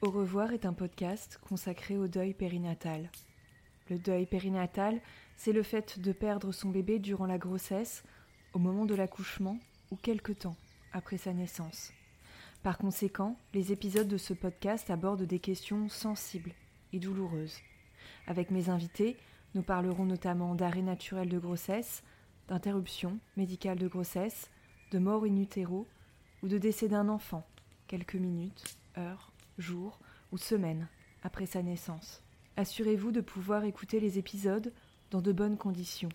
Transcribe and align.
Au 0.00 0.10
revoir 0.10 0.52
est 0.52 0.64
un 0.64 0.74
podcast 0.74 1.40
consacré 1.48 1.96
au 1.96 2.06
deuil 2.06 2.32
périnatal. 2.32 3.10
Le 3.90 3.98
deuil 3.98 4.26
périnatal, 4.26 5.00
c'est 5.36 5.52
le 5.52 5.64
fait 5.64 5.98
de 5.98 6.12
perdre 6.12 6.52
son 6.52 6.68
bébé 6.68 7.00
durant 7.00 7.26
la 7.26 7.36
grossesse, 7.36 8.04
au 8.52 8.60
moment 8.60 8.86
de 8.86 8.94
l'accouchement 8.94 9.58
ou 9.90 9.96
quelque 9.96 10.30
temps 10.30 10.54
après 10.92 11.18
sa 11.18 11.32
naissance. 11.32 11.92
Par 12.62 12.78
conséquent, 12.78 13.36
les 13.54 13.72
épisodes 13.72 14.06
de 14.06 14.18
ce 14.18 14.34
podcast 14.34 14.88
abordent 14.88 15.24
des 15.24 15.40
questions 15.40 15.88
sensibles 15.88 16.52
et 16.92 17.00
douloureuses. 17.00 17.58
Avec 18.28 18.52
mes 18.52 18.68
invités, 18.68 19.16
nous 19.56 19.62
parlerons 19.62 20.04
notamment 20.04 20.54
d'arrêt 20.54 20.82
naturel 20.82 21.28
de 21.28 21.40
grossesse, 21.40 22.04
d'interruption 22.46 23.18
médicale 23.36 23.78
de 23.78 23.88
grossesse, 23.88 24.48
de 24.92 25.00
mort 25.00 25.24
in 25.24 25.36
utero 25.38 25.88
ou 26.44 26.46
de 26.46 26.58
décès 26.58 26.86
d'un 26.86 27.08
enfant, 27.08 27.44
quelques 27.88 28.14
minutes, 28.14 28.78
heures, 28.96 29.27
jours 29.58 30.00
ou 30.32 30.38
semaines 30.38 30.88
après 31.22 31.46
sa 31.46 31.62
naissance. 31.62 32.22
Assurez-vous 32.56 33.12
de 33.12 33.20
pouvoir 33.20 33.64
écouter 33.64 34.00
les 34.00 34.18
épisodes 34.18 34.72
dans 35.10 35.20
de 35.20 35.32
bonnes 35.32 35.56
conditions. 35.56 36.08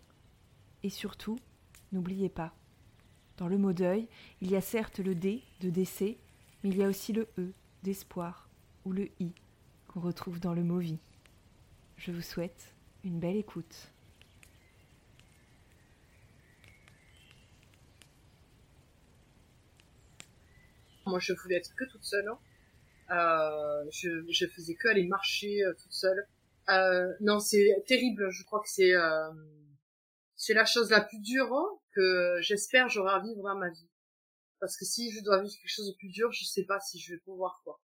Et 0.83 0.89
surtout, 0.89 1.39
n'oubliez 1.91 2.29
pas, 2.29 2.53
dans 3.37 3.47
le 3.47 3.57
mot 3.57 3.73
deuil, 3.73 4.07
il 4.41 4.51
y 4.51 4.55
a 4.55 4.61
certes 4.61 4.99
le 4.99 5.15
D 5.15 5.43
de 5.61 5.69
décès, 5.69 6.17
mais 6.63 6.69
il 6.69 6.77
y 6.77 6.83
a 6.83 6.87
aussi 6.87 7.13
le 7.13 7.27
E 7.37 7.53
d'espoir 7.83 8.49
ou 8.85 8.91
le 8.91 9.09
I 9.19 9.31
qu'on 9.87 10.01
retrouve 10.01 10.39
dans 10.39 10.53
le 10.53 10.63
mot 10.63 10.79
vie. 10.79 10.99
Je 11.97 12.11
vous 12.11 12.21
souhaite 12.21 12.73
une 13.03 13.19
belle 13.19 13.37
écoute. 13.37 13.89
Moi, 21.05 21.19
je 21.19 21.33
voulais 21.33 21.55
être 21.55 21.75
que 21.75 21.83
toute 21.85 22.03
seule. 22.03 22.27
hein. 22.27 22.37
Euh, 23.11 23.83
je, 23.91 24.09
je 24.29 24.47
faisais 24.47 24.75
que 24.75 24.87
aller 24.87 25.05
marcher 25.07 25.63
euh, 25.63 25.73
toute 25.73 25.91
seule. 25.91 26.27
Euh, 26.69 27.13
non, 27.21 27.39
c'est 27.39 27.83
terrible. 27.87 28.29
Je 28.31 28.43
crois 28.43 28.61
que 28.61 28.69
c'est 28.69 28.93
euh, 28.95 29.31
c'est 30.35 30.53
la 30.53 30.65
chose 30.65 30.89
la 30.89 31.01
plus 31.01 31.19
dure 31.19 31.53
hein, 31.53 31.79
que 31.93 32.37
j'espère 32.41 32.89
j'aurai 32.89 33.13
à 33.13 33.19
vivre 33.19 33.43
dans 33.43 33.55
ma 33.55 33.69
vie. 33.69 33.89
Parce 34.59 34.77
que 34.77 34.85
si 34.85 35.11
je 35.11 35.21
dois 35.23 35.41
vivre 35.41 35.53
quelque 35.53 35.69
chose 35.69 35.87
de 35.87 35.97
plus 35.97 36.09
dur, 36.09 36.31
je 36.31 36.45
sais 36.45 36.63
pas 36.63 36.79
si 36.79 36.99
je 36.99 37.13
vais 37.13 37.19
pouvoir 37.19 37.61
quoi. 37.63 37.81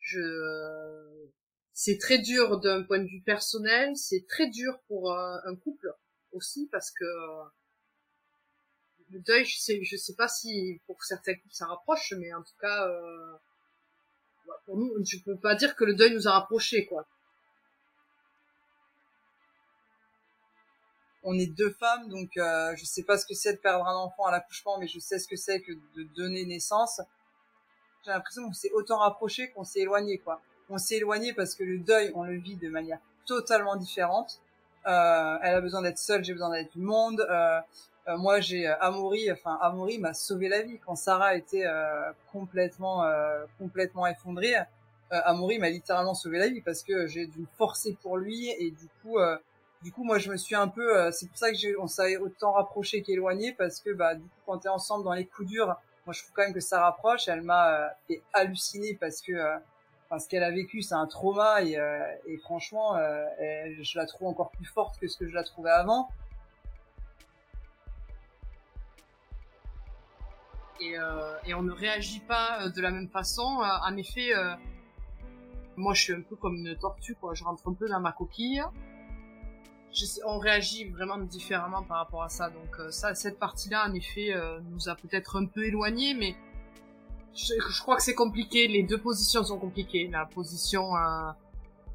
Je 0.00 1.28
c'est 1.72 1.98
très 1.98 2.18
dur 2.18 2.60
d'un 2.60 2.82
point 2.82 2.98
de 2.98 3.06
vue 3.08 3.22
personnel, 3.22 3.96
c'est 3.96 4.26
très 4.28 4.50
dur 4.50 4.80
pour 4.88 5.12
euh, 5.12 5.36
un 5.44 5.56
couple 5.56 5.92
aussi 6.32 6.68
parce 6.72 6.90
que 6.90 7.04
le 9.10 9.20
deuil, 9.20 9.44
je 9.44 9.58
sais, 9.58 9.82
je 9.82 9.96
sais 9.96 10.14
pas 10.14 10.28
si 10.28 10.80
pour 10.86 11.02
certains 11.04 11.34
couples 11.34 11.54
ça 11.54 11.66
rapproche, 11.66 12.12
mais 12.18 12.32
en 12.32 12.42
tout 12.42 12.54
cas, 12.60 12.88
pour 14.66 14.76
nous, 14.76 14.92
je 15.04 15.18
peux 15.18 15.36
pas 15.36 15.54
dire 15.54 15.76
que 15.76 15.84
le 15.84 15.94
deuil 15.94 16.14
nous 16.14 16.28
a 16.28 16.32
rapprochés, 16.32 16.86
quoi. 16.86 17.06
on 21.22 21.38
est 21.38 21.46
deux 21.46 21.70
femmes, 21.70 22.08
donc 22.08 22.36
euh, 22.36 22.74
je 22.76 22.84
sais 22.84 23.02
pas 23.02 23.18
ce 23.18 23.26
que 23.26 23.34
c'est 23.34 23.52
de 23.52 23.58
perdre 23.58 23.86
un 23.86 23.96
enfant 23.96 24.24
à 24.26 24.32
l'accouchement, 24.32 24.78
mais 24.78 24.88
je 24.88 24.98
sais 24.98 25.18
ce 25.18 25.28
que 25.28 25.36
c'est 25.36 25.60
que 25.60 25.72
de 25.72 26.02
donner 26.16 26.44
naissance. 26.44 27.00
J'ai 28.04 28.10
l'impression 28.10 28.44
qu'on 28.44 28.52
s'est 28.52 28.70
autant 28.72 28.98
rapproché 28.98 29.50
qu'on 29.50 29.64
s'est 29.64 29.80
éloigné, 29.80 30.18
quoi. 30.18 30.40
On 30.70 30.78
s'est 30.78 30.96
éloigné 30.96 31.34
parce 31.34 31.54
que 31.54 31.64
le 31.64 31.78
deuil, 31.78 32.12
on 32.14 32.24
le 32.24 32.36
vit 32.36 32.56
de 32.56 32.68
manière 32.68 32.98
totalement 33.26 33.76
différente. 33.76 34.40
Euh, 34.86 35.36
elle 35.42 35.56
a 35.56 35.60
besoin 35.60 35.82
d'être 35.82 35.98
seule, 35.98 36.24
j'ai 36.24 36.32
besoin 36.32 36.50
d'être 36.50 36.72
du 36.72 36.80
monde. 36.80 37.20
Euh, 37.28 37.60
euh, 38.08 38.16
moi, 38.16 38.40
j'ai 38.40 38.66
euh, 38.66 38.74
Amaury, 38.80 39.30
enfin 39.30 39.58
Amaury 39.60 39.98
m'a 39.98 40.14
sauvé 40.14 40.48
la 40.48 40.62
vie 40.62 40.78
quand 40.78 40.96
Sarah 40.96 41.34
était 41.34 41.66
euh, 41.66 42.12
complètement, 42.32 43.04
euh, 43.04 43.44
complètement 43.58 44.06
effondrée. 44.06 44.56
Euh, 44.56 44.62
Amaury 45.24 45.58
m'a 45.58 45.70
littéralement 45.70 46.14
sauvé 46.14 46.38
la 46.38 46.48
vie 46.48 46.60
parce 46.60 46.82
que 46.82 47.06
j'ai 47.06 47.26
dû 47.26 47.40
me 47.40 47.46
forcer 47.58 47.96
pour 48.02 48.16
lui 48.16 48.48
et 48.50 48.70
du 48.70 48.88
coup. 49.02 49.18
Euh, 49.18 49.36
du 49.82 49.92
coup, 49.92 50.04
moi, 50.04 50.18
je 50.18 50.30
me 50.30 50.36
suis 50.36 50.54
un 50.54 50.68
peu, 50.68 51.10
c'est 51.10 51.26
pour 51.26 51.38
ça 51.38 51.50
que 51.50 51.56
j'ai, 51.56 51.74
on 51.78 51.86
s'est 51.86 52.18
autant 52.18 52.52
rapproché 52.52 53.00
qu'éloigné 53.00 53.54
parce 53.54 53.80
que, 53.80 53.88
bah, 53.88 54.14
du 54.14 54.20
coup, 54.24 54.28
quand 54.44 54.58
t'es 54.58 54.68
ensemble 54.68 55.04
dans 55.04 55.14
les 55.14 55.24
coups 55.24 55.48
durs, 55.48 55.74
moi, 56.04 56.12
je 56.12 56.20
trouve 56.20 56.32
quand 56.34 56.42
même 56.42 56.52
que 56.52 56.60
ça 56.60 56.82
rapproche. 56.82 57.28
Elle 57.28 57.40
m'a 57.40 57.88
fait 58.06 58.22
halluciner 58.34 58.98
parce 59.00 59.22
que, 59.22 59.32
enfin, 60.04 60.18
ce 60.18 60.28
qu'elle 60.28 60.42
a 60.42 60.50
vécu, 60.50 60.82
c'est 60.82 60.92
un 60.94 61.06
trauma 61.06 61.62
et, 61.62 61.78
et 62.26 62.36
franchement, 62.36 62.94
elle- 63.38 63.82
je 63.82 63.98
la 63.98 64.04
trouve 64.04 64.28
encore 64.28 64.50
plus 64.50 64.66
forte 64.66 64.98
que 64.98 65.08
ce 65.08 65.16
que 65.16 65.26
je 65.26 65.32
la 65.34 65.44
trouvais 65.44 65.70
avant. 65.70 66.10
Et, 70.80 70.98
euh, 70.98 71.36
et 71.46 71.54
on 71.54 71.62
ne 71.62 71.72
réagit 71.72 72.20
pas 72.20 72.62
euh, 72.62 72.70
de 72.70 72.80
la 72.80 72.90
même 72.90 73.08
façon. 73.08 73.60
Euh, 73.62 73.88
en 73.88 73.96
effet, 73.96 74.32
moi 75.76 75.94
je 75.94 76.02
suis 76.02 76.12
un 76.12 76.22
peu 76.22 76.36
comme 76.36 76.56
une 76.56 76.76
tortue, 76.76 77.14
quoi. 77.14 77.34
Je 77.34 77.44
rentre 77.44 77.68
un 77.68 77.74
peu 77.74 77.88
dans 77.88 78.00
ma 78.00 78.12
coquille. 78.12 78.62
On 80.24 80.38
réagit 80.38 80.84
vraiment 80.84 81.18
différemment 81.18 81.82
par 81.82 81.98
rapport 81.98 82.22
à 82.22 82.28
ça. 82.28 82.48
Donc 82.48 82.92
ça, 82.92 83.14
cette 83.14 83.38
partie-là, 83.38 83.88
en 83.88 83.94
effet, 83.94 84.34
nous 84.70 84.88
a 84.88 84.94
peut-être 84.94 85.36
un 85.36 85.46
peu 85.46 85.64
éloignés, 85.64 86.14
mais 86.14 86.36
je, 87.34 87.80
crois 87.80 87.96
que 87.96 88.02
c'est 88.02 88.14
compliqué. 88.14 88.68
Les 88.68 88.82
deux 88.82 88.98
positions 88.98 89.44
sont 89.44 89.58
compliquées. 89.58 90.08
La 90.08 90.26
position, 90.26 90.96
euh, 90.96 91.30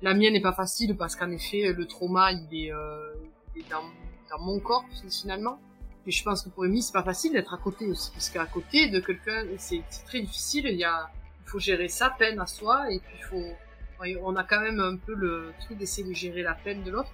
la 0.02 0.14
mienne 0.14 0.34
n'est 0.34 0.42
pas 0.42 0.54
facile 0.54 0.96
parce 0.96 1.16
qu'en 1.16 1.30
effet, 1.32 1.74
le 1.74 1.86
trauma, 1.86 2.32
il 2.32 2.66
est, 2.66 2.72
euh, 2.72 3.14
il 3.56 3.62
est 3.62 3.70
dans 3.70 4.40
mon 4.40 4.60
corps 4.60 4.86
finalement. 5.10 5.60
Mais 6.06 6.12
je 6.12 6.24
pense 6.24 6.44
que 6.44 6.50
pour 6.50 6.64
Amy, 6.66 6.82
c'est 6.82 6.94
pas 6.94 7.04
facile 7.04 7.34
d'être 7.34 7.54
à 7.54 7.58
côté 7.58 7.88
aussi, 7.88 8.12
parce 8.12 8.30
qu'à 8.30 8.46
côté 8.46 8.90
de 8.90 9.00
quelqu'un, 9.00 9.44
c'est 9.58 9.82
très 10.06 10.22
difficile. 10.22 10.68
Il 10.68 10.78
y 10.78 10.84
a, 10.84 11.10
il 11.44 11.50
faut 11.50 11.60
gérer 11.60 11.88
sa 11.88 12.10
peine 12.12 12.40
à 12.40 12.46
soi, 12.46 12.92
et 12.92 13.00
puis 13.00 13.16
il 13.18 13.24
faut, 13.24 14.20
on 14.22 14.36
a 14.36 14.44
quand 14.44 14.62
même 14.62 14.80
un 14.80 14.98
peu 14.98 15.16
le 15.16 15.52
truc 15.62 15.78
d'essayer 15.78 16.08
de 16.08 16.14
gérer 16.14 16.44
la 16.44 16.54
peine 16.54 16.84
de 16.84 16.92
l'autre. 16.92 17.12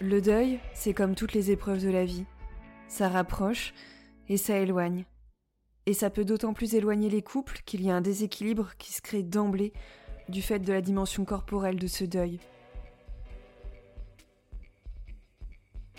Le 0.00 0.20
deuil, 0.20 0.58
c'est 0.74 0.94
comme 0.94 1.14
toutes 1.14 1.34
les 1.34 1.50
épreuves 1.50 1.82
de 1.82 1.90
la 1.90 2.04
vie. 2.04 2.24
Ça 2.88 3.08
rapproche 3.08 3.74
et 4.28 4.36
ça 4.36 4.58
éloigne. 4.58 5.04
Et 5.86 5.94
ça 5.94 6.10
peut 6.10 6.24
d'autant 6.24 6.54
plus 6.54 6.74
éloigner 6.74 7.10
les 7.10 7.22
couples 7.22 7.60
qu'il 7.66 7.82
y 7.82 7.90
a 7.90 7.94
un 7.96 8.00
déséquilibre 8.00 8.70
qui 8.78 8.92
se 8.92 9.02
crée 9.02 9.22
d'emblée 9.22 9.72
du 10.28 10.40
fait 10.40 10.60
de 10.60 10.72
la 10.72 10.80
dimension 10.80 11.24
corporelle 11.24 11.78
de 11.78 11.86
ce 11.86 12.04
deuil. 12.04 12.40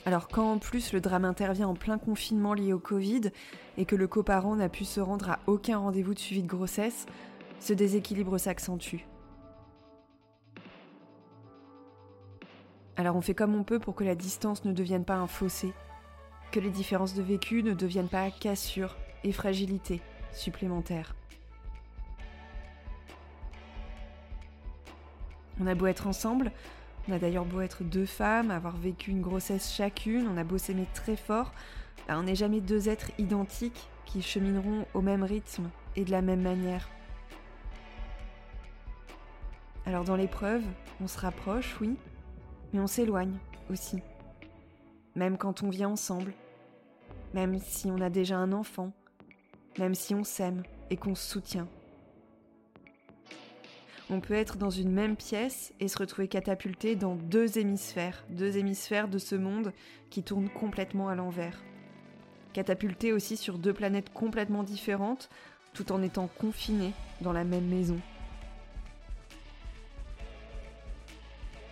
Alors 0.06 0.28
quand 0.28 0.52
en 0.52 0.58
plus 0.58 0.91
le 0.91 1.00
drame 1.00 1.24
intervient 1.24 1.69
en 1.69 1.75
plein 1.75 1.97
confinement 1.97 2.53
lié 2.53 2.74
au 2.74 2.80
Covid 2.80 3.31
et 3.78 3.86
que 3.86 3.96
le 3.96 4.08
coparent 4.08 4.56
n'a 4.56 4.68
pu 4.68 4.84
se 4.84 5.00
rendre 5.00 5.30
à 5.30 5.40
aucun 5.47 5.78
rendez-vous 5.78 6.14
de 6.14 6.19
suivi 6.19 6.44
de 6.44 6.47
grossesse, 6.47 7.06
ce 7.62 7.72
déséquilibre 7.72 8.38
s'accentue. 8.38 9.06
Alors 12.97 13.16
on 13.16 13.22
fait 13.22 13.34
comme 13.34 13.56
on 13.56 13.63
peut 13.63 13.80
pour 13.80 13.96
que 13.96 14.03
la 14.03 14.16
distance 14.16 14.66
ne 14.66 14.74
devienne 14.74 15.06
pas 15.06 15.16
un 15.16 15.28
fossé, 15.28 15.74
que 16.52 16.59
les 16.59 16.69
différences 16.69 17.13
de 17.13 17.24
vécu 17.24 17.63
ne 17.63 17.74
deviennent 17.74 18.09
pas 18.09 18.30
cassures 18.30 18.98
et 19.24 19.31
fragilités 19.31 20.01
supplémentaires. 20.33 21.16
On 25.62 25.68
a 25.68 25.75
beau 25.75 25.86
être 25.86 26.07
ensemble, 26.07 26.51
on 27.08 27.12
a 27.12 27.20
d'ailleurs 27.20 27.46
beau 27.46 27.62
être 27.62 27.84
deux 27.84 28.06
femmes, 28.06 28.52
avoir 28.52 28.78
vécu 28.78 29.12
une 29.12 29.22
grossesse 29.22 29.74
chacune, 29.74 30.28
on 30.28 30.38
a 30.38 30.44
beau 30.44 30.58
s'aimer 30.58 30.88
très 30.94 31.16
fort, 31.16 31.54
bah, 32.08 32.18
on 32.18 32.24
n'est 32.24 32.36
jamais 32.36 32.62
deux 32.62 32.90
êtres 32.90 33.12
identiques 33.18 33.90
qui 34.06 34.22
chemineront 34.22 34.86
au 34.94 35.02
même 35.02 35.24
rythme 35.24 35.70
et 35.96 36.06
de 36.06 36.12
la 36.12 36.22
même 36.22 36.42
manière. 36.42 36.90
Alors 39.86 40.06
dans 40.06 40.16
l'épreuve, 40.16 40.64
on 41.02 41.08
se 41.08 41.20
rapproche, 41.20 41.76
oui, 41.82 41.98
mais 42.72 42.80
on 42.80 42.88
s'éloigne 42.88 43.38
aussi. 43.70 44.00
Même 45.16 45.38
quand 45.38 45.62
on 45.62 45.70
vit 45.70 45.86
ensemble, 45.86 46.34
même 47.34 47.60
si 47.60 47.88
on 47.92 48.00
a 48.00 48.10
déjà 48.10 48.38
un 48.38 48.54
enfant, 48.54 48.94
même 49.78 49.96
si 49.96 50.16
on 50.16 50.24
s'aime 50.24 50.64
et 50.90 50.98
qu'on 50.98 51.16
se 51.16 51.30
soutient. 51.30 51.68
On 54.10 54.20
peut 54.20 54.34
être 54.34 54.58
dans 54.58 54.70
une 54.70 54.92
même 54.92 55.16
pièce 55.16 55.74
et 55.80 55.88
se 55.88 55.98
retrouver 55.98 56.28
catapulté 56.28 56.96
dans 56.96 57.16
deux 57.16 57.58
hémisphères, 57.58 58.26
deux 58.30 58.58
hémisphères 58.58 59.08
de 59.08 59.18
ce 59.18 59.36
monde 59.36 59.72
qui 60.10 60.24
tournent 60.24 60.50
complètement 60.50 61.08
à 61.08 61.16
l'envers. 61.16 61.64
catapultés 62.54 63.12
aussi 63.12 63.36
sur 63.36 63.58
deux 63.58 63.74
planètes 63.74 64.14
complètement 64.14 64.64
différentes, 64.64 65.30
tout 65.74 65.92
en 65.92 66.04
étant 66.04 66.28
confinés 66.28 66.94
dans 67.22 67.34
la 67.34 67.44
même 67.44 67.68
maison. 67.68 68.00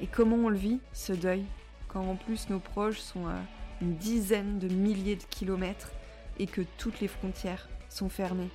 Et 0.02 0.08
comment 0.08 0.38
on 0.38 0.50
le 0.50 0.58
vit, 0.58 0.80
ce 0.94 1.14
deuil, 1.14 1.46
quand 1.88 2.02
en 2.02 2.16
plus 2.16 2.50
nos 2.50 2.60
proches 2.60 3.00
sont 3.00 3.28
à 3.28 3.36
une 3.82 3.96
dizaine 3.96 4.58
de 4.58 4.68
milliers 4.68 5.18
de 5.18 5.24
kilomètres 5.24 5.92
et 6.40 6.48
que 6.48 6.62
toutes 6.78 7.00
les 7.00 7.08
frontières 7.08 7.70
sont 7.90 8.10
fermées? 8.10 8.50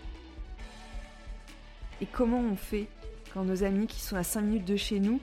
Et 2.00 2.06
comment 2.06 2.40
on 2.40 2.56
fait 2.56 2.88
quand 3.36 3.44
nos 3.44 3.64
amis 3.64 3.86
qui 3.86 4.00
sont 4.00 4.16
à 4.16 4.22
5 4.22 4.40
minutes 4.40 4.64
de 4.64 4.76
chez 4.76 4.98
nous 4.98 5.20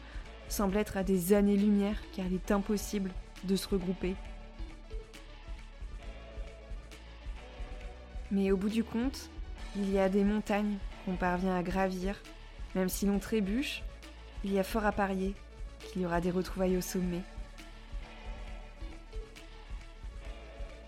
semblent 0.47 0.77
être 0.77 0.97
à 0.97 1.03
des 1.03 1.33
années-lumière 1.33 1.97
car 2.15 2.27
il 2.27 2.35
est 2.35 2.51
impossible 2.51 3.09
de 3.43 3.55
se 3.55 3.67
regrouper 3.67 4.13
Mais 8.29 8.51
au 8.51 8.57
bout 8.57 8.69
du 8.69 8.83
compte, 8.83 9.31
il 9.75 9.91
y 9.91 9.97
a 9.97 10.09
des 10.09 10.23
montagnes 10.23 10.77
qu'on 11.05 11.15
parvient 11.15 11.55
à 11.55 11.63
gravir, 11.63 12.21
même 12.75 12.87
si 12.87 13.07
l'on 13.07 13.17
trébuche, 13.17 13.81
il 14.43 14.53
y 14.53 14.59
a 14.59 14.63
fort 14.63 14.85
à 14.85 14.91
parier 14.91 15.33
qu'il 15.79 16.03
y 16.03 16.05
aura 16.05 16.21
des 16.21 16.29
retrouvailles 16.29 16.77
au 16.77 16.81
sommet. 16.81 17.21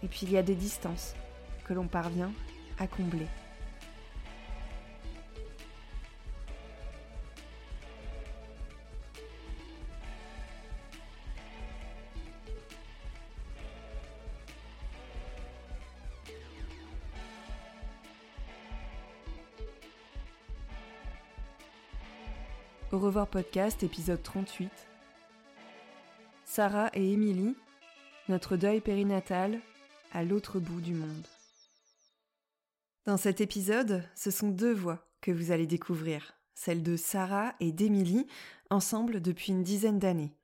Et 0.04 0.08
puis 0.08 0.22
il 0.24 0.32
y 0.32 0.38
a 0.38 0.44
des 0.44 0.54
distances 0.54 1.16
que 1.64 1.74
l'on 1.74 1.88
parvient 1.88 2.32
à 2.78 2.86
combler. 2.86 3.26
Revoir 23.06 23.28
podcast, 23.28 23.84
épisode 23.84 24.24
38. 24.24 24.72
Sarah 26.44 26.90
et 26.96 27.14
Émilie, 27.14 27.56
notre 28.30 28.58
deuil 28.58 28.82
périnatal 28.82 29.60
à 30.12 30.24
l'autre 30.24 30.60
bout 30.60 30.82
du 30.82 30.96
monde. 30.96 31.28
Dans 33.06 33.18
cet 33.18 33.42
épisode, 33.42 34.04
ce 34.16 34.32
sont 34.32 34.50
deux 34.50 34.74
voix 34.74 35.08
que 35.22 35.30
vous 35.30 35.52
allez 35.52 35.68
découvrir, 35.68 36.34
celle 36.56 36.82
de 36.82 36.96
Sarah 36.96 37.54
et 37.60 37.72
d'Émilie, 37.72 38.26
ensemble 38.72 39.22
depuis 39.22 39.52
une 39.52 39.62
dizaine 39.62 40.00
d'années. 40.00 40.36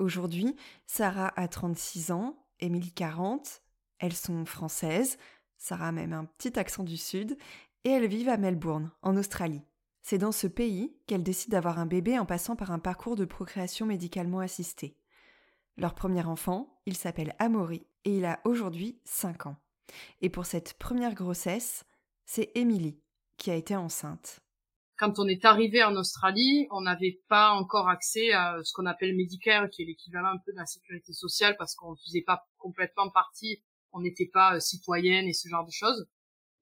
Aujourd'hui, 0.00 0.56
Sarah 0.86 1.32
a 1.36 1.46
36 1.46 2.10
ans, 2.10 2.36
Émilie 2.58 2.90
40, 2.90 3.62
elles 4.00 4.16
sont 4.16 4.44
françaises, 4.44 5.18
Sarah 5.56 5.88
a 5.88 5.92
même 5.92 6.14
un 6.14 6.24
petit 6.24 6.58
accent 6.58 6.82
du 6.82 6.96
sud, 6.96 7.38
et 7.84 7.90
elles 7.90 8.08
vivent 8.08 8.28
à 8.28 8.38
Melbourne, 8.38 8.90
en 9.02 9.16
Australie. 9.16 9.62
C'est 10.02 10.18
dans 10.18 10.32
ce 10.32 10.48
pays 10.48 10.96
qu'elles 11.06 11.22
décident 11.22 11.56
d'avoir 11.56 11.78
un 11.78 11.86
bébé 11.86 12.18
en 12.18 12.26
passant 12.26 12.56
par 12.56 12.72
un 12.72 12.78
parcours 12.80 13.16
de 13.16 13.24
procréation 13.24 13.86
médicalement 13.86 14.40
assistée. 14.40 14.96
Leur 15.76 15.94
premier 15.94 16.24
enfant, 16.24 16.80
il 16.86 16.96
s'appelle 16.96 17.34
Amaury 17.38 17.86
et 18.04 18.16
il 18.16 18.24
a 18.24 18.40
aujourd'hui 18.44 19.00
5 19.04 19.46
ans. 19.46 19.56
Et 20.20 20.28
pour 20.28 20.44
cette 20.44 20.74
première 20.74 21.14
grossesse, 21.14 21.84
c'est 22.26 22.50
Émilie 22.54 22.98
qui 23.36 23.50
a 23.50 23.54
été 23.54 23.76
enceinte. 23.76 24.40
Quand 24.98 25.18
on 25.18 25.26
est 25.26 25.44
arrivé 25.44 25.82
en 25.82 25.96
Australie, 25.96 26.66
on 26.70 26.82
n'avait 26.82 27.20
pas 27.28 27.50
encore 27.52 27.88
accès 27.88 28.32
à 28.32 28.58
ce 28.62 28.72
qu'on 28.72 28.86
appelle 28.86 29.16
Medicare, 29.16 29.68
qui 29.70 29.82
est 29.82 29.86
l'équivalent 29.86 30.28
un 30.28 30.38
peu 30.38 30.52
de 30.52 30.58
la 30.58 30.66
sécurité 30.66 31.12
sociale, 31.12 31.56
parce 31.58 31.74
qu'on 31.74 31.92
ne 31.92 31.96
faisait 31.96 32.22
pas 32.22 32.46
complètement 32.58 33.10
partie, 33.10 33.62
on 33.92 34.00
n'était 34.00 34.30
pas 34.32 34.56
euh, 34.56 34.60
citoyenne 34.60 35.26
et 35.26 35.32
ce 35.32 35.48
genre 35.48 35.66
de 35.66 35.72
choses. 35.72 36.06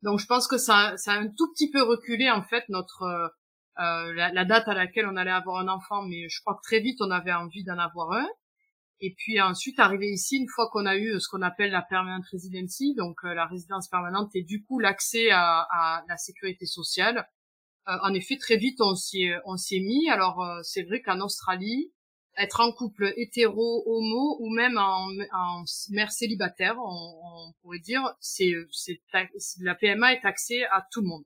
Donc 0.02 0.19
je 0.19 0.26
pense 0.26 0.47
que 0.49 0.58
ça, 0.58 0.97
ça 0.97 1.12
a 1.12 1.19
un 1.19 1.29
tout 1.29 1.50
petit 1.52 1.70
peu 1.70 1.82
reculé 1.82 2.31
en 2.31 2.43
fait 2.43 2.64
notre 2.69 3.02
euh, 3.02 3.29
euh, 3.79 4.12
la, 4.14 4.32
la, 4.32 4.44
date 4.44 4.69
à 4.69 4.75
laquelle 4.75 5.06
on 5.06 5.17
allait 5.17 5.31
avoir 5.31 5.58
un 5.61 5.69
enfant, 5.69 6.02
mais 6.02 6.29
je 6.29 6.41
crois 6.41 6.55
que 6.55 6.62
très 6.62 6.81
vite 6.81 7.00
on 7.00 7.11
avait 7.11 7.32
envie 7.32 7.64
d'en 7.64 7.79
avoir 7.79 8.12
un. 8.12 8.29
Et 9.00 9.14
puis 9.17 9.41
ensuite 9.41 9.79
arrivé 9.79 10.11
ici, 10.11 10.37
une 10.37 10.49
fois 10.49 10.69
qu'on 10.70 10.85
a 10.85 10.97
eu 10.97 11.19
ce 11.19 11.29
qu'on 11.29 11.41
appelle 11.41 11.70
la 11.70 11.82
permanent 11.82 12.23
residency, 12.31 12.94
donc 12.94 13.17
euh, 13.25 13.35
la 13.35 13.47
résidence 13.47 13.88
permanente 13.88 14.31
et 14.35 14.43
du 14.43 14.62
coup 14.62 14.79
l'accès 14.79 15.31
à, 15.31 15.67
à, 15.70 16.05
la 16.08 16.17
sécurité 16.17 16.67
sociale. 16.67 17.26
Euh, 17.88 17.97
en 18.02 18.12
effet, 18.12 18.37
très 18.37 18.56
vite 18.56 18.81
on 18.81 18.94
s'y 18.94 19.31
on 19.47 19.56
s'y 19.56 19.76
est 19.76 19.81
mis. 19.81 20.11
Alors 20.11 20.44
c'est 20.62 20.82
vrai 20.82 21.00
qu'en 21.00 21.20
Australie, 21.20 21.93
être 22.36 22.60
en 22.60 22.72
couple 22.72 23.12
hétéro, 23.16 23.82
homo 23.86 24.36
ou 24.40 24.50
même 24.50 24.78
en, 24.78 25.08
en 25.32 25.64
mère 25.90 26.12
célibataire, 26.12 26.76
on, 26.78 27.48
on 27.48 27.52
pourrait 27.60 27.78
dire, 27.78 28.02
c'est, 28.20 28.52
la 29.60 29.74
PMA 29.74 30.14
est 30.14 30.24
accès 30.24 30.64
à 30.66 30.86
tout 30.92 31.02
le 31.02 31.08
monde. 31.08 31.24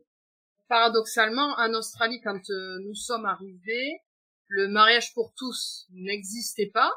Paradoxalement, 0.68 1.54
en 1.58 1.74
Australie, 1.74 2.20
quand 2.22 2.40
euh, 2.50 2.78
nous 2.84 2.94
sommes 2.94 3.26
arrivés, 3.26 4.00
le 4.48 4.68
mariage 4.68 5.12
pour 5.14 5.34
tous 5.36 5.86
n'existait 5.92 6.70
pas. 6.72 6.92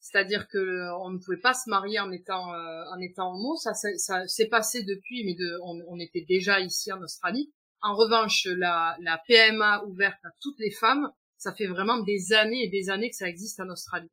C'est-à-dire 0.00 0.48
que 0.48 0.90
on 1.00 1.10
ne 1.10 1.18
pouvait 1.18 1.40
pas 1.40 1.54
se 1.54 1.70
marier 1.70 2.00
en 2.00 2.10
étant 2.10 2.52
euh, 2.52 2.84
en 2.90 2.98
étant 2.98 3.34
homo. 3.34 3.56
Ça, 3.56 3.72
ça, 3.72 4.26
s'est 4.26 4.48
passé 4.48 4.82
depuis, 4.82 5.24
mais 5.24 5.34
de, 5.34 5.58
on, 5.62 5.80
on, 5.88 5.98
était 6.00 6.24
déjà 6.28 6.60
ici 6.60 6.92
en 6.92 7.00
Australie. 7.02 7.52
En 7.82 7.94
revanche, 7.94 8.46
la, 8.46 8.96
la 9.00 9.22
PMA 9.26 9.84
ouverte 9.84 10.18
à 10.24 10.30
toutes 10.40 10.58
les 10.58 10.72
femmes, 10.72 11.08
ça 11.42 11.52
fait 11.52 11.66
vraiment 11.66 11.98
des 11.98 12.32
années 12.32 12.62
et 12.62 12.68
des 12.68 12.88
années 12.88 13.10
que 13.10 13.16
ça 13.16 13.28
existe 13.28 13.58
en 13.58 13.68
Australie. 13.68 14.12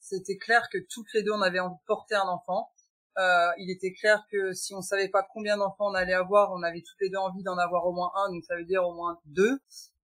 C'était 0.00 0.38
clair 0.38 0.68
que 0.72 0.78
toutes 0.88 1.12
les 1.12 1.22
deux, 1.22 1.32
on 1.32 1.42
avait 1.42 1.60
envie 1.60 1.74
de 1.74 1.86
porter 1.86 2.14
un 2.14 2.28
enfant. 2.28 2.70
Euh, 3.18 3.50
il 3.58 3.70
était 3.70 3.92
clair 3.92 4.24
que 4.30 4.52
si 4.52 4.74
on 4.74 4.80
savait 4.80 5.08
pas 5.08 5.26
combien 5.34 5.58
d'enfants 5.58 5.90
on 5.90 5.94
allait 5.94 6.14
avoir, 6.14 6.52
on 6.52 6.62
avait 6.62 6.80
toutes 6.80 7.00
les 7.00 7.10
deux 7.10 7.18
envie 7.18 7.42
d'en 7.42 7.58
avoir 7.58 7.86
au 7.86 7.92
moins 7.92 8.10
un, 8.14 8.32
donc 8.32 8.42
ça 8.44 8.56
veut 8.56 8.64
dire 8.64 8.86
au 8.86 8.94
moins 8.94 9.18
deux. 9.26 9.58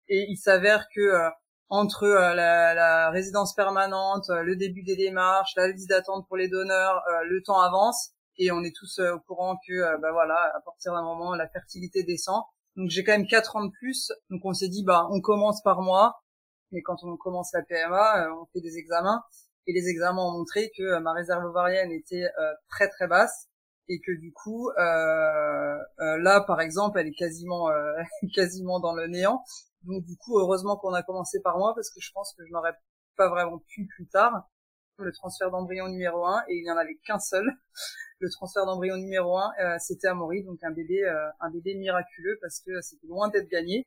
Et 0.08 0.26
il 0.30 0.36
s'avère 0.38 0.88
que 0.94 1.00
euh, 1.00 1.28
entre 1.68 2.04
euh, 2.04 2.34
la, 2.34 2.72
la, 2.74 3.10
résidence 3.10 3.54
permanente, 3.54 4.28
le 4.30 4.56
début 4.56 4.82
des 4.82 4.96
démarches, 4.96 5.52
la 5.56 5.68
liste 5.68 5.90
d'attente 5.90 6.26
pour 6.28 6.38
les 6.38 6.48
donneurs, 6.48 7.02
le 7.26 7.42
temps 7.42 7.60
avance 7.60 8.12
et 8.38 8.50
on 8.52 8.62
est 8.62 8.74
tous 8.74 9.00
au 9.00 9.18
courant 9.20 9.58
que 9.66 10.00
bah 10.00 10.12
voilà, 10.12 10.52
à 10.56 10.60
partir 10.60 10.92
d'un 10.92 11.02
moment 11.02 11.34
la 11.34 11.48
fertilité 11.48 12.04
descend. 12.04 12.42
Donc 12.76 12.88
j'ai 12.88 13.04
quand 13.04 13.12
même 13.12 13.26
quatre 13.26 13.56
ans 13.56 13.64
de 13.64 13.72
plus, 13.72 14.12
donc 14.30 14.40
on 14.44 14.54
s'est 14.54 14.68
dit 14.68 14.84
bah 14.84 15.08
on 15.10 15.20
commence 15.20 15.60
par 15.62 15.82
moi, 15.82 16.22
mais 16.72 16.82
quand 16.82 17.02
on 17.02 17.16
commence 17.16 17.52
la 17.52 17.62
PMA, 17.62 18.28
on 18.40 18.46
fait 18.52 18.60
des 18.60 18.76
examens. 18.76 19.22
Et 19.66 19.72
les 19.72 19.88
examens 19.88 20.22
ont 20.22 20.38
montré 20.38 20.70
que 20.76 20.82
euh, 20.82 21.00
ma 21.00 21.12
réserve 21.12 21.44
ovarienne 21.44 21.92
était 21.92 22.24
euh, 22.38 22.54
très 22.70 22.88
très 22.88 23.06
basse. 23.06 23.48
Et 23.90 24.00
que 24.00 24.12
du 24.12 24.32
coup 24.34 24.68
euh, 24.70 25.78
là 25.98 26.42
par 26.46 26.60
exemple 26.60 26.98
elle 26.98 27.06
est 27.06 27.18
quasiment 27.18 27.68
quasiment 28.34 28.80
dans 28.80 28.92
le 28.92 29.06
néant. 29.06 29.42
Donc 29.84 30.04
du 30.04 30.14
coup 30.18 30.38
heureusement 30.38 30.76
qu'on 30.76 30.92
a 30.92 31.02
commencé 31.02 31.40
par 31.40 31.56
moi 31.56 31.72
parce 31.74 31.88
que 31.88 31.98
je 31.98 32.12
pense 32.12 32.34
que 32.36 32.44
je 32.44 32.52
n'aurais 32.52 32.74
pas 33.16 33.30
vraiment 33.30 33.62
pu 33.66 33.86
plus 33.86 34.06
tard. 34.08 34.46
Le 34.98 35.10
transfert 35.12 35.50
d'embryon 35.50 35.88
numéro 35.88 36.26
1 36.26 36.44
et 36.48 36.56
il 36.56 36.64
n'y 36.64 36.70
en 36.70 36.76
avait 36.76 36.96
qu'un 37.06 37.18
seul. 37.18 37.46
Le 38.18 38.28
transfert 38.28 38.66
d'embryon 38.66 38.96
numéro 38.96 39.38
1 39.38 39.52
euh, 39.58 39.76
c'était 39.78 40.08
Amaury. 40.08 40.44
Donc 40.44 40.58
un 40.62 40.70
bébé 40.70 41.08
un 41.40 41.50
bébé 41.50 41.74
miraculeux 41.74 42.38
parce 42.42 42.60
que 42.60 42.82
c'était 42.82 43.06
loin 43.06 43.28
d'être 43.28 43.48
gagné 43.48 43.86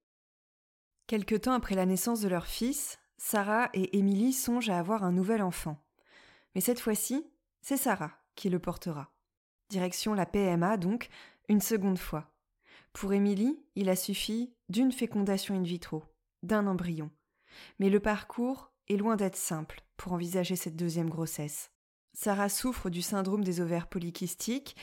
quelque 1.11 1.35
temps 1.35 1.51
après 1.51 1.75
la 1.75 1.85
naissance 1.85 2.21
de 2.21 2.29
leur 2.29 2.47
fils 2.47 2.97
Sarah 3.17 3.69
et 3.73 3.97
Émilie 3.97 4.31
songent 4.31 4.69
à 4.69 4.79
avoir 4.79 5.03
un 5.03 5.11
nouvel 5.11 5.41
enfant. 5.41 5.77
Mais 6.55 6.61
cette 6.61 6.79
fois-ci, 6.79 7.27
c'est 7.59 7.75
Sarah 7.75 8.13
qui 8.35 8.49
le 8.49 8.59
portera. 8.59 9.11
Direction 9.69 10.13
la 10.13 10.25
PMA 10.25 10.77
donc, 10.77 11.09
une 11.49 11.59
seconde 11.59 11.99
fois. 11.99 12.31
Pour 12.93 13.11
Émilie, 13.11 13.61
il 13.75 13.89
a 13.89 13.97
suffi 13.97 14.53
d'une 14.69 14.93
fécondation 14.93 15.53
in 15.53 15.63
vitro, 15.63 16.01
d'un 16.43 16.65
embryon. 16.65 17.11
Mais 17.79 17.89
le 17.89 17.99
parcours 17.99 18.71
est 18.87 18.95
loin 18.95 19.17
d'être 19.17 19.35
simple 19.35 19.81
pour 19.97 20.13
envisager 20.13 20.55
cette 20.55 20.77
deuxième 20.77 21.09
grossesse. 21.09 21.71
Sarah 22.13 22.47
souffre 22.47 22.89
du 22.89 23.01
syndrome 23.01 23.43
des 23.43 23.59
ovaires 23.59 23.89
polykystiques, 23.89 24.77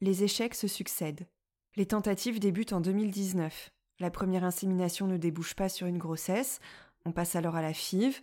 les 0.00 0.22
échecs 0.22 0.54
se 0.54 0.68
succèdent. 0.68 1.26
Les 1.74 1.86
tentatives 1.86 2.38
débutent 2.38 2.72
en 2.72 2.80
2019. 2.80 3.72
La 4.02 4.10
première 4.10 4.42
insémination 4.42 5.06
ne 5.06 5.16
débouche 5.16 5.54
pas 5.54 5.68
sur 5.68 5.86
une 5.86 5.96
grossesse, 5.96 6.58
on 7.04 7.12
passe 7.12 7.36
alors 7.36 7.54
à 7.54 7.62
la 7.62 7.72
FIV. 7.72 8.20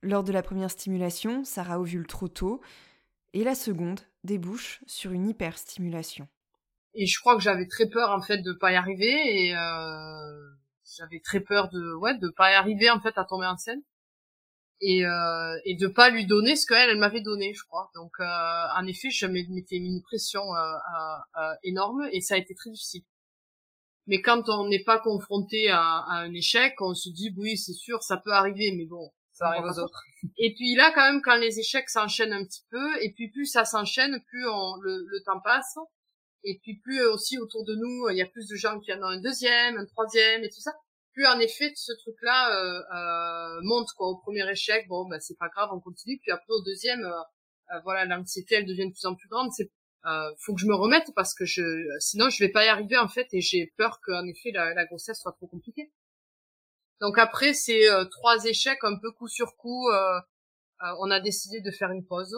Lors 0.00 0.24
de 0.24 0.32
la 0.32 0.42
première 0.42 0.70
stimulation, 0.70 1.44
Sarah 1.44 1.78
ovule 1.78 2.06
trop 2.06 2.28
tôt, 2.28 2.62
et 3.34 3.44
la 3.44 3.54
seconde 3.54 4.00
débouche 4.24 4.80
sur 4.86 5.12
une 5.12 5.28
hyperstimulation. 5.28 6.26
Et 6.94 7.04
je 7.04 7.20
crois 7.20 7.36
que 7.36 7.42
j'avais 7.42 7.66
très 7.66 7.86
peur 7.90 8.12
en 8.12 8.22
fait 8.22 8.38
de 8.38 8.54
pas 8.54 8.72
y 8.72 8.76
arriver 8.76 9.12
et 9.44 9.54
euh, 9.54 10.52
j'avais 10.96 11.20
très 11.20 11.40
peur 11.40 11.68
de 11.68 11.94
ouais 11.96 12.14
pas 12.34 12.52
y 12.52 12.54
arriver 12.54 12.88
en 12.88 13.00
fait 13.02 13.18
à 13.18 13.26
tomber 13.26 13.44
enceinte 13.44 13.84
et 14.80 15.04
euh, 15.04 15.54
et 15.66 15.76
de 15.76 15.86
pas 15.86 16.08
lui 16.08 16.24
donner 16.24 16.56
ce 16.56 16.64
qu'elle 16.66 16.88
elle, 16.88 16.98
m'avait 16.98 17.20
donné 17.20 17.52
je 17.52 17.62
crois. 17.64 17.90
Donc 17.94 18.12
euh, 18.20 18.24
en 18.24 18.86
effet 18.86 19.10
je 19.10 19.26
m'étais 19.26 19.80
mis 19.80 19.96
une 19.96 20.02
pression 20.02 20.44
énorme 21.62 22.08
et 22.10 22.22
ça 22.22 22.36
a 22.36 22.38
été 22.38 22.54
très 22.54 22.70
difficile 22.70 23.02
mais 24.10 24.20
quand 24.22 24.48
on 24.48 24.66
n'est 24.66 24.82
pas 24.82 24.98
confronté 24.98 25.70
à, 25.70 26.04
un 26.08 26.34
échec, 26.34 26.74
on 26.80 26.94
se 26.94 27.08
dit 27.10 27.32
oui, 27.36 27.56
c'est 27.56 27.72
sûr, 27.72 28.02
ça 28.02 28.16
peut 28.16 28.32
arriver, 28.32 28.74
mais 28.76 28.84
bon, 28.84 29.08
ça 29.32 29.46
arrive 29.46 29.62
aux 29.62 29.78
autres. 29.78 30.02
Et 30.36 30.52
puis 30.52 30.74
là, 30.74 30.90
quand 30.92 31.12
même, 31.12 31.22
quand 31.22 31.36
les 31.36 31.60
échecs 31.60 31.88
s'enchaînent 31.88 32.32
un 32.32 32.44
petit 32.44 32.64
peu, 32.70 33.02
et 33.02 33.12
puis 33.12 33.30
plus 33.30 33.46
ça 33.46 33.64
s'enchaîne, 33.64 34.20
plus 34.26 34.48
on, 34.48 34.74
le, 34.82 35.22
temps 35.24 35.38
passe, 35.44 35.78
Et 36.42 36.58
puis 36.60 36.80
plus 36.82 37.04
aussi 37.04 37.38
autour 37.38 37.64
de 37.64 37.76
nous, 37.76 38.08
il 38.10 38.16
y 38.16 38.22
a 38.22 38.26
plus 38.26 38.48
de 38.48 38.56
gens 38.56 38.80
qui 38.80 38.92
en 38.92 38.98
ont 38.98 39.04
un 39.04 39.20
deuxième, 39.20 39.78
un 39.78 39.86
troisième 39.86 40.42
et 40.42 40.48
tout 40.48 40.60
ça. 40.60 40.72
Plus 41.12 41.26
en 41.26 41.38
effet 41.38 41.70
ce 41.76 41.92
truc-là 41.92 42.50
euh, 42.50 42.82
euh, 42.92 43.60
monte 43.62 43.90
quoi. 43.96 44.08
Au 44.08 44.16
premier 44.16 44.48
échec, 44.50 44.88
bon 44.88 45.08
bah 45.08 45.20
c'est 45.20 45.38
pas 45.38 45.48
grave, 45.48 45.70
on 45.72 45.78
continue. 45.78 46.18
Puis 46.20 46.32
après 46.32 46.52
au 46.52 46.62
deuxième, 46.62 47.04
euh, 47.04 47.78
voilà 47.84 48.06
l'anxiété 48.06 48.56
elle 48.56 48.66
devient 48.66 48.88
de 48.88 48.92
plus 48.92 49.06
en 49.06 49.14
plus 49.14 49.28
grande. 49.28 49.50
C'est 49.52 49.70
faut 50.38 50.54
que 50.54 50.60
je 50.60 50.66
me 50.66 50.74
remette 50.74 51.12
parce 51.14 51.34
que 51.34 51.44
je 51.44 51.62
sinon 51.98 52.30
je 52.30 52.42
vais 52.42 52.50
pas 52.50 52.64
y 52.64 52.68
arriver 52.68 52.96
en 52.96 53.08
fait 53.08 53.28
et 53.32 53.40
j'ai 53.40 53.72
peur 53.76 54.00
qu'en 54.04 54.26
effet 54.26 54.50
la, 54.52 54.74
la, 54.74 54.86
grossesse 54.86 55.20
soit 55.20 55.32
trop 55.32 55.46
compliquée. 55.46 55.92
Donc 57.00 57.18
après 57.18 57.54
ces 57.54 57.86
trois 58.10 58.44
échecs 58.44 58.82
un 58.82 58.98
peu 58.98 59.10
coup 59.12 59.28
sur 59.28 59.56
coup, 59.56 59.88
on 60.80 61.10
a 61.10 61.20
décidé 61.20 61.60
de 61.60 61.70
faire 61.70 61.90
une 61.90 62.06
pause 62.06 62.34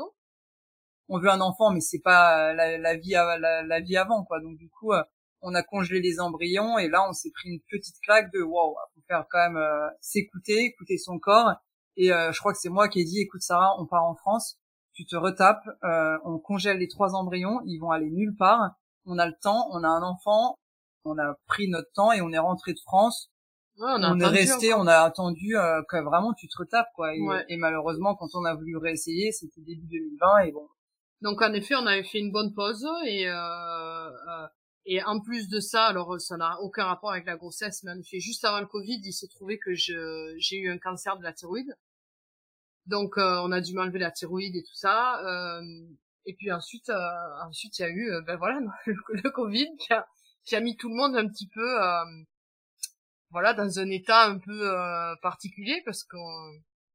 on 1.12 1.19
veut 1.19 1.28
un 1.28 1.40
enfant, 1.40 1.71
mais 1.71 1.81
c'est 1.81 2.00
pas 2.00 2.54
la, 2.54 2.97
vie 2.97 3.12
la, 3.12 3.81
vie 3.81 3.97
avant 3.97 4.25
quoi. 4.25 4.40
Donc 4.40 4.57
du 4.57 4.69
coup, 4.71 4.92
euh, 4.92 5.02
on 5.42 5.54
a 5.54 5.62
congelé 5.62 6.00
les 6.00 6.21
embryons 6.21 6.78
et 6.78 6.88
là 6.88 7.07
on 7.09 7.12
s'est 7.12 7.31
pris 7.31 7.50
une 7.50 7.61
petite 7.71 7.97
claque 8.02 8.33
de 8.33 8.40
wow, 8.40 8.76
faut 8.95 9.02
faire 9.07 9.26
quand 9.31 9.38
même 9.38 9.57
euh, 9.57 9.88
s'écouter, 10.00 10.64
écouter 10.64 10.97
son 10.97 11.19
corps. 11.19 11.52
Et 11.97 12.12
euh, 12.12 12.33
je 12.33 12.38
crois 12.38 12.52
que 12.52 12.59
c'est 12.59 12.71
moi 12.71 12.88
qui 12.88 13.00
ai 13.00 13.04
dit 13.04 13.21
écoute 13.21 13.42
Sarah, 13.42 13.75
on 13.78 13.87
part 13.87 14.04
en 14.04 14.14
France, 14.14 14.59
tu 14.92 15.04
te 15.06 15.16
retapes, 15.16 15.64
on 16.25 16.38
congèle 16.38 16.78
les 16.78 16.88
trois 16.88 17.14
embryons, 17.14 17.61
ils 17.66 17.78
vont 17.78 17.90
aller 17.90 18.11
nulle 18.11 18.37
part. 18.37 18.76
On 19.04 19.18
a 19.18 19.26
le 19.26 19.34
temps, 19.40 19.68
on 19.72 19.82
a 19.82 19.88
un 19.88 20.02
enfant, 20.02 20.58
on 21.04 21.18
a 21.18 21.34
pris 21.46 21.68
notre 21.68 21.90
temps 21.92 22.12
et 22.12 22.20
on 22.20 22.30
est 22.30 22.38
rentré 22.38 22.72
de 22.72 22.80
France. 22.80 23.30
on, 23.78 24.20
est 24.20 24.26
resté, 24.26 24.75
on 24.75 24.87
a 24.87 24.99
attendu 24.99 25.54
que 25.88 26.02
vraiment 26.02 26.32
tu 26.34 26.49
te 26.49 26.58
retapes 26.58 26.90
quoi. 26.94 27.14
Et, 27.14 27.20
et, 27.49 27.56
malheureusement, 27.56 28.14
quand 28.14 28.28
on 28.34 28.44
a 28.44 28.54
voulu 28.54 28.76
réessayer, 28.76 29.32
c'était 29.32 29.61
début 29.61 29.87
2020 29.88 30.38
et 30.44 30.52
bon, 30.52 30.68
donc 31.22 31.40
en 31.40 31.52
effet, 31.52 31.76
on 31.76 31.87
avait 31.87 32.02
fait 32.02 32.18
une 32.18 32.32
bonne 32.32 32.52
pause 32.52 32.87
et 33.06 33.28
euh, 33.28 33.34
euh, 33.34 34.46
et 34.84 35.00
en 35.04 35.20
plus 35.20 35.49
de 35.49 35.61
ça, 35.61 35.87
alors 35.87 36.20
ça 36.20 36.37
n'a 36.37 36.61
aucun 36.61 36.84
rapport 36.84 37.12
avec 37.12 37.26
la 37.26 37.37
grossesse, 37.37 37.84
mais 37.84 37.92
en 37.92 37.99
effet, 37.99 38.18
juste 38.18 38.44
avant 38.44 38.58
le 38.58 38.66
Covid, 38.66 39.00
il 39.04 39.12
s'est 39.12 39.28
trouvé 39.28 39.56
que 39.58 39.72
je 39.72 40.34
j'ai 40.38 40.56
eu 40.56 40.70
un 40.70 40.78
cancer 40.78 41.16
de 41.16 41.22
la 41.22 41.32
thyroïde. 41.32 41.72
Donc 42.87 43.19
euh, 43.19 43.41
on 43.45 43.53
a 43.53 43.61
dû 43.61 43.75
m'enlever 43.75 43.99
la 43.99 44.11
thyroïde 44.11 44.57
et 44.57 44.62
tout 44.62 44.75
ça. 44.75 45.21
Euh, 45.25 45.62
et 46.27 46.35
puis 46.35 46.53
ensuite, 46.53 46.89
euh, 46.89 47.47
ensuite 47.47 47.79
il 47.79 47.83
y 47.83 47.85
a 47.85 47.91
eu 47.91 48.11
ben 48.27 48.37
voilà 48.37 48.61
le, 48.87 49.31
Covid 49.31 49.69
qui 49.79 49.93
a, 49.93 50.07
qui 50.45 50.57
a 50.57 50.61
mis 50.61 50.77
tout 50.77 50.89
le 50.89 50.95
monde 50.97 51.17
un 51.17 51.29
petit 51.29 51.49
peu 51.49 51.67
voilà 53.31 53.55
dans 53.55 53.79
un 53.79 53.91
état 53.91 54.25
un 54.27 54.39
peu 54.39 54.71
particulier 55.23 55.83
parce 55.85 56.05
qu'on 56.05 56.53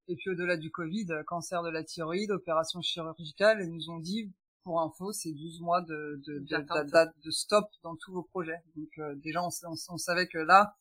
et 0.07 0.15
puis 0.15 0.29
au-delà 0.29 0.55
du 0.55 0.71
Covid, 0.71 1.07
cancer 1.25 1.61
de 1.63 1.69
la 1.69 1.83
thyroïde, 1.83 2.31
opération 2.31 2.81
chirurgicale, 2.81 3.59
ils 3.61 3.73
nous 3.73 3.89
ont 3.89 3.99
dit, 3.99 4.31
pour 4.63 4.81
info, 4.81 5.11
c'est 5.11 5.31
12 5.31 5.61
mois 5.61 5.81
de, 5.81 6.21
de, 6.25 6.39
de, 6.39 6.89
date 6.89 7.13
de 7.23 7.31
stop 7.31 7.65
dans 7.83 7.95
tous 7.95 8.13
vos 8.13 8.23
projets. 8.23 8.61
Donc 8.75 8.89
euh, 8.99 9.15
déjà, 9.15 9.43
on, 9.43 9.49
on, 9.89 9.97
savait 9.97 10.27
que 10.27 10.37
là, 10.37 10.75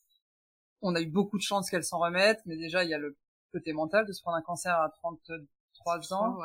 on 0.80 0.94
a 0.94 1.00
eu 1.00 1.06
beaucoup 1.06 1.38
de 1.38 1.42
chance 1.42 1.70
qu'elle 1.70 1.84
s'en 1.84 1.98
remette, 1.98 2.40
mais 2.46 2.56
déjà, 2.56 2.84
il 2.84 2.90
y 2.90 2.94
a 2.94 2.98
le 2.98 3.16
côté 3.58 3.72
mental 3.72 4.06
de 4.06 4.12
se 4.12 4.22
prendre 4.22 4.36
un 4.36 4.42
cancer 4.42 4.74
à 4.74 4.90
33 4.90 6.12
ans. 6.14 6.38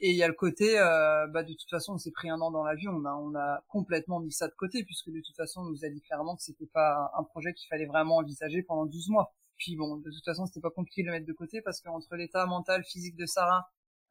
Et 0.00 0.10
il 0.10 0.16
y 0.16 0.22
a 0.22 0.28
le 0.28 0.34
côté, 0.34 0.78
euh, 0.78 1.26
bah, 1.28 1.42
de 1.42 1.52
toute 1.52 1.70
façon, 1.70 1.94
on 1.94 1.98
s'est 1.98 2.10
pris 2.10 2.28
un 2.28 2.40
an 2.40 2.50
dans 2.50 2.64
la 2.64 2.74
vie, 2.74 2.88
on 2.88 3.04
a, 3.04 3.14
on 3.14 3.34
a 3.34 3.64
complètement 3.68 4.20
mis 4.20 4.32
ça 4.32 4.48
de 4.48 4.54
côté, 4.54 4.84
puisque 4.84 5.10
de 5.10 5.20
toute 5.20 5.36
façon, 5.36 5.62
on 5.62 5.70
nous 5.70 5.84
a 5.84 5.88
dit 5.88 6.00
clairement 6.02 6.36
que 6.36 6.42
c'était 6.42 6.66
pas 6.66 7.10
un 7.16 7.24
projet 7.24 7.54
qu'il 7.54 7.68
fallait 7.68 7.86
vraiment 7.86 8.16
envisager 8.16 8.62
pendant 8.62 8.86
12 8.86 9.08
mois. 9.08 9.32
Puis 9.56 9.76
bon, 9.76 9.96
de 9.96 10.10
toute 10.10 10.24
façon, 10.24 10.46
c'était 10.46 10.60
pas 10.60 10.70
compliqué 10.70 11.02
de 11.02 11.06
le 11.06 11.12
mettre 11.12 11.26
de 11.26 11.32
côté 11.32 11.62
parce 11.62 11.80
qu'entre 11.80 12.14
l'état 12.16 12.46
mental, 12.46 12.84
physique 12.84 13.16
de 13.16 13.26
Sarah, 13.26 13.68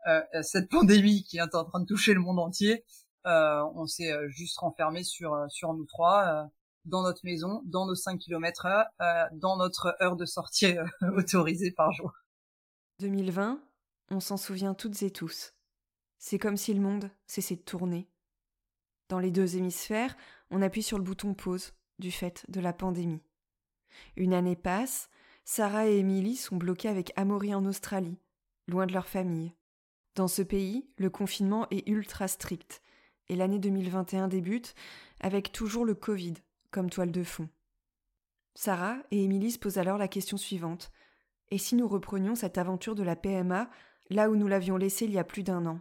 euh, 0.07 0.21
cette 0.41 0.69
pandémie 0.71 1.23
qui 1.23 1.37
est 1.37 1.55
en 1.55 1.65
train 1.65 1.79
de 1.79 1.85
toucher 1.85 2.13
le 2.13 2.21
monde 2.21 2.39
entier, 2.39 2.83
euh, 3.25 3.63
on 3.75 3.85
s'est 3.85 4.11
euh, 4.11 4.27
juste 4.29 4.57
renfermé 4.57 5.03
sur 5.03 5.33
euh, 5.33 5.45
sur 5.47 5.73
nous 5.73 5.85
trois, 5.85 6.27
euh, 6.27 6.43
dans 6.85 7.03
notre 7.03 7.21
maison, 7.23 7.61
dans 7.65 7.85
nos 7.85 7.95
5 7.95 8.19
km 8.19 8.65
heure, 8.65 8.85
dans 9.33 9.55
notre 9.55 9.95
heure 10.01 10.17
de 10.17 10.25
sortie 10.25 10.75
autorisée 11.15 11.71
par 11.71 11.93
jour. 11.93 12.11
2020, 12.99 13.61
on 14.11 14.19
s'en 14.19 14.37
souvient 14.37 14.73
toutes 14.73 15.01
et 15.03 15.11
tous. 15.11 15.53
C'est 16.17 16.39
comme 16.39 16.57
si 16.57 16.73
le 16.73 16.79
monde 16.79 17.09
cessait 17.25 17.55
de 17.55 17.61
tourner. 17.61 18.07
Dans 19.09 19.19
les 19.19 19.31
deux 19.31 19.57
hémisphères, 19.57 20.15
on 20.51 20.61
appuie 20.61 20.83
sur 20.83 20.97
le 20.97 21.03
bouton 21.03 21.33
pause 21.33 21.73
du 21.99 22.11
fait 22.11 22.45
de 22.49 22.59
la 22.59 22.73
pandémie. 22.73 23.23
Une 24.15 24.33
année 24.33 24.55
passe, 24.55 25.09
Sarah 25.45 25.87
et 25.87 25.99
Emily 25.99 26.35
sont 26.35 26.55
bloquées 26.55 26.89
avec 26.89 27.11
Amaury 27.15 27.53
en 27.53 27.65
Australie, 27.65 28.19
loin 28.67 28.85
de 28.85 28.93
leur 28.93 29.07
famille. 29.07 29.53
Dans 30.15 30.27
ce 30.27 30.41
pays, 30.41 30.87
le 30.97 31.09
confinement 31.09 31.67
est 31.71 31.87
ultra 31.87 32.27
strict, 32.27 32.81
et 33.29 33.35
l'année 33.35 33.59
2021 33.59 34.27
débute 34.27 34.75
avec 35.19 35.51
toujours 35.51 35.85
le 35.85 35.95
Covid 35.95 36.35
comme 36.71 36.89
toile 36.89 37.11
de 37.11 37.23
fond. 37.23 37.49
Sarah 38.55 38.97
et 39.11 39.23
Emily 39.23 39.51
se 39.51 39.59
posent 39.59 39.79
alors 39.79 39.97
la 39.97 40.07
question 40.07 40.37
suivante. 40.37 40.91
Et 41.53 41.59
si 41.59 41.75
nous 41.75 41.87
reprenions 41.87 42.33
cette 42.33 42.57
aventure 42.57 42.95
de 42.95 43.03
la 43.03 43.15
PMA 43.15 43.69
là 44.09 44.31
où 44.31 44.35
nous 44.35 44.47
l'avions 44.47 44.75
laissée 44.75 45.05
il 45.05 45.11
y 45.11 45.19
a 45.19 45.23
plus 45.23 45.43
d'un 45.43 45.67
an? 45.67 45.79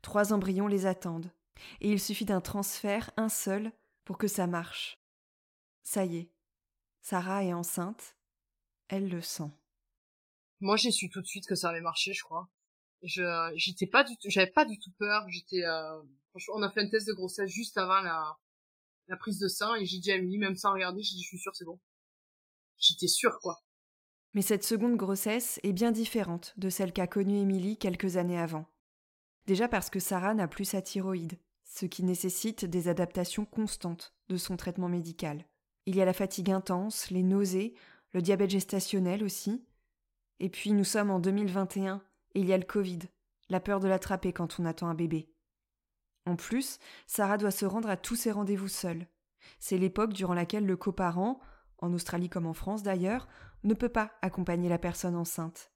Trois 0.00 0.32
embryons 0.32 0.68
les 0.68 0.86
attendent, 0.86 1.32
et 1.80 1.90
il 1.90 1.98
suffit 1.98 2.24
d'un 2.24 2.40
transfert, 2.40 3.10
un 3.16 3.28
seul, 3.28 3.72
pour 4.04 4.16
que 4.16 4.28
ça 4.28 4.46
marche. 4.46 5.00
Ça 5.82 6.04
y 6.04 6.18
est, 6.18 6.30
Sarah 7.00 7.42
est 7.42 7.52
enceinte, 7.52 8.14
elle 8.86 9.08
le 9.08 9.22
sent. 9.22 9.50
Moi, 10.60 10.76
j'ai 10.76 10.92
su 10.92 11.10
tout 11.10 11.20
de 11.20 11.26
suite 11.26 11.48
que 11.48 11.56
ça 11.56 11.70
allait 11.70 11.80
marcher, 11.80 12.12
je 12.12 12.22
crois. 12.22 12.48
Je, 13.02 13.24
j'étais 13.56 13.88
pas 13.88 14.04
du 14.04 14.16
tout, 14.18 14.30
j'avais 14.30 14.52
pas 14.52 14.64
du 14.64 14.78
tout 14.78 14.92
peur. 15.00 15.28
J'étais, 15.28 15.64
euh, 15.64 16.00
on 16.54 16.62
a 16.62 16.70
fait 16.70 16.82
un 16.82 16.88
test 16.88 17.08
de 17.08 17.12
grossesse 17.12 17.50
juste 17.50 17.76
avant 17.76 18.02
la, 18.02 18.38
la 19.08 19.16
prise 19.16 19.40
de 19.40 19.48
sein 19.48 19.74
et 19.74 19.84
j'ai 19.84 19.98
dit 19.98 20.12
à 20.12 20.14
Emily, 20.14 20.38
même 20.38 20.54
sans 20.54 20.72
regarder, 20.72 21.02
j'ai 21.02 21.16
dit, 21.16 21.24
je 21.24 21.28
suis 21.30 21.40
sûre, 21.40 21.56
c'est 21.56 21.64
bon. 21.64 21.80
J'étais 22.78 23.08
sûre, 23.08 23.40
quoi. 23.40 23.65
Mais 24.36 24.42
cette 24.42 24.64
seconde 24.64 24.96
grossesse 24.96 25.58
est 25.62 25.72
bien 25.72 25.92
différente 25.92 26.52
de 26.58 26.68
celle 26.68 26.92
qu'a 26.92 27.06
connue 27.06 27.38
Émilie 27.38 27.78
quelques 27.78 28.18
années 28.18 28.38
avant. 28.38 28.66
Déjà 29.46 29.66
parce 29.66 29.88
que 29.88 29.98
Sarah 29.98 30.34
n'a 30.34 30.46
plus 30.46 30.66
sa 30.66 30.82
thyroïde, 30.82 31.38
ce 31.64 31.86
qui 31.86 32.02
nécessite 32.02 32.66
des 32.66 32.88
adaptations 32.88 33.46
constantes 33.46 34.14
de 34.28 34.36
son 34.36 34.58
traitement 34.58 34.90
médical. 34.90 35.46
Il 35.86 35.96
y 35.96 36.02
a 36.02 36.04
la 36.04 36.12
fatigue 36.12 36.50
intense, 36.50 37.10
les 37.10 37.22
nausées, 37.22 37.72
le 38.12 38.20
diabète 38.20 38.50
gestationnel 38.50 39.24
aussi. 39.24 39.64
Et 40.38 40.50
puis 40.50 40.72
nous 40.72 40.84
sommes 40.84 41.10
en 41.10 41.18
2021 41.18 42.02
et 42.34 42.40
il 42.40 42.46
y 42.46 42.52
a 42.52 42.58
le 42.58 42.64
Covid, 42.64 42.98
la 43.48 43.60
peur 43.60 43.80
de 43.80 43.88
l'attraper 43.88 44.34
quand 44.34 44.60
on 44.60 44.66
attend 44.66 44.88
un 44.88 44.94
bébé. 44.94 45.30
En 46.26 46.36
plus, 46.36 46.78
Sarah 47.06 47.38
doit 47.38 47.50
se 47.50 47.64
rendre 47.64 47.88
à 47.88 47.96
tous 47.96 48.16
ses 48.16 48.32
rendez-vous 48.32 48.68
seule. 48.68 49.06
C'est 49.60 49.78
l'époque 49.78 50.12
durant 50.12 50.34
laquelle 50.34 50.66
le 50.66 50.76
coparent, 50.76 51.40
en 51.78 51.94
Australie 51.94 52.28
comme 52.28 52.46
en 52.46 52.54
France 52.54 52.82
d'ailleurs, 52.82 53.28
ne 53.64 53.74
peut 53.74 53.88
pas 53.88 54.12
accompagner 54.22 54.68
la 54.68 54.78
personne 54.78 55.16
enceinte. 55.16 55.72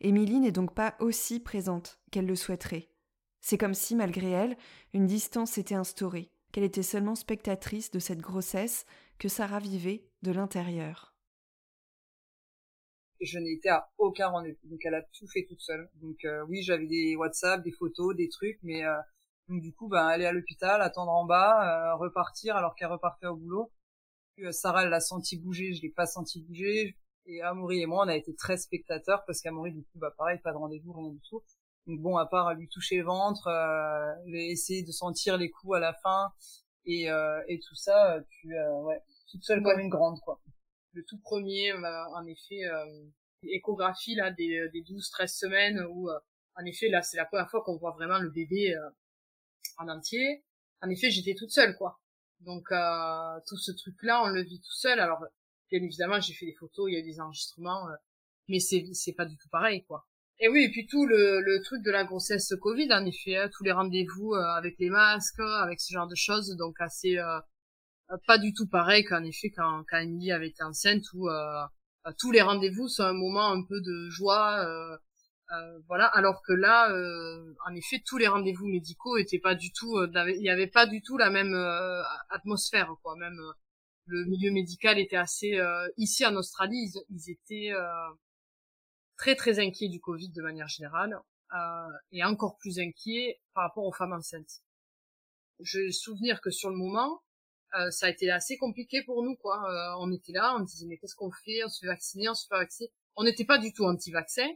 Émilie 0.00 0.40
n'est 0.40 0.52
donc 0.52 0.74
pas 0.74 0.94
aussi 1.00 1.40
présente 1.40 2.00
qu'elle 2.10 2.26
le 2.26 2.36
souhaiterait. 2.36 2.90
C'est 3.40 3.58
comme 3.58 3.74
si, 3.74 3.96
malgré 3.96 4.30
elle, 4.30 4.56
une 4.92 5.06
distance 5.06 5.52
s'était 5.52 5.74
instaurée, 5.74 6.30
qu'elle 6.52 6.64
était 6.64 6.82
seulement 6.82 7.14
spectatrice 7.14 7.90
de 7.90 7.98
cette 7.98 8.20
grossesse 8.20 8.84
que 9.18 9.28
Sarah 9.28 9.60
vivait 9.60 10.04
de 10.22 10.32
l'intérieur 10.32 11.10
je 13.20 13.38
n'étais 13.38 13.68
à 13.68 13.88
aucun 13.98 14.28
rendez-vous. 14.28 14.68
Donc 14.68 14.80
elle 14.84 14.94
a 14.94 15.02
tout 15.02 15.26
fait 15.28 15.44
toute 15.48 15.60
seule. 15.60 15.88
Donc 15.96 16.24
euh, 16.24 16.44
oui, 16.48 16.62
j'avais 16.62 16.86
des 16.86 17.16
WhatsApp, 17.16 17.62
des 17.62 17.72
photos, 17.72 18.16
des 18.16 18.28
trucs, 18.28 18.58
mais 18.62 18.84
euh, 18.84 18.96
du 19.48 19.72
coup, 19.74 19.88
ben 19.88 20.06
aller 20.06 20.26
à 20.26 20.32
l'hôpital, 20.32 20.80
attendre 20.82 21.12
en 21.12 21.24
bas, 21.24 21.92
euh, 21.92 21.96
repartir 21.96 22.56
alors 22.56 22.74
qu'elle 22.74 22.90
repartait 22.90 23.26
au 23.26 23.36
boulot. 23.36 23.72
Sarah, 24.52 24.84
elle 24.84 24.90
l'a 24.90 25.00
senti 25.00 25.38
bouger, 25.38 25.74
je 25.74 25.82
l'ai 25.82 25.90
pas 25.90 26.06
senti 26.06 26.40
bouger. 26.42 26.96
Et 27.26 27.42
Amaury 27.42 27.82
et 27.82 27.86
moi, 27.86 28.04
on 28.04 28.08
a 28.08 28.16
été 28.16 28.34
très 28.34 28.56
spectateurs 28.56 29.24
parce 29.26 29.40
qu'Amaury, 29.40 29.72
du 29.72 29.82
coup, 29.82 29.98
bah 29.98 30.12
pareil, 30.16 30.38
pas 30.42 30.52
de 30.52 30.56
rendez-vous, 30.56 30.92
rien 30.92 31.10
du 31.10 31.20
tout. 31.28 31.42
Donc 31.86 32.00
bon, 32.00 32.16
à 32.16 32.26
part 32.26 32.54
lui 32.54 32.68
toucher 32.68 32.98
le 32.98 33.04
ventre, 33.04 33.46
euh, 33.46 34.14
essayer 34.34 34.82
de 34.82 34.92
sentir 34.92 35.36
les 35.36 35.50
coups 35.50 35.76
à 35.76 35.80
la 35.80 35.94
fin 35.94 36.32
et, 36.86 37.08
et 37.48 37.60
tout 37.60 37.74
ça, 37.74 38.18
tu 38.28 38.48
ouais, 38.48 39.02
toute 39.30 39.44
seule 39.44 39.62
comme 39.62 39.78
une 39.78 39.88
grande 39.88 40.18
quoi 40.20 40.40
le 40.92 41.04
tout 41.04 41.18
premier, 41.18 41.72
euh, 41.72 42.04
en 42.14 42.26
effet, 42.26 42.64
euh, 42.64 42.84
échographie 43.42 44.14
là 44.14 44.30
des, 44.30 44.68
des 44.72 44.82
12-13 44.82 45.28
semaines 45.28 45.86
où, 45.90 46.10
euh, 46.10 46.18
en 46.56 46.64
effet, 46.64 46.88
là, 46.88 47.02
c'est 47.02 47.16
la 47.16 47.24
première 47.24 47.50
fois 47.50 47.62
qu'on 47.64 47.76
voit 47.76 47.92
vraiment 47.92 48.18
le 48.18 48.30
bébé 48.30 48.74
en 49.78 49.88
entier. 49.88 50.44
En 50.82 50.90
effet, 50.90 51.10
j'étais 51.10 51.34
toute 51.34 51.50
seule, 51.50 51.76
quoi. 51.76 52.00
Donc, 52.40 52.68
tout 53.46 53.56
ce 53.56 53.72
truc-là, 53.72 54.22
on 54.24 54.28
le 54.28 54.42
vit 54.42 54.60
tout 54.60 54.72
seul. 54.72 54.98
Alors, 55.00 55.24
bien 55.70 55.82
évidemment, 55.82 56.20
j'ai 56.20 56.34
fait 56.34 56.46
des 56.46 56.56
photos, 56.58 56.90
il 56.90 56.94
y 56.94 56.98
a 56.98 57.02
des 57.02 57.20
enregistrements, 57.20 57.86
mais 58.48 58.60
c'est 58.60 58.84
c'est 58.92 59.12
pas 59.12 59.24
du 59.26 59.36
tout 59.36 59.48
pareil, 59.50 59.84
quoi. 59.84 60.06
Et 60.40 60.48
oui, 60.48 60.64
et 60.64 60.70
puis 60.70 60.86
tout 60.86 61.06
le, 61.06 61.40
le 61.40 61.62
truc 61.62 61.82
de 61.82 61.90
la 61.90 62.04
grossesse 62.04 62.54
Covid, 62.60 62.92
en 62.92 63.04
effet, 63.04 63.36
hein, 63.36 63.50
tous 63.52 63.62
les 63.62 63.72
rendez-vous 63.72 64.34
avec 64.34 64.76
les 64.78 64.88
masques, 64.88 65.40
avec 65.40 65.80
ce 65.80 65.92
genre 65.92 66.08
de 66.08 66.14
choses, 66.16 66.56
donc 66.56 66.80
assez 66.80 67.18
euh, 68.12 68.16
pas 68.26 68.38
du 68.38 68.52
tout 68.52 68.66
pareil 68.66 69.04
qu'en 69.04 69.22
effet 69.24 69.50
quand, 69.50 69.84
quand 69.88 69.98
Emily 69.98 70.32
avait 70.32 70.48
été 70.48 70.62
enceinte 70.62 71.04
où 71.14 71.28
euh, 71.28 71.62
euh, 72.06 72.12
tous 72.18 72.32
les 72.32 72.42
rendez-vous 72.42 72.88
sont 72.88 73.04
un 73.04 73.12
moment 73.12 73.50
un 73.52 73.62
peu 73.62 73.80
de 73.80 74.08
joie 74.10 74.66
voilà, 75.88 76.06
alors 76.06 76.42
que 76.46 76.52
là, 76.52 76.88
en 77.66 77.74
effet, 77.74 78.00
tous 78.06 78.18
les 78.18 78.28
rendez-vous 78.28 78.68
médicaux 78.68 79.16
étaient 79.16 79.40
pas 79.40 79.56
du 79.56 79.72
tout, 79.72 80.00
il 80.00 80.40
n'y 80.40 80.48
avait 80.48 80.68
pas 80.68 80.86
du 80.86 81.02
tout 81.02 81.18
la 81.18 81.28
même 81.28 81.56
atmosphère, 82.28 82.94
quoi. 83.02 83.16
Même 83.16 83.36
le 84.10 84.24
milieu 84.26 84.50
médical 84.50 84.98
était 84.98 85.16
assez, 85.16 85.58
ici 85.96 86.26
en 86.26 86.34
Australie, 86.36 86.92
ils 87.10 87.30
étaient 87.30 87.72
très 89.16 89.36
très 89.36 89.58
inquiets 89.58 89.88
du 89.88 90.00
Covid 90.00 90.30
de 90.30 90.42
manière 90.42 90.68
générale 90.68 91.20
et 92.12 92.24
encore 92.24 92.58
plus 92.58 92.78
inquiets 92.78 93.40
par 93.54 93.64
rapport 93.64 93.84
aux 93.84 93.92
femmes 93.92 94.12
enceintes. 94.12 94.62
Je 95.60 95.90
souvenir 95.90 96.40
que 96.40 96.50
sur 96.50 96.70
le 96.70 96.76
moment, 96.76 97.22
euh, 97.78 97.90
ça 97.90 98.06
a 98.06 98.10
été 98.10 98.30
assez 98.30 98.56
compliqué 98.56 99.02
pour 99.04 99.22
nous, 99.22 99.36
quoi. 99.36 99.62
Euh, 99.70 99.96
on 100.00 100.12
était 100.12 100.32
là, 100.32 100.56
on 100.56 100.60
disait 100.60 100.86
mais 100.86 100.98
qu'est-ce 100.98 101.14
qu'on 101.14 101.30
fait? 101.30 101.62
On 101.64 101.68
se 101.68 101.80
fait 101.80 101.86
vacciner, 101.86 102.28
on 102.28 102.34
se 102.34 102.46
fait 102.48 102.56
vacciner. 102.56 102.90
On 103.16 103.24
n'était 103.24 103.44
pas 103.44 103.58
du 103.58 103.72
tout 103.72 103.84
anti-vaccin, 103.84 104.48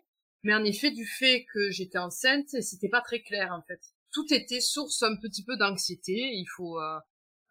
mais 0.42 0.54
en 0.54 0.64
effet 0.64 0.90
du 0.90 1.06
fait 1.06 1.44
que 1.52 1.70
j'étais 1.70 1.98
enceinte, 1.98 2.48
c'était 2.48 2.88
pas 2.88 3.02
très 3.02 3.20
clair 3.20 3.52
en 3.52 3.62
fait. 3.62 3.80
Tout 4.12 4.32
était 4.32 4.60
source 4.60 5.02
un 5.02 5.16
petit 5.16 5.44
peu 5.44 5.56
d'anxiété. 5.56 6.12
Il 6.12 6.46
faut, 6.56 6.80
euh, 6.80 6.96
euh, 6.96 7.00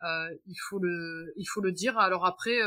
il 0.04 0.56
faut 0.70 0.80
le, 0.80 1.34
il 1.38 1.46
faut 1.46 1.62
le 1.62 1.72
dire. 1.72 1.98
Alors 1.98 2.26
après. 2.26 2.58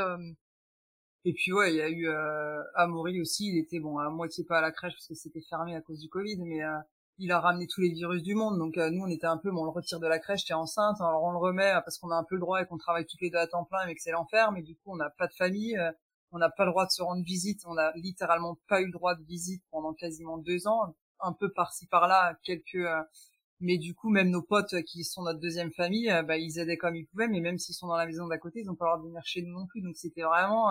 Et 1.24 1.32
puis 1.32 1.52
ouais, 1.52 1.72
il 1.72 1.76
y 1.76 1.80
a 1.80 1.88
eu 1.88 2.08
euh, 2.08 2.62
Amaury 2.76 3.20
aussi. 3.20 3.48
Il 3.48 3.58
était 3.58 3.80
bon 3.80 3.98
à 3.98 4.08
moitié 4.10 4.44
pas 4.44 4.58
à 4.58 4.60
la 4.60 4.70
crèche 4.70 4.92
parce 4.94 5.08
que 5.08 5.14
c'était 5.14 5.40
fermé 5.40 5.74
à 5.74 5.80
cause 5.80 5.98
du 5.98 6.08
Covid, 6.08 6.36
mais 6.40 6.62
il 7.18 7.32
a 7.32 7.40
ramené 7.40 7.66
tous 7.66 7.80
les 7.80 7.90
virus 7.90 8.22
du 8.22 8.34
monde. 8.34 8.58
Donc 8.58 8.76
euh, 8.76 8.90
nous, 8.90 9.04
on 9.04 9.08
était 9.08 9.26
un 9.26 9.38
peu, 9.38 9.50
on 9.50 9.64
le 9.64 9.70
retire 9.70 10.00
de 10.00 10.06
la 10.06 10.18
crèche, 10.18 10.44
t'es 10.44 10.54
enceinte, 10.54 11.00
alors 11.00 11.22
on 11.22 11.32
le 11.32 11.38
remet 11.38 11.74
euh, 11.74 11.80
parce 11.80 11.98
qu'on 11.98 12.10
a 12.10 12.16
un 12.16 12.24
peu 12.24 12.34
le 12.34 12.40
droit 12.40 12.62
et 12.62 12.66
qu'on 12.66 12.78
travaille 12.78 13.06
toutes 13.06 13.20
les 13.20 13.30
deux 13.30 13.38
à 13.38 13.46
temps 13.46 13.64
plein, 13.64 13.86
mais 13.86 13.94
que 13.94 14.02
c'est 14.02 14.10
l'enfer. 14.10 14.52
Mais 14.52 14.62
du 14.62 14.74
coup, 14.76 14.92
on 14.92 14.96
n'a 14.96 15.10
pas 15.10 15.26
de 15.26 15.34
famille, 15.34 15.76
euh, 15.76 15.90
on 16.32 16.38
n'a 16.38 16.50
pas 16.50 16.64
le 16.64 16.70
droit 16.70 16.86
de 16.86 16.90
se 16.90 17.02
rendre 17.02 17.22
visite, 17.24 17.62
on 17.66 17.76
a 17.76 17.92
littéralement 17.96 18.58
pas 18.68 18.80
eu 18.80 18.86
le 18.86 18.92
droit 18.92 19.14
de 19.14 19.22
visite 19.24 19.62
pendant 19.70 19.94
quasiment 19.94 20.38
deux 20.38 20.66
ans, 20.66 20.94
un 21.20 21.32
peu 21.32 21.50
par-ci 21.52 21.86
par-là, 21.86 22.38
quelques. 22.42 22.78
Mais 23.60 23.78
du 23.78 23.94
coup, 23.94 24.10
même 24.10 24.30
nos 24.30 24.42
potes 24.42 24.82
qui 24.82 25.04
sont 25.04 25.22
notre 25.22 25.40
deuxième 25.40 25.72
famille, 25.72 26.12
bah, 26.26 26.36
ils 26.36 26.58
aidaient 26.58 26.76
comme 26.76 26.96
ils 26.96 27.06
pouvaient, 27.06 27.28
mais 27.28 27.40
même 27.40 27.58
s'ils 27.58 27.74
sont 27.74 27.86
dans 27.86 27.96
la 27.96 28.06
maison 28.06 28.26
d'à 28.26 28.38
côté, 28.38 28.60
ils 28.60 28.70
ont 28.70 28.74
pas 28.74 28.86
le 28.86 28.90
droit 28.90 29.02
de 29.02 29.08
venir 29.08 29.22
chez 29.24 29.42
nous 29.42 29.52
non 29.52 29.66
plus. 29.66 29.82
Donc 29.82 29.96
c'était 29.96 30.22
vraiment 30.22 30.70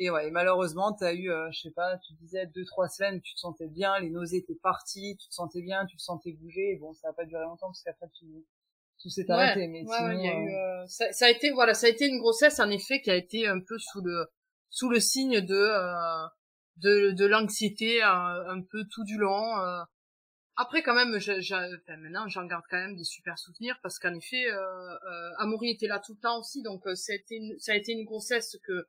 et 0.00 0.10
ouais, 0.10 0.30
malheureusement, 0.30 0.92
t'as 0.92 1.12
eu, 1.12 1.28
euh, 1.30 1.50
je 1.50 1.60
sais 1.60 1.70
pas, 1.72 1.98
tu 1.98 2.12
disais 2.14 2.46
deux 2.46 2.64
trois 2.64 2.88
semaines, 2.88 3.20
tu 3.20 3.34
te 3.34 3.40
sentais 3.40 3.66
bien, 3.66 3.98
les 3.98 4.10
nausées 4.10 4.38
étaient 4.38 4.58
parties, 4.62 5.16
tu 5.20 5.28
te 5.28 5.34
sentais 5.34 5.60
bien, 5.60 5.86
tu 5.86 5.96
te 5.96 6.02
sentais 6.02 6.32
bouger. 6.32 6.72
Et 6.72 6.76
bon, 6.76 6.92
ça 6.92 7.08
a 7.08 7.12
pas 7.12 7.24
duré 7.24 7.42
longtemps 7.42 7.66
parce 7.66 7.82
qu'après 7.82 8.06
tu 8.16 8.26
tout 9.00 9.10
s'est 9.10 9.28
arrêté. 9.30 9.66
mais 9.68 9.84
sinon, 9.84 10.10
y 10.10 10.28
a 10.28 10.34
eu, 10.34 10.48
euh, 10.48 10.82
euh, 10.82 10.86
ça, 10.86 11.12
ça, 11.12 11.26
a 11.26 11.30
été 11.30 11.50
voilà, 11.50 11.74
ça 11.74 11.86
a 11.86 11.90
été 11.90 12.06
une 12.06 12.18
grossesse 12.18 12.60
en 12.60 12.70
effet 12.70 13.00
qui 13.00 13.10
a 13.10 13.16
été 13.16 13.46
un 13.46 13.60
peu 13.60 13.78
sous 13.78 14.00
le 14.00 14.26
sous 14.70 14.88
le 14.88 15.00
signe 15.00 15.40
de 15.40 15.68
de, 16.76 17.10
de 17.10 17.26
l'anxiété 17.26 18.00
un, 18.02 18.60
peu 18.70 18.84
tout 18.92 19.02
du 19.02 19.18
long. 19.18 19.42
Après, 20.60 20.82
quand 20.82 20.94
même, 20.94 21.20
je, 21.20 21.40
je, 21.40 21.54
maintenant, 21.96 22.26
j'en 22.26 22.44
garde 22.44 22.64
quand 22.68 22.78
même 22.78 22.96
des 22.96 23.04
super 23.04 23.38
souvenirs 23.38 23.78
parce 23.80 24.00
qu'en 24.00 24.12
effet, 24.14 24.50
euh, 24.50 25.30
Amaury 25.38 25.70
était 25.70 25.86
là 25.86 26.00
tout 26.00 26.14
le 26.14 26.20
temps 26.20 26.40
aussi, 26.40 26.62
donc 26.62 26.82
ça 26.96 27.12
a 27.12 27.14
été 27.14 27.40
ça 27.60 27.72
a 27.72 27.74
été 27.76 27.92
une 27.92 28.04
grossesse 28.04 28.58
que 28.64 28.88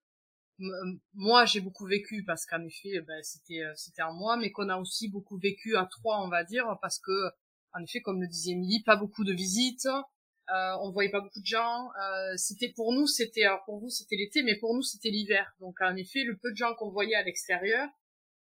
moi 1.13 1.45
j'ai 1.45 1.61
beaucoup 1.61 1.85
vécu 1.85 2.23
parce 2.25 2.45
qu'en 2.45 2.61
effet 2.65 2.99
ben, 3.07 3.23
c'était 3.23 3.63
euh, 3.63 3.71
c'était 3.75 4.01
en 4.01 4.13
moi 4.13 4.35
mais 4.35 4.51
qu'on 4.51 4.67
a 4.67 4.77
aussi 4.77 5.07
beaucoup 5.09 5.37
vécu 5.37 5.77
à 5.77 5.85
trois 5.85 6.21
on 6.21 6.27
va 6.27 6.43
dire 6.43 6.77
parce 6.81 6.99
que 6.99 7.29
en 7.73 7.81
effet 7.81 8.01
comme 8.01 8.21
le 8.21 8.27
disait 8.27 8.51
Emily 8.51 8.83
pas 8.83 8.97
beaucoup 8.97 9.23
de 9.23 9.31
visites 9.31 9.85
euh, 9.85 10.75
on 10.81 10.91
voyait 10.91 11.11
pas 11.11 11.21
beaucoup 11.21 11.39
de 11.39 11.45
gens 11.45 11.89
euh, 12.03 12.33
c'était 12.35 12.73
pour 12.75 12.91
nous 12.91 13.07
c'était 13.07 13.45
pour 13.65 13.79
vous 13.79 13.89
c'était 13.89 14.17
l'été 14.17 14.43
mais 14.43 14.57
pour 14.57 14.75
nous 14.75 14.81
c'était 14.81 15.11
l'hiver. 15.11 15.49
Donc 15.61 15.79
en 15.81 15.95
effet 15.95 16.23
le 16.23 16.35
peu 16.35 16.51
de 16.51 16.57
gens 16.57 16.73
qu'on 16.75 16.89
voyait 16.89 17.15
à 17.15 17.23
l'extérieur 17.23 17.87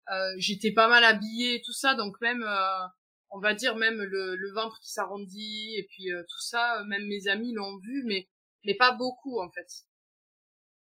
euh, 0.10 0.34
j'étais 0.38 0.72
pas 0.72 0.88
mal 0.88 1.04
habillée 1.04 1.62
tout 1.66 1.74
ça. 1.74 1.94
Donc 1.96 2.20
même 2.22 2.44
euh, 2.44 2.88
on 3.30 3.40
va 3.40 3.54
dire 3.54 3.76
même 3.76 4.02
le, 4.02 4.36
le 4.36 4.54
ventre 4.54 4.80
qui 4.80 4.92
s'arrondit 4.92 5.76
et 5.78 5.88
puis 5.90 6.08
tout 6.30 6.42
ça 6.42 6.84
même 6.88 7.06
mes 7.08 7.28
amis 7.28 7.54
l'ont 7.54 7.78
vu 7.80 8.04
mais 8.06 8.28
mais 8.66 8.76
pas 8.76 8.92
beaucoup 8.92 9.40
en 9.40 9.50
fait. 9.50 9.68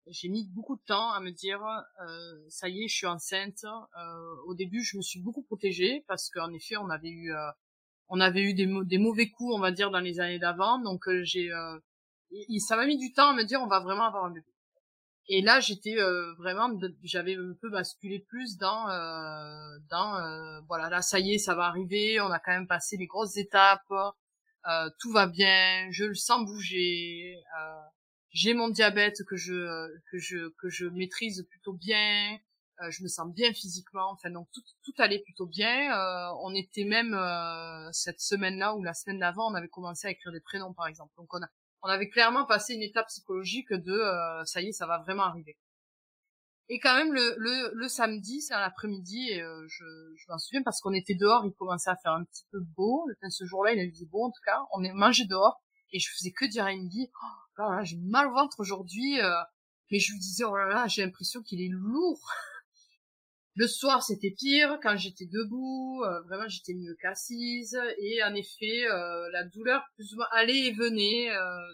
J'ai 0.06 0.28
mis 0.28 0.48
beaucoup 0.48 0.76
de 0.76 0.82
temps 0.86 1.12
à 1.12 1.20
me 1.20 1.30
dire 1.30 1.62
euh, 1.64 2.44
ça 2.48 2.68
y 2.68 2.82
est 2.82 2.88
je 2.88 2.96
suis 2.96 3.06
enceinte. 3.06 3.64
Euh, 3.64 4.36
au 4.46 4.54
début 4.54 4.82
je 4.82 4.96
me 4.96 5.02
suis 5.02 5.20
beaucoup 5.20 5.42
protégée 5.42 6.04
parce 6.08 6.30
qu'en 6.30 6.52
effet 6.52 6.76
on 6.76 6.90
avait 6.90 7.10
eu 7.10 7.32
euh, 7.32 7.50
on 8.08 8.20
avait 8.20 8.42
eu 8.42 8.54
des, 8.54 8.66
des 8.84 8.98
mauvais 8.98 9.30
coups 9.30 9.54
on 9.54 9.60
va 9.60 9.70
dire 9.70 9.90
dans 9.90 10.00
les 10.00 10.18
années 10.20 10.38
d'avant. 10.38 10.78
Donc 10.80 11.06
euh, 11.08 11.22
j'ai 11.22 11.52
euh, 11.52 11.78
ça 12.58 12.76
m'a 12.76 12.86
mis 12.86 12.98
du 12.98 13.12
temps 13.12 13.30
à 13.30 13.34
me 13.34 13.44
dire 13.44 13.60
on 13.62 13.68
va 13.68 13.80
vraiment 13.80 14.04
avoir 14.04 14.24
un 14.24 14.30
bébé 14.30 14.46
et 15.28 15.42
là 15.42 15.60
j'étais 15.60 15.96
vraiment 16.38 16.70
j'avais 17.02 17.36
un 17.36 17.54
peu 17.60 17.70
basculé 17.70 18.18
plus 18.28 18.56
dans 18.56 18.86
dans 19.90 20.62
voilà 20.66 20.88
là 20.88 21.02
ça 21.02 21.18
y 21.20 21.34
est 21.34 21.38
ça 21.38 21.54
va 21.54 21.66
arriver 21.66 22.20
on 22.20 22.30
a 22.30 22.38
quand 22.38 22.52
même 22.52 22.66
passé 22.66 22.96
les 22.96 23.06
grosses 23.06 23.36
étapes 23.36 23.92
tout 24.98 25.12
va 25.12 25.26
bien 25.26 25.88
je 25.90 26.04
le 26.04 26.14
sens 26.14 26.44
bouger 26.44 27.36
j'ai 28.32 28.54
mon 28.54 28.68
diabète 28.68 29.22
que 29.28 29.36
je 29.36 29.88
que 30.10 30.18
je 30.18 30.48
que 30.60 30.68
je 30.68 30.86
maîtrise 30.86 31.46
plutôt 31.50 31.72
bien 31.72 32.38
euh, 32.82 32.90
je 32.90 33.02
me 33.02 33.08
sens 33.08 33.30
bien 33.34 33.52
physiquement 33.52 34.10
enfin 34.12 34.30
donc 34.30 34.48
tout 34.52 34.62
tout 34.82 34.94
allait 34.98 35.18
plutôt 35.18 35.46
bien 35.46 35.92
euh, 35.94 36.32
on 36.42 36.54
était 36.54 36.84
même 36.84 37.12
euh, 37.12 37.90
cette 37.92 38.20
semaine 38.20 38.58
là 38.58 38.74
ou 38.74 38.82
la 38.82 38.94
semaine 38.94 39.18
d'avant 39.18 39.50
on 39.50 39.54
avait 39.54 39.68
commencé 39.68 40.08
à 40.08 40.10
écrire 40.10 40.32
des 40.32 40.40
prénoms 40.40 40.72
par 40.72 40.86
exemple. 40.86 41.12
Donc 41.18 41.28
on 41.34 41.42
a 41.42 41.48
on 41.82 41.88
avait 41.88 42.08
clairement 42.08 42.44
passé 42.46 42.74
une 42.74 42.82
étape 42.82 43.06
psychologique 43.08 43.72
de 43.72 43.92
euh, 43.92 44.44
ça 44.44 44.60
y 44.60 44.68
est 44.68 44.72
ça 44.72 44.86
va 44.86 44.98
vraiment 44.98 45.24
arriver. 45.24 45.56
Et 46.68 46.78
quand 46.78 46.94
même 46.94 47.12
le 47.12 47.36
le, 47.74 47.88
samedi 47.88 48.42
c'est 48.42 48.54
l'après-midi 48.54 49.30
et 49.30 49.40
je 49.40 49.84
je 50.16 50.24
m'en 50.28 50.38
souviens 50.38 50.62
parce 50.62 50.80
qu'on 50.80 50.92
était 50.92 51.16
dehors 51.16 51.44
il 51.44 51.52
commençait 51.54 51.90
à 51.90 51.96
faire 51.96 52.12
un 52.12 52.24
petit 52.24 52.44
peu 52.52 52.60
beau. 52.76 53.06
Ce 53.28 53.44
jour-là 53.44 53.72
il 53.72 53.80
avait 53.80 53.90
dit 53.90 54.06
beau 54.06 54.24
en 54.24 54.30
tout 54.30 54.42
cas 54.44 54.58
on 54.72 54.84
est 54.84 54.92
mangé 54.92 55.24
dehors 55.24 55.60
et 55.92 55.98
je 55.98 56.08
faisais 56.12 56.30
que 56.30 56.44
dire 56.44 56.64
à 56.64 56.68
Indy 56.68 57.10
oh, 57.60 57.82
j'ai 57.82 57.96
mal 57.96 58.28
au 58.28 58.32
ventre 58.32 58.60
aujourd'hui, 58.60 59.20
euh, 59.20 59.30
mais 59.90 59.98
je 59.98 60.12
lui 60.12 60.18
disais, 60.18 60.44
oh 60.44 60.56
là 60.56 60.66
là, 60.66 60.86
j'ai 60.86 61.04
l'impression 61.04 61.42
qu'il 61.42 61.60
est 61.60 61.70
lourd. 61.70 62.20
Le 63.60 63.68
soir, 63.68 64.02
c'était 64.02 64.30
pire, 64.30 64.78
quand 64.82 64.96
j'étais 64.96 65.26
debout, 65.26 66.02
euh, 66.02 66.22
vraiment, 66.22 66.48
j'étais 66.48 66.72
mieux 66.72 66.96
qu'assise, 66.98 67.78
et 67.98 68.22
en 68.22 68.34
effet, 68.34 68.86
euh, 68.86 69.28
la 69.32 69.44
douleur 69.44 69.82
plus 69.96 70.14
ou 70.14 70.16
moins 70.16 70.28
allait 70.32 70.68
et 70.68 70.72
venait, 70.72 71.28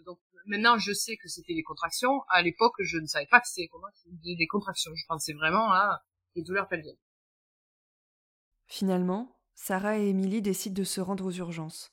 donc 0.05 0.18
maintenant, 0.46 0.79
je 0.79 0.92
sais 0.92 1.16
que 1.16 1.29
c'était 1.29 1.55
des 1.55 1.62
contractions. 1.62 2.22
À 2.31 2.42
l'époque, 2.42 2.75
je 2.81 2.99
ne 2.99 3.07
savais 3.07 3.29
pas 3.31 3.40
que 3.40 3.46
c'était 3.46 3.70
des, 4.25 4.35
des 4.35 4.46
contractions. 4.49 4.90
Je 4.96 5.07
pensais 5.07 5.33
vraiment 5.33 5.70
à 5.70 6.03
des 6.35 6.42
douleurs 6.42 6.66
pelviennes. 6.66 6.99
Finalement, 8.66 9.38
Sarah 9.55 9.96
et 9.96 10.09
Émilie 10.09 10.42
décident 10.42 10.75
de 10.75 10.83
se 10.83 11.01
rendre 11.01 11.25
aux 11.25 11.31
urgences. 11.31 11.92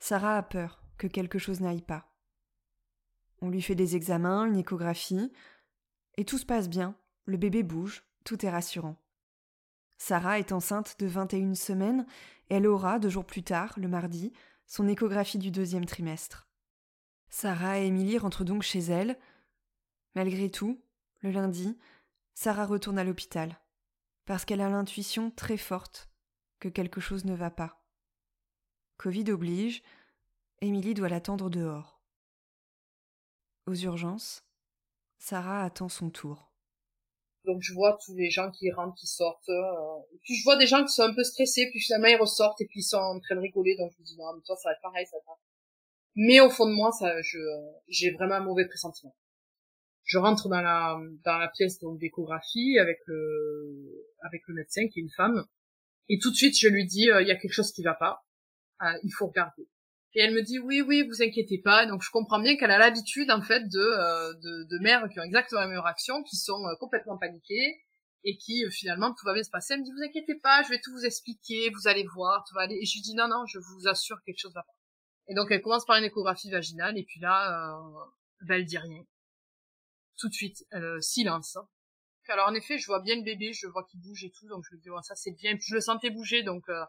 Sarah 0.00 0.36
a 0.36 0.42
peur 0.42 0.82
que 0.98 1.06
quelque 1.06 1.38
chose 1.38 1.62
n'aille 1.62 1.80
pas. 1.80 2.12
On 3.40 3.48
lui 3.48 3.62
fait 3.62 3.74
des 3.74 3.96
examens, 3.96 4.44
une 4.44 4.58
échographie, 4.58 5.32
et 6.18 6.26
tout 6.26 6.36
se 6.36 6.44
passe 6.44 6.68
bien, 6.68 6.94
le 7.24 7.38
bébé 7.38 7.62
bouge, 7.62 8.05
tout 8.26 8.44
est 8.44 8.50
rassurant. 8.50 8.96
Sarah 9.96 10.38
est 10.38 10.52
enceinte 10.52 10.96
de 10.98 11.06
21 11.06 11.54
semaines 11.54 12.06
et 12.50 12.56
elle 12.56 12.66
aura, 12.66 12.98
deux 12.98 13.08
jours 13.08 13.24
plus 13.24 13.42
tard, 13.42 13.72
le 13.78 13.88
mardi, 13.88 14.32
son 14.66 14.88
échographie 14.88 15.38
du 15.38 15.50
deuxième 15.50 15.86
trimestre. 15.86 16.48
Sarah 17.30 17.78
et 17.78 17.86
Émilie 17.86 18.18
rentrent 18.18 18.44
donc 18.44 18.62
chez 18.62 18.80
elle. 18.80 19.18
Malgré 20.14 20.50
tout, 20.50 20.82
le 21.20 21.30
lundi, 21.30 21.78
Sarah 22.34 22.66
retourne 22.66 22.98
à 22.98 23.04
l'hôpital, 23.04 23.58
parce 24.26 24.44
qu'elle 24.44 24.60
a 24.60 24.68
l'intuition 24.68 25.30
très 25.30 25.56
forte 25.56 26.10
que 26.58 26.68
quelque 26.68 27.00
chose 27.00 27.24
ne 27.24 27.34
va 27.34 27.50
pas. 27.50 27.86
Covid 28.98 29.30
oblige, 29.30 29.82
Émilie 30.60 30.94
doit 30.94 31.08
l'attendre 31.08 31.48
dehors. 31.48 32.02
Aux 33.66 33.74
urgences, 33.74 34.44
Sarah 35.18 35.62
attend 35.62 35.88
son 35.88 36.10
tour. 36.10 36.45
Donc 37.46 37.62
je 37.62 37.72
vois 37.72 37.96
tous 38.04 38.14
les 38.16 38.28
gens 38.28 38.50
qui 38.50 38.70
rentrent, 38.72 38.96
qui 38.96 39.06
sortent. 39.06 39.48
Euh, 39.48 39.62
puis 40.22 40.34
je 40.34 40.44
vois 40.44 40.56
des 40.56 40.66
gens 40.66 40.84
qui 40.84 40.92
sont 40.92 41.04
un 41.04 41.14
peu 41.14 41.22
stressés, 41.22 41.68
puis 41.70 41.80
finalement 41.80 42.08
ils 42.08 42.16
ressortent 42.16 42.60
et 42.60 42.66
puis 42.66 42.80
ils 42.80 42.84
sont 42.84 42.98
en 42.98 43.20
train 43.20 43.36
de 43.36 43.40
rigoler. 43.40 43.76
Donc 43.76 43.92
je 43.92 44.00
me 44.00 44.04
dis 44.04 44.16
non, 44.18 44.34
mais 44.34 44.42
toi 44.44 44.56
ça 44.56 44.68
va 44.68 44.72
être 44.74 44.82
pareil, 44.82 45.06
ça 45.06 45.16
va. 45.26 45.32
Mais 46.16 46.40
au 46.40 46.50
fond 46.50 46.66
de 46.66 46.72
moi, 46.72 46.90
ça, 46.92 47.14
j'ai 47.88 48.10
vraiment 48.12 48.36
un 48.36 48.40
mauvais 48.40 48.66
pressentiment. 48.66 49.14
Je 50.04 50.18
rentre 50.18 50.48
dans 50.48 50.60
la 50.60 50.98
dans 51.24 51.38
la 51.38 51.48
pièce 51.48 51.78
donc 51.78 51.98
d'échographie 51.98 52.78
avec 52.78 52.98
le 53.06 54.06
avec 54.22 54.42
le 54.46 54.54
médecin 54.54 54.88
qui 54.88 55.00
est 55.00 55.02
une 55.02 55.10
femme 55.10 55.44
et 56.08 56.18
tout 56.18 56.30
de 56.30 56.36
suite 56.36 56.56
je 56.56 56.68
lui 56.68 56.86
dis 56.86 57.10
euh, 57.10 57.22
il 57.22 57.28
y 57.28 57.32
a 57.32 57.36
quelque 57.36 57.52
chose 57.52 57.72
qui 57.72 57.82
va 57.82 57.94
pas, 57.94 58.24
euh, 58.82 58.98
il 59.02 59.10
faut 59.10 59.26
regarder. 59.26 59.68
Et 60.16 60.20
elle 60.20 60.32
me 60.32 60.40
dit 60.40 60.58
oui, 60.58 60.80
oui, 60.80 61.06
vous 61.06 61.22
inquiétez 61.22 61.58
pas. 61.58 61.84
Donc 61.84 62.02
je 62.02 62.10
comprends 62.10 62.40
bien 62.40 62.56
qu'elle 62.56 62.70
a 62.70 62.78
l'habitude 62.78 63.30
en 63.30 63.42
fait 63.42 63.68
de, 63.68 63.78
euh, 63.78 64.32
de, 64.32 64.64
de 64.64 64.78
mères 64.82 65.06
qui 65.10 65.20
ont 65.20 65.22
exactement 65.22 65.60
la 65.60 65.66
même 65.68 65.78
réaction, 65.78 66.22
qui 66.22 66.36
sont 66.36 66.66
euh, 66.66 66.74
complètement 66.80 67.18
paniquées 67.18 67.82
et 68.24 68.38
qui 68.38 68.64
euh, 68.64 68.70
finalement 68.70 69.12
tout 69.12 69.26
va 69.26 69.34
bien 69.34 69.42
se 69.42 69.50
passer. 69.50 69.74
Elle 69.74 69.80
me 69.80 69.84
dit 69.84 69.92
vous 69.92 70.02
inquiétez 70.02 70.36
pas, 70.36 70.62
je 70.62 70.70
vais 70.70 70.80
tout 70.82 70.90
vous 70.90 71.04
expliquer, 71.04 71.68
vous 71.68 71.86
allez 71.86 72.06
voir, 72.14 72.44
tout 72.48 72.54
va 72.54 72.62
aller. 72.62 72.78
Et 72.80 72.86
je 72.86 72.94
lui 72.94 73.02
dis 73.02 73.14
non, 73.14 73.28
non, 73.28 73.44
je 73.44 73.58
vous 73.58 73.88
assure 73.88 74.16
quelque 74.24 74.38
chose 74.38 74.54
va 74.54 74.62
pas. 74.62 74.74
Et 75.28 75.34
donc 75.34 75.50
elle 75.50 75.60
commence 75.60 75.84
par 75.84 75.96
une 75.96 76.04
échographie 76.04 76.50
vaginale 76.50 76.96
et 76.96 77.04
puis 77.04 77.20
là, 77.20 77.78
ben, 78.40 78.54
elle 78.54 78.64
dit 78.64 78.78
rien. 78.78 79.02
Tout 80.16 80.30
de 80.30 80.34
suite, 80.34 80.64
silence. 81.00 81.58
Alors 82.28 82.48
en 82.48 82.54
effet, 82.54 82.78
je 82.78 82.86
vois 82.86 83.00
bien 83.00 83.16
le 83.16 83.22
bébé, 83.22 83.52
je 83.52 83.66
vois 83.66 83.84
qu'il 83.84 84.00
bouge 84.00 84.24
et 84.24 84.30
tout, 84.30 84.48
donc 84.48 84.64
je 84.68 84.74
me 84.74 84.80
dis 84.80 84.88
ça 85.02 85.14
c'est 85.14 85.32
bien. 85.32 85.50
Et 85.50 85.56
puis 85.56 85.66
je 85.68 85.74
le 85.74 85.80
sentais 85.82 86.08
bouger, 86.08 86.42
donc 86.42 86.68
euh, 86.70 86.84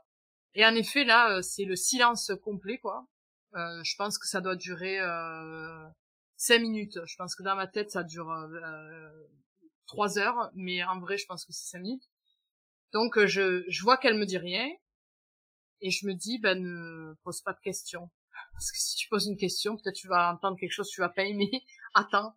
et 0.54 0.66
en 0.66 0.74
effet 0.76 1.04
là 1.04 1.42
c'est 1.42 1.66
le 1.66 1.76
silence 1.76 2.32
complet 2.42 2.78
quoi. 2.78 3.06
Je 3.54 3.96
pense 3.98 4.18
que 4.18 4.28
ça 4.28 4.42
doit 4.42 4.56
durer 4.56 5.00
cinq 6.36 6.60
minutes. 6.60 7.00
Je 7.06 7.16
pense 7.16 7.36
que 7.36 7.44
dans 7.44 7.56
ma 7.56 7.68
tête 7.68 7.92
ça 7.92 8.04
dure 8.04 8.32
trois 9.86 10.18
heures, 10.18 10.52
mais 10.54 10.84
en 10.84 11.00
vrai 11.00 11.18
je 11.18 11.26
pense 11.26 11.46
que 11.46 11.54
c'est 11.54 11.70
cinq 11.70 11.80
minutes. 11.80 12.10
Donc 12.94 13.24
je 13.26 13.64
je 13.68 13.84
vois 13.84 13.98
qu'elle 13.98 14.18
me 14.18 14.26
dit 14.26 14.38
rien 14.38 14.70
et 15.82 15.92
je 15.92 16.08
me 16.08 16.14
dis 16.14 16.40
ben 16.40 16.62
ne 16.62 17.14
pose 17.24 17.42
pas 17.42 17.54
de 17.54 17.60
questions 17.60 18.10
parce 18.54 18.72
que 18.72 18.78
si 18.80 18.96
tu 18.96 19.08
poses 19.10 19.28
une 19.28 19.38
question, 19.38 19.78
peut-être 19.78 19.96
tu 19.96 20.08
vas 20.08 20.32
entendre 20.32 20.58
quelque 20.60 20.72
chose, 20.72 20.90
tu 20.90 21.02
vas 21.02 21.10
pas 21.10 21.24
aimer. 21.24 21.50
Attends, 21.94 22.36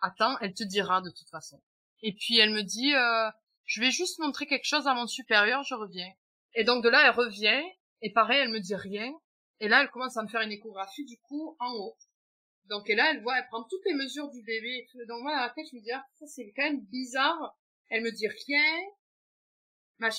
attends, 0.00 0.38
elle 0.40 0.54
te 0.54 0.64
dira 0.64 1.00
de 1.00 1.10
toute 1.10 1.28
façon. 1.30 1.62
Et 2.02 2.12
puis 2.14 2.38
elle 2.38 2.50
me 2.50 2.62
dit, 2.62 2.94
euh, 2.94 3.30
je 3.64 3.80
vais 3.80 3.90
juste 3.90 4.18
montrer 4.18 4.46
quelque 4.46 4.64
chose 4.64 4.86
à 4.86 4.94
mon 4.94 5.06
supérieur, 5.06 5.62
je 5.62 5.74
reviens. 5.74 6.10
Et 6.54 6.64
donc 6.64 6.82
de 6.82 6.88
là, 6.88 7.04
elle 7.04 7.14
revient, 7.14 7.62
et 8.00 8.12
pareil, 8.12 8.40
elle 8.40 8.50
me 8.50 8.60
dit 8.60 8.74
rien. 8.74 9.12
Et 9.62 9.68
là, 9.68 9.80
elle 9.80 9.90
commence 9.90 10.16
à 10.16 10.24
me 10.24 10.28
faire 10.28 10.40
une 10.40 10.50
échographie, 10.50 11.04
du 11.04 11.16
coup, 11.20 11.56
en 11.60 11.72
haut. 11.72 11.96
Donc 12.68 12.90
et 12.90 12.96
là, 12.96 13.12
elle 13.12 13.22
voit, 13.22 13.38
elle 13.38 13.46
prend 13.46 13.62
toutes 13.62 13.84
les 13.86 13.94
mesures 13.94 14.28
du 14.28 14.42
bébé. 14.42 14.88
Donc 15.06 15.22
moi, 15.22 15.36
à 15.36 15.46
la 15.46 15.50
tête, 15.50 15.66
je 15.70 15.76
me 15.76 15.80
dis, 15.80 15.92
ah, 15.92 16.04
ça 16.18 16.26
c'est 16.26 16.52
quand 16.56 16.64
même 16.64 16.84
bizarre. 16.86 17.56
Elle 17.88 18.02
me 18.02 18.10
dit 18.10 18.26
rien. 18.26 18.90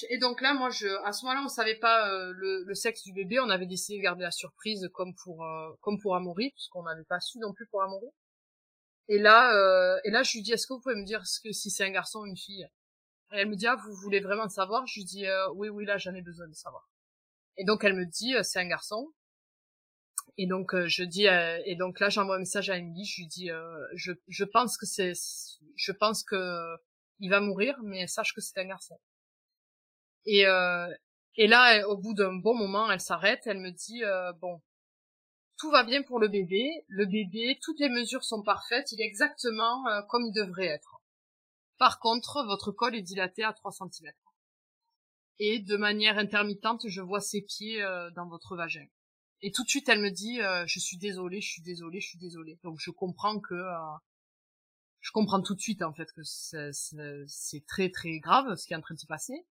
Et 0.10 0.18
donc 0.18 0.40
là, 0.40 0.54
moi, 0.54 0.70
je, 0.70 0.88
à 1.04 1.12
ce 1.12 1.26
moment-là, 1.26 1.44
on 1.44 1.50
savait 1.50 1.76
pas 1.76 2.10
euh, 2.10 2.32
le, 2.34 2.74
sexe 2.74 3.04
du 3.04 3.12
bébé. 3.12 3.42
On 3.42 3.50
avait 3.50 3.66
décidé 3.66 3.98
de 3.98 4.04
garder 4.04 4.24
la 4.24 4.32
surprise 4.32 4.90
comme 4.94 5.14
pour 5.14 5.44
euh, 5.44 5.74
comme 5.82 6.00
pour 6.00 6.16
Amaury, 6.16 6.52
parce 6.52 6.70
qu'on 6.70 6.84
n'avait 6.84 7.04
pas 7.04 7.20
su 7.20 7.38
non 7.40 7.52
plus 7.52 7.68
pour 7.68 7.84
Amaury. 7.84 8.08
Et 9.10 9.20
là, 9.20 9.54
euh, 9.54 10.00
et 10.06 10.12
là, 10.12 10.24
je 10.24 10.38
lui 10.38 10.42
dis, 10.42 10.54
est-ce 10.54 10.68
que 10.68 10.74
vous 10.74 10.80
pouvez 10.80 10.96
me 10.96 11.06
dire 11.06 11.22
si 11.26 11.70
c'est 11.70 11.84
un 11.84 11.92
garçon 11.92 12.20
ou 12.20 12.26
une 12.28 12.38
fille? 12.38 12.66
Et 13.34 13.40
elle 13.40 13.50
me 13.50 13.58
dit, 13.58 13.68
ah, 13.68 13.76
vous 13.76 13.94
voulez 13.96 14.22
vraiment 14.22 14.48
savoir? 14.48 14.88
Je 14.88 15.02
lui 15.02 15.04
dis, 15.04 15.26
oui, 15.56 15.68
oui, 15.68 15.84
là, 15.84 15.98
j'en 15.98 16.14
ai 16.14 16.22
besoin 16.22 16.48
de 16.48 16.54
savoir. 16.54 16.88
Et 17.58 17.66
donc 17.66 17.84
elle 17.84 17.96
me 17.96 18.06
dit, 18.06 18.36
c'est 18.44 18.60
un 18.60 18.68
garçon. 18.68 19.12
Et 20.38 20.48
donc 20.48 20.76
je 20.88 21.04
dis, 21.04 21.26
et 21.26 21.76
donc 21.76 22.00
là, 22.00 22.10
j'envoie 22.10 22.38
un 22.38 22.40
message 22.40 22.70
à 22.70 22.78
Emily. 22.78 23.06
Je 23.06 23.22
lui 23.22 23.28
dis, 23.28 23.50
je, 23.94 24.12
je 24.28 24.44
pense 24.44 24.78
que 24.78 24.86
c'est, 24.86 25.14
je 25.76 25.92
pense 25.92 26.24
que 26.24 26.76
il 27.20 27.30
va 27.30 27.40
mourir, 27.40 27.78
mais 27.84 28.08
sache 28.08 28.34
que 28.34 28.42
c'est 28.42 28.60
un 28.60 28.66
garçon. 28.66 29.00
Et, 30.26 30.46
euh, 30.46 30.88
et 31.36 31.48
là, 31.48 31.88
au 31.88 31.98
bout 31.98 32.14
d'un 32.14 32.34
bon 32.34 32.56
moment, 32.56 32.92
elle 32.92 33.00
s'arrête, 33.00 33.42
elle 33.46 33.60
me 33.60 33.72
dit, 33.72 34.04
euh, 34.04 34.32
bon, 34.34 34.62
tout 35.58 35.72
va 35.72 35.84
bien 35.84 36.04
pour 36.04 36.20
le 36.20 36.28
bébé, 36.28 36.86
le 36.88 37.06
bébé, 37.06 37.60
toutes 37.62 37.80
les 37.80 37.90
mesures 37.90 38.24
sont 38.24 38.44
parfaites, 38.44 38.92
il 38.92 39.02
est 39.02 39.06
exactement 39.06 39.88
euh, 39.88 40.02
comme 40.10 40.26
il 40.26 40.34
devrait 40.34 40.68
être. 40.68 41.02
Par 41.78 42.00
contre, 42.00 42.44
votre 42.46 42.72
col 42.72 42.96
est 42.96 43.02
dilaté 43.02 43.44
à 43.44 43.54
3 43.54 43.72
cm. 43.72 44.12
Et 45.40 45.60
de 45.60 45.76
manière 45.76 46.18
intermittente, 46.18 46.88
je 46.88 47.02
vois 47.02 47.20
ses 47.22 47.42
pieds 47.42 47.82
euh, 47.82 48.12
dans 48.12 48.28
votre 48.28 48.56
vagin. 48.56 48.86
Et 49.44 49.52
tout 49.52 49.64
de 49.64 49.70
suite, 49.70 49.88
elle 49.90 50.02
me 50.02 50.10
dit, 50.10 50.40
je 50.66 50.80
suis 50.80 50.98
désolée, 50.98 51.42
je 51.42 51.50
suis 51.50 51.62
désolée, 51.62 52.00
je 52.00 52.08
suis 52.08 52.18
désolée. 52.18 52.58
Donc 52.64 52.80
je 52.80 52.90
comprends 52.90 53.40
que... 53.40 53.62
je 55.02 55.12
comprends 55.12 55.42
tout 55.42 55.54
de 55.54 55.60
suite, 55.60 55.84
en 55.84 55.94
fait, 55.94 56.12
que 56.14 56.24
c'est 56.24 57.66
très 57.68 57.90
très 57.92 58.20
grave 58.20 58.56
ce 58.56 58.66
qui 58.66 58.74
est 58.74 58.78
en 58.78 58.82
train 58.82 58.96
de 58.96 59.00
se 59.00 59.06
passer 59.06 59.46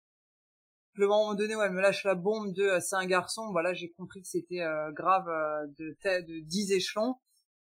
le 0.96 1.08
moment 1.08 1.34
donné 1.34 1.56
où 1.56 1.62
elle 1.62 1.72
me 1.72 1.82
lâche 1.82 2.04
la 2.04 2.16
bombe 2.16 2.54
de 2.54 2.64
euh, 2.64 2.80
c'est 2.80 2.96
un 2.96 3.06
garçon, 3.06 3.52
voilà, 3.52 3.74
j'ai 3.74 3.90
compris 3.92 4.22
que 4.22 4.28
c'était 4.28 4.62
euh, 4.62 4.92
grave 4.92 5.28
euh, 5.30 5.68
de 5.78 5.96
de 6.22 6.40
10 6.42 6.74
échelons 6.74 7.16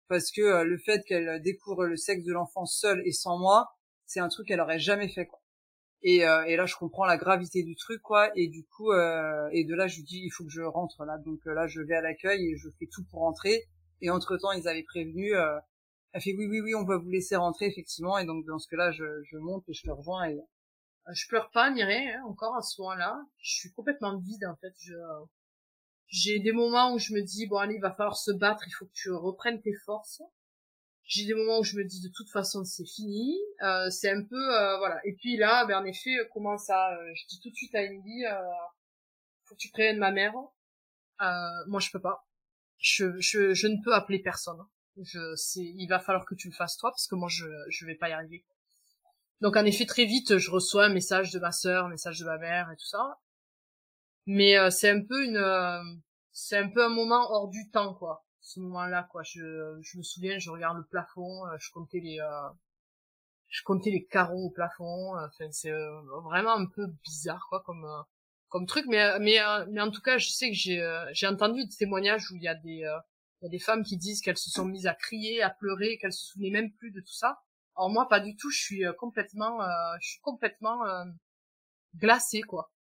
parce 0.08 0.32
que 0.32 0.63
le 0.63 0.78
fait 0.78 1.04
qu'elle 1.06 1.41
découvre 1.41 1.86
le 1.86 1.96
sexe 1.96 2.26
de 2.26 2.34
l'enfant 2.34 2.65
seul 2.65 3.02
et 3.06 3.13
sans 3.13 3.38
moi, 3.38 3.78
c'est 4.06 4.20
un 4.20 4.28
truc 4.28 4.48
qu'elle 4.48 4.60
aurait 4.60 4.80
jamais 4.80 5.08
fait 5.08 5.26
quoi. 5.26 5.40
Et, 6.03 6.17
et 6.17 6.55
là 6.55 6.65
je 6.65 6.75
comprends 6.75 7.05
la 7.05 7.17
gravité 7.17 7.61
du 7.63 7.75
truc 7.75 8.01
quoi 8.01 8.31
et 8.35 8.47
du 8.47 8.65
coup 8.65 8.91
et 8.91 9.63
de 9.65 9.75
là 9.75 9.87
je 9.87 9.97
lui 9.97 10.03
dis 10.03 10.21
il 10.23 10.31
faut 10.31 10.43
que 10.43 10.49
je 10.49 10.63
rentre 10.63 11.05
là 11.05 11.19
donc 11.19 11.39
là 11.45 11.67
je 11.67 11.79
vais 11.79 11.95
à 11.95 12.01
l'accueil 12.01 12.49
et 12.49 12.57
je 12.57 12.69
fais 12.79 12.87
tout 12.91 13.03
pour 13.11 13.19
rentrer 13.19 13.65
et 14.01 14.09
entre 14.09 14.35
temps 14.37 14.51
ils 14.51 14.67
avaient 14.67 14.81
prévenu 14.81 15.31
elle 16.13 16.21
fait 16.21 16.33
oui 16.35 16.47
oui 16.47 16.61
oui 16.61 16.73
on 16.73 16.85
va 16.85 16.97
vous 16.97 17.09
laisser 17.09 17.35
rentrer 17.35 17.67
effectivement 17.67 18.17
et 18.17 18.25
donc 18.25 18.45
dans 18.45 18.57
ce 18.57 18.67
cas 18.67 18.77
là 18.77 18.91
je, 18.91 19.03
je 19.23 19.37
monte 19.37 19.63
et 19.69 19.73
je 19.73 19.83
te 19.83 19.91
rejoins 19.91 20.27
et 20.27 20.41
euh, 21.07 21.13
je 21.13 21.27
pleure 21.27 21.49
pas 21.51 21.71
ni 21.71 21.83
rien 21.83 22.19
hein, 22.19 22.23
encore 22.27 22.55
à 22.55 22.61
ce 22.61 22.81
moment-là. 22.81 23.19
Je 23.39 23.51
suis 23.55 23.71
complètement 23.71 24.17
vide 24.17 24.45
en 24.45 24.55
fait. 24.57 24.73
Je 24.79 24.93
j'ai 26.07 26.39
des 26.39 26.51
moments 26.51 26.93
où 26.93 26.99
je 26.99 27.13
me 27.13 27.21
dis 27.21 27.47
bon 27.47 27.57
allez 27.57 27.75
il 27.75 27.81
va 27.81 27.91
falloir 27.91 28.17
se 28.17 28.31
battre, 28.31 28.63
il 28.67 28.71
faut 28.71 28.85
que 28.85 28.91
tu 28.93 29.11
reprennes 29.11 29.61
tes 29.61 29.73
forces. 29.85 30.21
J'ai 31.05 31.25
des 31.25 31.33
moments 31.33 31.59
où 31.59 31.63
je 31.63 31.75
me 31.75 31.83
dis 31.83 32.01
de 32.01 32.09
toute 32.13 32.29
façon 32.29 32.63
c'est 32.63 32.85
fini. 32.85 33.37
Euh, 33.63 33.89
c'est 33.89 34.09
un 34.09 34.23
peu 34.23 34.55
euh, 34.55 34.77
voilà. 34.77 34.99
Et 35.05 35.13
puis 35.13 35.37
là 35.37 35.65
ben 35.65 35.79
en 35.81 35.85
effet 35.85 36.11
comment 36.33 36.57
ça 36.57 36.97
je 37.13 37.27
dis 37.27 37.39
tout 37.41 37.49
de 37.49 37.55
suite 37.55 37.75
à 37.75 37.83
Emily 37.83 38.25
euh, 38.25 38.37
faut 39.45 39.55
que 39.55 39.59
tu 39.59 39.69
préviennes 39.69 39.97
ma 39.97 40.11
mère. 40.11 40.33
moi 41.67 41.79
je 41.79 41.89
peux 41.91 42.01
pas. 42.01 42.25
Je, 42.77 43.19
je 43.19 43.53
je 43.53 43.67
ne 43.67 43.83
peux 43.83 43.93
appeler 43.93 44.19
personne. 44.19 44.59
Je 44.97 45.19
il 45.57 45.87
va 45.87 45.99
falloir 45.99 46.25
que 46.25 46.35
tu 46.35 46.49
le 46.49 46.53
fasses 46.53 46.77
toi 46.77 46.91
parce 46.91 47.07
que 47.07 47.15
moi 47.15 47.29
je 47.29 47.45
je 47.69 47.85
vais 47.85 47.95
pas 47.95 48.09
y 48.09 48.13
arriver. 48.13 48.45
Donc 49.41 49.57
en 49.57 49.65
effet 49.65 49.85
très 49.85 50.05
vite 50.05 50.37
je 50.37 50.51
reçois 50.51 50.85
un 50.85 50.93
message 50.93 51.31
de 51.31 51.39
ma 51.39 51.51
sœur, 51.51 51.85
un 51.85 51.89
message 51.89 52.19
de 52.19 52.25
ma 52.25 52.37
mère 52.37 52.71
et 52.71 52.75
tout 52.75 52.87
ça. 52.87 53.19
Mais 54.25 54.57
euh, 54.57 54.69
c'est 54.69 54.89
un 54.89 55.03
peu 55.03 55.23
une 55.23 55.37
euh, 55.37 55.83
c'est 56.31 56.57
un 56.57 56.69
peu 56.69 56.83
un 56.85 56.89
moment 56.89 57.31
hors 57.31 57.49
du 57.49 57.69
temps 57.71 57.93
quoi. 57.95 58.25
Ce 58.41 58.60
moment-là 58.60 59.08
quoi, 59.12 59.23
je 59.23 59.80
je 59.82 59.97
me 59.97 60.04
souviens, 60.04 60.39
je 60.39 60.49
regarde 60.49 60.77
le 60.77 60.86
plafond, 60.86 61.45
euh, 61.47 61.58
je 61.60 61.71
comptais 61.71 61.99
les 61.99 62.19
je 63.49 63.63
comptais 63.63 63.91
les 63.91 64.06
carreaux 64.06 64.47
au 64.47 64.49
plafond, 64.49 65.15
enfin 65.17 65.51
c'est 65.51 65.71
vraiment 66.23 66.56
un 66.56 66.65
peu 66.65 66.88
bizarre 67.04 67.45
quoi 67.49 67.62
comme 67.65 67.86
comme 68.49 68.65
truc 68.65 68.86
mais 68.88 69.19
mais 69.19 69.39
mais 69.69 69.82
en 69.82 69.91
tout 69.91 70.01
cas, 70.01 70.17
je 70.17 70.30
sais 70.30 70.49
que 70.49 70.56
j'ai 70.56 70.82
j'ai 71.13 71.27
entendu 71.27 71.65
des 71.65 71.75
témoignages 71.75 72.32
où 72.32 72.36
il 72.36 72.43
y 72.43 72.47
a 72.47 72.56
des 72.56 72.86
il 73.41 73.45
y 73.45 73.47
a 73.47 73.49
des 73.49 73.60
femmes 73.60 73.84
qui 73.84 73.97
disent 73.97 74.21
qu'elles 74.21 74.38
se 74.38 74.51
sont 74.51 74.65
mises 74.65 74.86
à 74.88 74.93
crier, 74.93 75.41
à 75.41 75.49
pleurer, 75.49 75.97
qu'elles 75.97 76.13
se 76.13 76.25
souvenaient 76.25 76.51
même 76.51 76.71
plus 76.73 76.91
de 76.91 77.01
tout 77.01 77.13
ça. 77.13 77.41
Alors 77.75 77.89
moi, 77.89 78.08
pas 78.08 78.19
du 78.19 78.36
tout. 78.36 78.51
Je 78.51 78.60
suis 78.60 78.86
euh, 78.86 78.93
complètement, 78.93 79.62
euh, 79.63 79.95
je 79.99 80.10
suis 80.10 80.19
complètement 80.21 80.86
euh, 80.86 81.06
glacée, 81.97 82.41
quoi. 82.41 82.71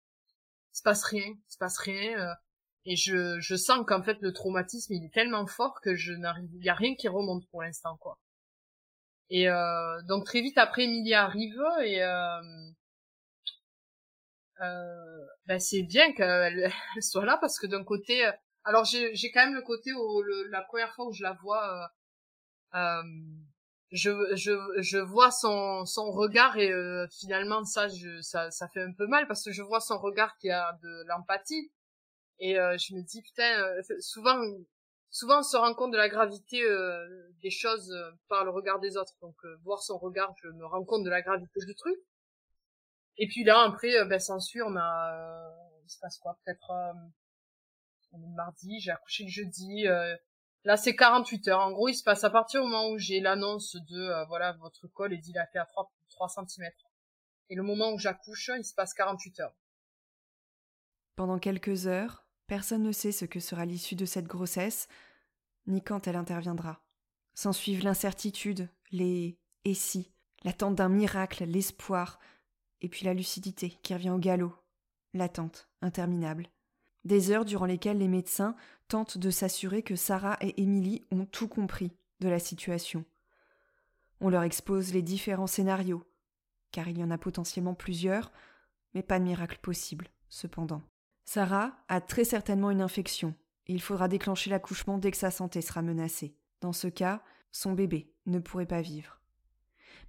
Il 0.74 0.78
se 0.78 0.82
passe 0.82 1.04
rien, 1.04 1.26
il 1.26 1.52
se 1.52 1.58
passe 1.58 1.78
rien. 1.78 2.34
Et 2.84 2.96
je, 2.96 3.38
je 3.40 3.56
sens 3.56 3.84
qu'en 3.86 4.02
fait 4.02 4.18
le 4.20 4.32
traumatisme 4.32 4.94
il 4.94 5.04
est 5.04 5.12
tellement 5.12 5.46
fort 5.46 5.80
que 5.82 5.94
je 5.94 6.12
n'arrive, 6.12 6.50
il 6.54 6.64
y 6.64 6.68
a 6.68 6.74
rien 6.74 6.94
qui 6.94 7.08
remonte 7.08 7.46
pour 7.50 7.62
l'instant, 7.62 7.96
quoi. 7.98 8.18
Et 9.30 9.46
donc 10.08 10.26
très 10.26 10.40
vite 10.40 10.58
après, 10.58 10.84
Emilie 10.84 11.14
arrive 11.14 11.56
et 11.84 12.00
ben 15.46 15.58
c'est 15.58 15.82
bien 15.82 16.12
qu'elle 16.12 16.72
soit 17.00 17.24
là 17.24 17.38
parce 17.40 17.58
que 17.58 17.66
d'un 17.66 17.84
côté, 17.84 18.28
alors 18.64 18.84
j'ai 18.84 19.14
j'ai 19.14 19.30
quand 19.30 19.44
même 19.44 19.54
le 19.54 19.62
côté 19.62 19.92
où 19.92 20.22
la 20.50 20.62
première 20.62 20.92
fois 20.94 21.06
où 21.06 21.12
je 21.12 21.22
la 21.22 21.32
vois, 21.34 21.90
euh, 22.74 23.02
je, 23.90 24.10
je, 24.36 24.52
je 24.80 24.98
vois 24.98 25.30
son, 25.30 25.84
son 25.84 26.10
regard 26.12 26.56
et 26.56 26.70
euh, 26.70 27.06
finalement 27.18 27.64
ça, 27.64 27.88
je, 27.88 28.20
ça, 28.22 28.50
ça 28.50 28.68
fait 28.68 28.82
un 28.82 28.92
peu 28.92 29.06
mal 29.06 29.26
parce 29.26 29.44
que 29.44 29.52
je 29.52 29.62
vois 29.62 29.80
son 29.80 29.98
regard 29.98 30.36
qui 30.38 30.50
a 30.50 30.78
de 30.82 31.04
l'empathie 31.08 31.70
et 32.40 32.58
euh, 32.58 32.76
je 32.78 32.94
me 32.94 33.02
dis 33.02 33.22
putain, 33.22 33.62
euh, 33.62 33.82
souvent, 34.00 34.42
souvent 35.10 35.40
on 35.40 35.42
se 35.42 35.56
rend 35.56 35.74
compte 35.74 35.92
de 35.92 35.96
la 35.96 36.08
gravité 36.08 36.62
des 37.42 37.50
choses 37.50 37.94
par 38.28 38.44
le 38.44 38.50
regard 38.50 38.80
des 38.80 38.96
autres. 38.96 39.14
Donc 39.20 39.36
voir 39.62 39.82
son 39.82 39.98
regard, 39.98 40.34
je 40.42 40.48
me 40.48 40.66
rends 40.66 40.84
compte 40.84 41.04
de 41.04 41.10
la 41.10 41.22
gravité 41.22 41.60
du 41.64 41.74
truc. 41.74 41.96
Et 43.16 43.28
puis 43.28 43.44
là 43.44 43.60
après, 43.62 44.04
ben 44.06 44.18
sûr 44.18 44.66
on 44.66 44.76
a, 44.76 45.52
il 45.84 45.90
se 45.90 45.98
passe 46.00 46.18
quoi? 46.18 46.38
Peut-être 46.44 46.70
on 48.12 48.22
est 48.22 48.34
mardi, 48.34 48.80
j'ai 48.80 48.90
accouché 48.90 49.24
le 49.24 49.30
jeudi. 49.30 49.86
Là, 50.64 50.76
c'est 50.76 50.94
48 50.94 51.48
heures. 51.48 51.60
En 51.60 51.72
gros, 51.72 51.88
il 51.88 51.94
se 51.94 52.02
passe 52.02 52.22
à 52.24 52.30
partir 52.30 52.62
du 52.62 52.68
moment 52.68 52.90
où 52.90 52.98
j'ai 52.98 53.20
l'annonce 53.20 53.76
de, 53.76 53.98
euh, 53.98 54.24
voilà, 54.26 54.52
votre 54.52 54.86
col 54.88 55.12
est 55.14 55.18
dilaté 55.18 55.58
à 55.58 55.64
3, 55.64 55.90
3 56.10 56.28
cm. 56.28 56.70
Et 57.48 57.54
le 57.54 57.62
moment 57.62 57.92
où 57.92 57.98
j'accouche, 57.98 58.50
il 58.56 58.64
se 58.64 58.74
passe 58.74 58.92
48 58.92 59.40
heures. 59.40 59.54
Pendant 61.16 61.38
quelques 61.38 61.86
heures, 61.86 62.26
personne 62.50 62.82
ne 62.82 62.90
sait 62.90 63.12
ce 63.12 63.26
que 63.26 63.38
sera 63.38 63.64
l'issue 63.64 63.94
de 63.94 64.04
cette 64.04 64.26
grossesse, 64.26 64.88
ni 65.68 65.80
quand 65.82 66.08
elle 66.08 66.16
interviendra. 66.16 66.82
S'ensuivent 67.32 67.84
l'incertitude, 67.84 68.68
les 68.90 69.38
et 69.64 69.74
si, 69.74 70.10
l'attente 70.42 70.74
d'un 70.74 70.88
miracle, 70.88 71.44
l'espoir, 71.44 72.18
et 72.80 72.88
puis 72.88 73.04
la 73.06 73.14
lucidité 73.14 73.78
qui 73.84 73.94
revient 73.94 74.10
au 74.10 74.18
galop, 74.18 74.52
l'attente 75.14 75.68
interminable. 75.80 76.48
Des 77.04 77.30
heures 77.30 77.44
durant 77.44 77.66
lesquelles 77.66 77.98
les 77.98 78.08
médecins 78.08 78.56
tentent 78.88 79.16
de 79.16 79.30
s'assurer 79.30 79.84
que 79.84 79.94
Sarah 79.94 80.36
et 80.40 80.60
Émilie 80.60 81.04
ont 81.12 81.26
tout 81.26 81.46
compris 81.46 81.92
de 82.18 82.28
la 82.28 82.40
situation. 82.40 83.04
On 84.20 84.28
leur 84.28 84.42
expose 84.42 84.92
les 84.92 85.02
différents 85.02 85.46
scénarios, 85.46 86.02
car 86.72 86.88
il 86.88 86.98
y 86.98 87.04
en 87.04 87.12
a 87.12 87.18
potentiellement 87.18 87.74
plusieurs, 87.74 88.32
mais 88.92 89.04
pas 89.04 89.20
de 89.20 89.24
miracle 89.24 89.60
possible, 89.62 90.08
cependant. 90.28 90.82
Sarah 91.24 91.76
a 91.88 92.00
très 92.00 92.24
certainement 92.24 92.70
une 92.70 92.80
infection, 92.80 93.34
il 93.72 93.80
faudra 93.80 94.08
déclencher 94.08 94.50
l'accouchement 94.50 94.98
dès 94.98 95.12
que 95.12 95.16
sa 95.16 95.30
santé 95.30 95.60
sera 95.60 95.80
menacée. 95.80 96.34
Dans 96.60 96.72
ce 96.72 96.88
cas, 96.88 97.22
son 97.52 97.72
bébé 97.72 98.12
ne 98.26 98.40
pourrait 98.40 98.66
pas 98.66 98.80
vivre. 98.80 99.20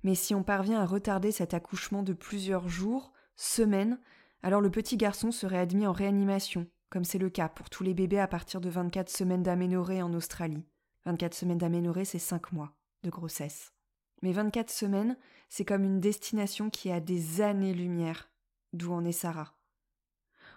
Mais 0.04 0.16
si 0.16 0.34
on 0.34 0.42
parvient 0.42 0.82
à 0.82 0.86
retarder 0.88 1.32
cet 1.32 1.54
accouchement 1.54 2.02
de 2.02 2.14
plusieurs 2.14 2.68
jours, 2.68 3.14
semaines, 3.36 4.00
alors 4.42 4.62
le 4.62 4.72
petit 4.72 4.98
garçon 4.98 5.32
serait 5.32 5.60
admis 5.60 5.86
en 5.86 5.92
réanimation, 5.92 6.66
comme 6.90 7.04
c'est 7.04 7.20
le 7.20 7.30
cas 7.30 7.50
pour 7.50 7.70
tous 7.70 7.84
les 7.84 7.94
bébés 7.94 8.20
à 8.20 8.28
partir 8.28 8.62
de 8.62 8.70
24 8.70 9.10
semaines 9.10 9.44
d'aménorrhée 9.44 10.02
en 10.02 10.12
Australie. 10.14 10.66
24 11.06 11.36
semaines 11.36 11.60
d'aménorrhée, 11.60 12.06
c'est 12.06 12.18
5 12.18 12.52
mois 12.54 12.74
de 13.04 13.12
grossesse. 13.12 13.74
Mais 14.24 14.32
24 14.32 14.72
semaines, 14.72 15.18
c'est 15.50 15.66
comme 15.66 15.84
une 15.84 16.00
destination 16.00 16.72
qui 16.72 16.92
a 16.92 17.00
des 17.00 17.42
années-lumière 17.42 18.32
d'où 18.74 18.92
en 18.92 19.06
est 19.06 19.12
Sarah? 19.12 19.54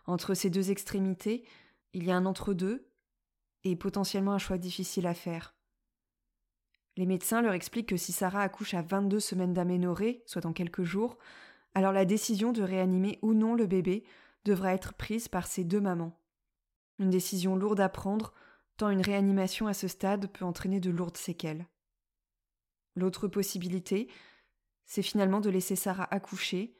Entre 0.07 0.35
ces 0.35 0.51
deux 0.51 0.71
extrémités, 0.71 1.45
il 1.93 2.05
y 2.05 2.11
a 2.11 2.17
un 2.17 2.27
entre-deux 2.27 2.91
et 3.65 3.77
potentiellement 3.77 4.33
un 4.33 4.39
choix 4.39 4.59
difficile 4.59 5.07
à 5.07 5.15
faire. 5.15 5.55
Les 6.97 7.07
médecins 7.07 7.43
leur 7.43 7.55
expliquent 7.55 7.89
que 7.89 7.97
si 7.97 8.13
Sarah 8.13 8.43
accouche 8.43 8.75
à 8.75 8.83
22 8.83 9.19
semaines 9.19 9.55
d'aménorrhée, 9.55 10.23
soit 10.27 10.43
dans 10.43 10.53
quelques 10.53 10.85
jours, 10.85 11.19
alors 11.75 11.93
la 11.93 12.05
décision 12.05 12.53
de 12.53 12.63
réanimer 12.63 13.19
ou 13.23 13.35
non 13.35 13.55
le 13.55 13.67
bébé 13.67 14.05
devra 14.45 14.75
être 14.75 14.95
prise 14.95 15.27
par 15.27 15.47
ces 15.47 15.65
deux 15.65 15.81
mamans. 15.81 16.21
Une 16.99 17.11
décision 17.11 17.57
lourde 17.57 17.81
à 17.81 17.89
prendre, 17.89 18.33
tant 18.77 18.91
une 18.91 19.01
réanimation 19.01 19.67
à 19.67 19.75
ce 19.75 19.89
stade 19.89 20.29
peut 20.29 20.45
entraîner 20.45 20.79
de 20.79 20.91
lourdes 20.91 21.17
séquelles. 21.17 21.67
L'autre 22.95 23.27
possibilité, 23.27 24.09
c'est 24.85 25.03
finalement 25.03 25.41
de 25.41 25.51
laisser 25.51 25.75
Sarah 25.75 26.13
accoucher 26.15 26.79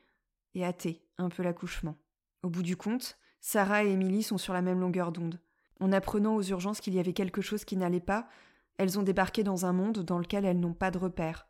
et 0.55 0.65
hâter 0.65 1.03
un 1.19 1.29
peu 1.29 1.43
l'accouchement. 1.43 1.97
Au 2.45 2.51
bout 2.51 2.63
du 2.63 2.77
compte, 2.77 3.17
Sarah 3.41 3.85
et 3.85 3.91
Émilie 3.91 4.23
sont 4.23 4.37
sur 4.37 4.53
la 4.53 4.61
même 4.61 4.79
longueur 4.79 5.13
d'onde. 5.13 5.41
En 5.81 5.93
apprenant 5.93 6.37
aux 6.37 6.43
urgences 6.43 6.83
qu'il 6.83 6.93
y 6.93 6.99
avait 6.99 7.15
quelque 7.15 7.41
chose 7.41 7.65
qui 7.65 7.75
n'allait 7.75 8.01
pas, 8.01 8.29
elles 8.77 8.99
ont 8.99 9.03
débarqué 9.03 9.43
dans 9.43 9.65
un 9.65 9.73
monde 9.73 10.01
dans 10.01 10.19
lequel 10.19 10.45
elles 10.45 10.61
n'ont 10.61 10.75
pas 10.75 10.91
de 10.91 10.99
repères, 10.99 11.49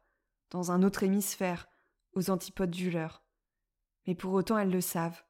dans 0.50 0.70
un 0.70 0.85
autre 0.85 1.02
hémisphère, 1.02 1.66
aux 2.12 2.30
antipodes 2.30 2.70
du 2.70 2.92
leur. 2.92 3.24
Mais 4.07 4.14
pour 4.14 4.35
autant 4.35 4.57
elles 4.57 4.70
le 4.70 4.80
savent. 4.80 5.24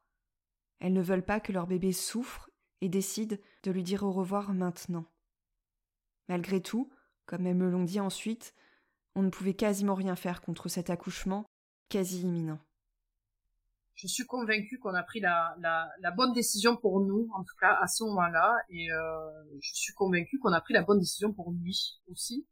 Elles 0.80 0.92
ne 0.92 1.00
veulent 1.00 1.24
pas 1.24 1.40
que 1.40 1.52
leur 1.52 1.66
bébé 1.66 1.92
souffre 1.92 2.50
et 2.82 2.90
décident 2.90 3.38
de 3.62 3.70
lui 3.70 3.82
dire 3.82 4.02
au 4.02 4.12
revoir 4.12 4.52
maintenant. 4.52 5.06
Malgré 6.28 6.60
tout, 6.60 6.90
comme 7.24 7.46
elles 7.46 7.56
me 7.56 7.70
l'ont 7.70 7.84
dit 7.84 8.00
ensuite, 8.00 8.54
on 9.14 9.22
ne 9.22 9.30
pouvait 9.30 9.54
quasiment 9.54 9.94
rien 9.94 10.14
faire 10.14 10.42
contre 10.42 10.68
cet 10.68 10.90
accouchement 10.90 11.46
quasi 11.88 12.20
imminent 12.20 12.60
je 13.94 14.08
suis 14.08 14.24
convaincue 14.24 14.78
qu'on 14.78 14.94
a 14.94 15.02
pris 15.02 15.20
la, 15.20 15.54
la, 15.60 15.88
la, 16.00 16.10
bonne 16.10 16.32
décision 16.32 16.76
pour 16.76 17.00
nous, 17.00 17.28
en 17.34 17.44
tout 17.44 17.54
cas 17.60 17.78
à 17.80 17.86
ce 17.86 18.02
moment-là, 18.04 18.56
et 18.68 18.90
euh, 18.90 19.30
je 19.60 19.70
suis 19.72 19.92
convaincue 19.94 20.38
qu'on 20.38 20.52
a 20.52 20.60
pris 20.60 20.74
la 20.74 20.82
bonne 20.82 20.98
décision 20.98 21.32
pour 21.32 21.52
lui 21.52 22.00
aussi, 22.08 22.46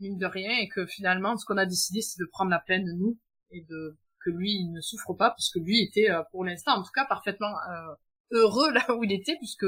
mine 0.00 0.18
de 0.18 0.26
rien, 0.26 0.58
et 0.58 0.68
que 0.68 0.86
finalement, 0.86 1.36
ce 1.36 1.46
qu'on 1.46 1.56
a 1.56 1.66
décidé, 1.66 2.02
c'est 2.02 2.20
de 2.20 2.28
prendre 2.30 2.50
la 2.50 2.60
peine 2.60 2.84
nous 2.98 3.18
et 3.50 3.64
de 3.64 3.98
que 4.20 4.30
lui 4.30 4.52
il 4.52 4.72
ne 4.72 4.80
souffre 4.80 5.14
pas, 5.14 5.30
puisque 5.30 5.56
lui 5.56 5.82
était 5.82 6.10
euh, 6.10 6.22
pour 6.32 6.44
l'instant, 6.44 6.72
en 6.72 6.82
tout 6.82 6.92
cas, 6.94 7.06
parfaitement 7.06 7.54
euh, 7.70 7.94
heureux 8.32 8.70
là 8.74 8.94
où 8.94 9.04
il 9.04 9.12
était, 9.12 9.36
puisque 9.36 9.66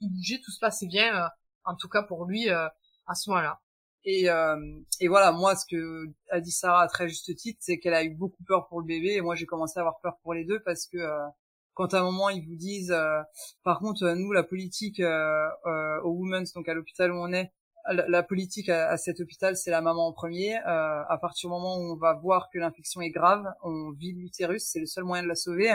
il 0.00 0.10
bougeait, 0.10 0.40
tout 0.42 0.50
se 0.50 0.60
passait 0.60 0.86
bien, 0.86 1.28
en 1.64 1.76
tout 1.76 1.88
cas 1.88 2.02
pour 2.02 2.24
lui 2.24 2.48
à 2.48 3.14
ce 3.14 3.28
moment-là. 3.30 3.60
Et, 4.04 4.30
euh, 4.30 4.56
et 5.00 5.08
voilà, 5.08 5.32
moi, 5.32 5.56
ce 5.56 5.64
que 5.66 6.06
a 6.30 6.40
dit 6.40 6.50
Sarah 6.50 6.82
à 6.82 6.88
très 6.88 7.08
juste 7.08 7.34
titre, 7.36 7.58
c'est 7.60 7.78
qu'elle 7.78 7.94
a 7.94 8.04
eu 8.04 8.14
beaucoup 8.14 8.42
peur 8.44 8.68
pour 8.68 8.80
le 8.80 8.86
bébé, 8.86 9.14
et 9.14 9.20
moi, 9.20 9.34
j'ai 9.34 9.46
commencé 9.46 9.78
à 9.78 9.82
avoir 9.82 10.00
peur 10.00 10.18
pour 10.22 10.34
les 10.34 10.44
deux 10.44 10.60
parce 10.60 10.86
que 10.86 10.98
euh, 10.98 11.26
quand 11.74 11.94
à 11.94 12.00
un 12.00 12.04
moment 12.04 12.28
ils 12.28 12.44
vous 12.46 12.56
disent, 12.56 12.92
euh, 12.92 13.20
par 13.64 13.78
contre, 13.80 14.08
nous, 14.14 14.32
la 14.32 14.42
politique 14.42 15.00
au 15.00 16.10
Women's, 16.10 16.52
donc 16.54 16.68
à 16.68 16.74
l'hôpital 16.74 17.12
où 17.12 17.16
on 17.16 17.32
est, 17.32 17.52
la, 17.90 18.22
politique 18.22 18.68
à, 18.68 18.96
cet 18.98 19.20
hôpital, 19.20 19.56
c'est 19.56 19.70
la 19.70 19.80
maman 19.80 20.08
en 20.08 20.12
premier. 20.12 20.56
à 20.56 21.18
partir 21.20 21.48
du 21.48 21.54
moment 21.54 21.76
où 21.78 21.92
on 21.92 21.96
va 21.96 22.14
voir 22.14 22.50
que 22.52 22.58
l'infection 22.58 23.00
est 23.00 23.10
grave, 23.10 23.44
on 23.62 23.92
vide 23.92 24.18
l'utérus, 24.18 24.64
c'est 24.64 24.80
le 24.80 24.86
seul 24.86 25.04
moyen 25.04 25.22
de 25.22 25.28
la 25.28 25.34
sauver. 25.34 25.68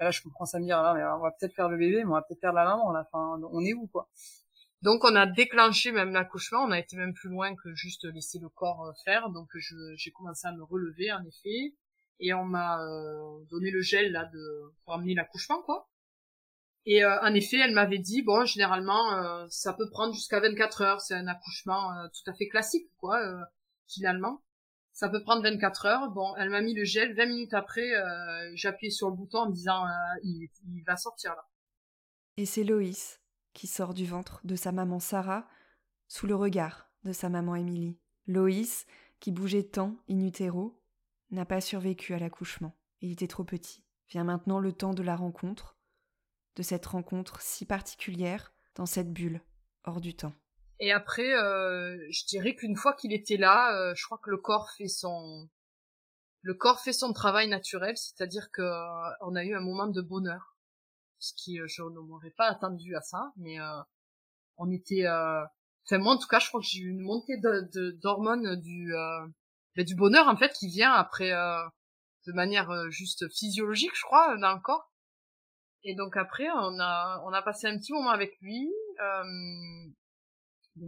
Et 0.00 0.04
là, 0.04 0.10
je 0.10 0.20
comprends 0.22 0.44
ça 0.44 0.58
me 0.58 0.64
dire, 0.64 0.82
là, 0.82 0.94
mais 0.94 1.04
on 1.04 1.20
va 1.20 1.30
peut-être 1.30 1.54
faire 1.54 1.68
le 1.68 1.78
bébé, 1.78 1.98
mais 1.98 2.10
on 2.10 2.14
va 2.14 2.22
peut-être 2.22 2.40
faire 2.40 2.52
la 2.52 2.64
maman. 2.64 2.92
Là. 2.92 3.06
Enfin, 3.10 3.40
on 3.50 3.64
est 3.64 3.72
où, 3.72 3.86
quoi? 3.86 4.08
Donc 4.82 5.04
on 5.04 5.14
a 5.14 5.26
déclenché 5.26 5.92
même 5.92 6.12
l'accouchement, 6.12 6.64
on 6.64 6.72
a 6.72 6.78
été 6.78 6.96
même 6.96 7.14
plus 7.14 7.28
loin 7.28 7.54
que 7.54 7.72
juste 7.74 8.04
laisser 8.04 8.40
le 8.40 8.48
corps 8.48 8.84
euh, 8.84 8.92
faire. 9.04 9.30
Donc 9.30 9.48
j'ai 9.96 10.10
commencé 10.10 10.46
à 10.46 10.52
me 10.52 10.64
relever 10.64 11.12
en 11.12 11.24
effet, 11.24 11.74
et 12.18 12.34
on 12.34 12.44
m'a 12.44 12.82
euh, 12.82 13.44
donné 13.50 13.70
le 13.70 13.80
gel 13.80 14.10
là 14.10 14.24
de 14.24 14.72
pour 14.84 14.94
amener 14.94 15.14
l'accouchement 15.14 15.62
quoi. 15.62 15.88
Et 16.84 17.04
euh, 17.04 17.20
en 17.22 17.32
effet, 17.32 17.58
elle 17.58 17.74
m'avait 17.74 17.98
dit 18.00 18.22
bon 18.22 18.44
généralement 18.44 19.48
ça 19.48 19.72
peut 19.72 19.88
prendre 19.88 20.14
jusqu'à 20.14 20.40
24 20.40 20.82
heures, 20.82 21.00
c'est 21.00 21.14
un 21.14 21.28
accouchement 21.28 21.92
tout 22.08 22.28
à 22.30 22.34
fait 22.34 22.48
classique 22.48 22.90
quoi 22.98 23.20
finalement. 23.86 24.42
Ça 24.92 25.08
peut 25.08 25.22
prendre 25.22 25.42
24 25.42 25.86
heures. 25.86 26.10
Bon, 26.10 26.34
elle 26.36 26.50
m'a 26.50 26.60
mis 26.60 26.74
le 26.74 26.84
gel. 26.84 27.14
20 27.14 27.26
minutes 27.26 27.54
après, 27.54 27.94
appuyé 28.64 28.90
sur 28.90 29.08
le 29.08 29.16
bouton 29.16 29.38
en 29.38 29.48
me 29.48 29.54
disant 29.54 29.86
il, 30.22 30.48
il 30.74 30.82
va 30.84 30.96
sortir 30.96 31.30
là. 31.30 31.46
Et 32.36 32.46
c'est 32.46 32.64
Loïs 32.64 33.21
qui 33.52 33.66
sort 33.66 33.94
du 33.94 34.06
ventre 34.06 34.40
de 34.44 34.56
sa 34.56 34.72
maman 34.72 35.00
Sarah 35.00 35.48
sous 36.08 36.26
le 36.26 36.34
regard 36.34 36.90
de 37.04 37.12
sa 37.12 37.28
maman 37.28 37.56
Émilie. 37.56 37.98
Loïs, 38.26 38.86
qui 39.20 39.32
bougeait 39.32 39.64
tant 39.64 39.96
in 40.08 40.20
utero, 40.20 40.80
n'a 41.30 41.44
pas 41.44 41.60
survécu 41.60 42.14
à 42.14 42.18
l'accouchement. 42.18 42.76
Il 43.00 43.12
était 43.12 43.26
trop 43.26 43.44
petit. 43.44 43.84
Vient 44.08 44.24
maintenant 44.24 44.58
le 44.58 44.72
temps 44.72 44.94
de 44.94 45.02
la 45.02 45.16
rencontre, 45.16 45.76
de 46.56 46.62
cette 46.62 46.86
rencontre 46.86 47.40
si 47.40 47.64
particulière 47.64 48.52
dans 48.74 48.86
cette 48.86 49.12
bulle 49.12 49.40
hors 49.84 50.00
du 50.00 50.14
temps. 50.14 50.34
Et 50.78 50.92
après, 50.92 51.34
euh, 51.34 51.96
je 52.10 52.26
dirais 52.26 52.54
qu'une 52.54 52.76
fois 52.76 52.92
qu'il 52.94 53.12
était 53.12 53.36
là, 53.36 53.74
euh, 53.76 53.94
je 53.96 54.04
crois 54.04 54.18
que 54.18 54.30
le 54.30 54.36
corps 54.36 54.70
fait 54.72 54.88
son 54.88 55.48
le 56.42 56.54
corps 56.54 56.80
fait 56.80 56.92
son 56.92 57.12
travail 57.12 57.48
naturel, 57.48 57.96
c'est-à-dire 57.96 58.50
que 58.50 58.62
euh, 58.62 59.14
on 59.20 59.36
a 59.36 59.44
eu 59.44 59.54
un 59.54 59.60
moment 59.60 59.86
de 59.86 60.00
bonheur 60.00 60.51
ce 61.22 61.32
qui 61.34 61.60
euh, 61.60 61.66
je 61.68 61.82
ne 61.82 62.00
m'aurais 62.00 62.30
pas 62.30 62.48
attendu 62.48 62.94
à 62.96 63.00
ça, 63.00 63.32
mais 63.36 63.60
euh, 63.60 63.80
on 64.58 64.70
était, 64.70 65.06
euh, 65.06 65.42
enfin 65.86 65.98
moi 65.98 66.14
en 66.14 66.18
tout 66.18 66.26
cas, 66.26 66.40
je 66.40 66.48
crois 66.48 66.60
que 66.60 66.66
j'ai 66.66 66.80
eu 66.80 66.90
une 66.90 67.00
montée 67.00 67.38
de 67.38 67.92
d'hormones 68.02 68.56
du 68.60 68.92
ben, 69.76 69.84
du 69.84 69.94
bonheur 69.94 70.28
en 70.28 70.36
fait 70.36 70.52
qui 70.52 70.68
vient 70.68 70.92
après 70.92 71.30
de 71.30 72.32
manière 72.32 72.90
juste 72.90 73.28
physiologique, 73.32 73.94
je 73.94 74.02
crois, 74.02 74.36
dans 74.38 74.54
le 74.54 74.60
corps. 74.60 74.90
Et 75.84 75.94
donc 75.94 76.16
après, 76.16 76.48
on 76.50 76.78
a 76.80 77.22
on 77.24 77.32
a 77.32 77.42
passé 77.42 77.68
un 77.68 77.78
petit 77.78 77.92
moment 77.92 78.10
avec 78.10 78.32
lui. 78.40 78.68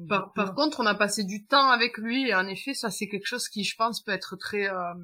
par, 0.09 0.33
par, 0.33 0.55
contre, 0.55 0.81
on 0.81 0.87
a 0.87 0.95
passé 0.95 1.25
du 1.25 1.47
temps 1.47 1.71
avec 1.71 1.97
lui 1.99 2.29
et 2.29 2.35
en 2.35 2.47
effet, 2.47 2.75
ça 2.75 2.91
c'est 2.91 3.09
quelque 3.09 3.27
chose 3.27 3.49
qui, 3.49 3.65
je 3.65 3.77
pense, 3.77 4.03
peut 4.03 4.13
être 4.13 4.37
très. 4.37 4.69
Euh, 4.69 4.95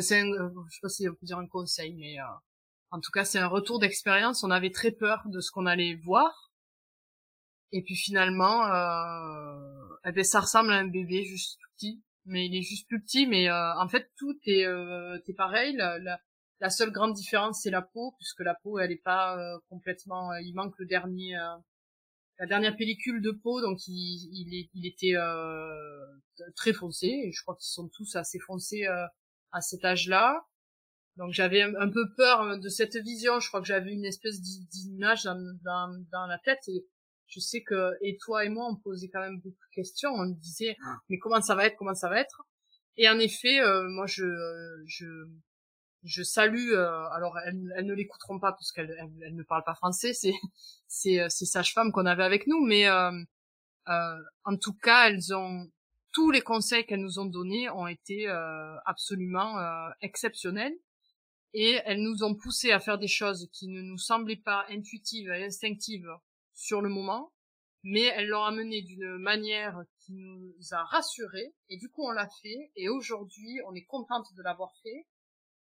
c'est 0.00 0.20
un, 0.20 0.26
je 0.26 0.74
sais 0.74 0.80
pas 0.82 0.88
si 0.88 1.08
on 1.08 1.12
peut 1.12 1.26
dire 1.26 1.38
un 1.38 1.46
conseil, 1.46 1.94
mais 1.94 2.18
euh, 2.20 2.24
en 2.90 3.00
tout 3.00 3.10
cas, 3.10 3.24
c'est 3.24 3.38
un 3.38 3.48
retour 3.48 3.78
d'expérience. 3.78 4.42
On 4.44 4.50
avait 4.50 4.70
très 4.70 4.92
peur 4.92 5.22
de 5.26 5.40
ce 5.40 5.50
qu'on 5.50 5.66
allait 5.66 5.94
voir. 5.94 6.52
Et 7.70 7.82
puis 7.82 7.96
finalement, 7.96 8.64
euh, 8.66 9.96
eh 10.06 10.12
ben, 10.12 10.24
ça 10.24 10.40
ressemble 10.40 10.72
à 10.72 10.76
un 10.76 10.86
bébé 10.86 11.24
juste 11.24 11.58
petit. 11.76 12.02
Mais 12.24 12.46
il 12.46 12.56
est 12.56 12.62
juste 12.62 12.88
plus 12.88 13.02
petit. 13.02 13.26
Mais 13.26 13.48
euh, 13.50 13.74
en 13.76 13.88
fait, 13.88 14.10
tout 14.16 14.38
est, 14.46 14.64
euh, 14.64 15.18
pareil. 15.36 15.76
La, 16.60 16.70
seule 16.70 16.90
grande 16.90 17.12
différence, 17.12 17.60
c'est 17.62 17.70
la 17.70 17.82
peau, 17.82 18.14
puisque 18.18 18.40
la 18.40 18.54
peau, 18.54 18.78
elle 18.78 18.90
est 18.92 19.02
pas 19.02 19.38
euh, 19.38 19.58
complètement... 19.68 20.32
Euh, 20.32 20.40
il 20.40 20.54
manque 20.54 20.78
le 20.78 20.86
dernier... 20.86 21.34
la 22.38 22.46
dernière 22.46 22.76
pellicule 22.76 23.20
de 23.20 23.32
peau, 23.32 23.60
donc 23.60 23.86
il, 23.86 24.28
il, 24.32 24.68
il 24.72 24.86
était 24.86 25.14
très 26.56 26.72
foncé. 26.72 27.30
Je 27.32 27.42
crois 27.42 27.54
qu'ils 27.56 27.70
sont 27.70 27.88
tous 27.88 28.16
assez 28.16 28.38
foncés 28.38 28.86
à 29.52 29.60
cet 29.60 29.84
âge-là. 29.84 30.46
Donc 31.18 31.32
j'avais 31.32 31.62
un, 31.62 31.90
peu 31.90 32.08
peur 32.16 32.42
euh, 32.42 32.56
de 32.56 32.68
cette 32.68 32.96
vision. 32.96 33.40
Je 33.40 33.48
crois 33.48 33.60
que 33.60 33.66
j'avais 33.66 33.92
une 33.92 34.04
espèce 34.04 34.40
d'image 34.40 35.24
dans, 35.24 35.58
dans, 35.64 36.04
dans, 36.12 36.26
la 36.26 36.38
tête 36.38 36.60
et 36.68 36.86
je 37.26 37.40
sais 37.40 37.62
que 37.62 37.90
et 38.00 38.16
toi 38.18 38.44
et 38.44 38.48
moi 38.48 38.68
on 38.70 38.76
posait 38.76 39.08
quand 39.08 39.20
même 39.20 39.40
beaucoup 39.40 39.66
de 39.70 39.74
questions. 39.74 40.10
On 40.10 40.26
disait 40.26 40.76
ah. 40.86 40.96
mais 41.08 41.18
comment 41.18 41.42
ça 41.42 41.56
va 41.56 41.66
être, 41.66 41.76
comment 41.76 41.94
ça 41.94 42.08
va 42.08 42.20
être. 42.20 42.46
Et 42.96 43.08
en 43.08 43.18
effet, 43.18 43.60
euh, 43.60 43.88
moi 43.88 44.06
je 44.06 44.26
je 44.86 45.06
je 46.04 46.22
salue. 46.22 46.70
Euh, 46.70 47.08
alors 47.10 47.36
elles, 47.44 47.60
elles 47.76 47.86
ne 47.86 47.94
l'écouteront 47.94 48.38
pas 48.38 48.52
parce 48.52 48.70
qu'elles 48.70 48.94
elles, 49.20 49.34
ne 49.34 49.42
parlent 49.42 49.64
pas 49.64 49.74
français. 49.74 50.14
C'est 50.14 50.34
c'est 50.86 51.28
ces 51.28 51.46
sages-femmes 51.46 51.90
qu'on 51.90 52.06
avait 52.06 52.24
avec 52.24 52.46
nous, 52.46 52.64
mais 52.64 52.88
en 52.88 54.56
tout 54.60 54.74
cas 54.74 55.08
elles 55.08 55.34
ont 55.34 55.68
tous 56.12 56.30
les 56.30 56.42
conseils 56.42 56.86
qu'elles 56.86 57.02
nous 57.02 57.18
ont 57.18 57.26
donnés 57.26 57.68
ont 57.70 57.88
été 57.88 58.28
absolument 58.86 59.58
exceptionnels 60.00 60.74
et 61.54 61.78
elles 61.84 62.02
nous 62.02 62.22
ont 62.24 62.34
poussé 62.34 62.72
à 62.72 62.80
faire 62.80 62.98
des 62.98 63.08
choses 63.08 63.48
qui 63.52 63.68
ne 63.68 63.80
nous 63.80 63.98
semblaient 63.98 64.36
pas 64.36 64.66
intuitives 64.68 65.30
et 65.30 65.44
instinctives 65.44 66.10
sur 66.54 66.80
le 66.80 66.88
moment, 66.88 67.32
mais 67.82 68.02
elles 68.02 68.28
l'ont 68.28 68.44
amené 68.44 68.82
d'une 68.82 69.18
manière 69.18 69.80
qui 70.00 70.12
nous 70.12 70.54
a 70.72 70.84
rassurés, 70.84 71.54
et 71.68 71.76
du 71.76 71.88
coup 71.88 72.02
on 72.04 72.12
l'a 72.12 72.28
fait, 72.42 72.70
et 72.76 72.88
aujourd'hui 72.88 73.60
on 73.66 73.74
est 73.74 73.84
contente 73.84 74.26
de 74.36 74.42
l'avoir 74.42 74.72
fait, 74.82 75.06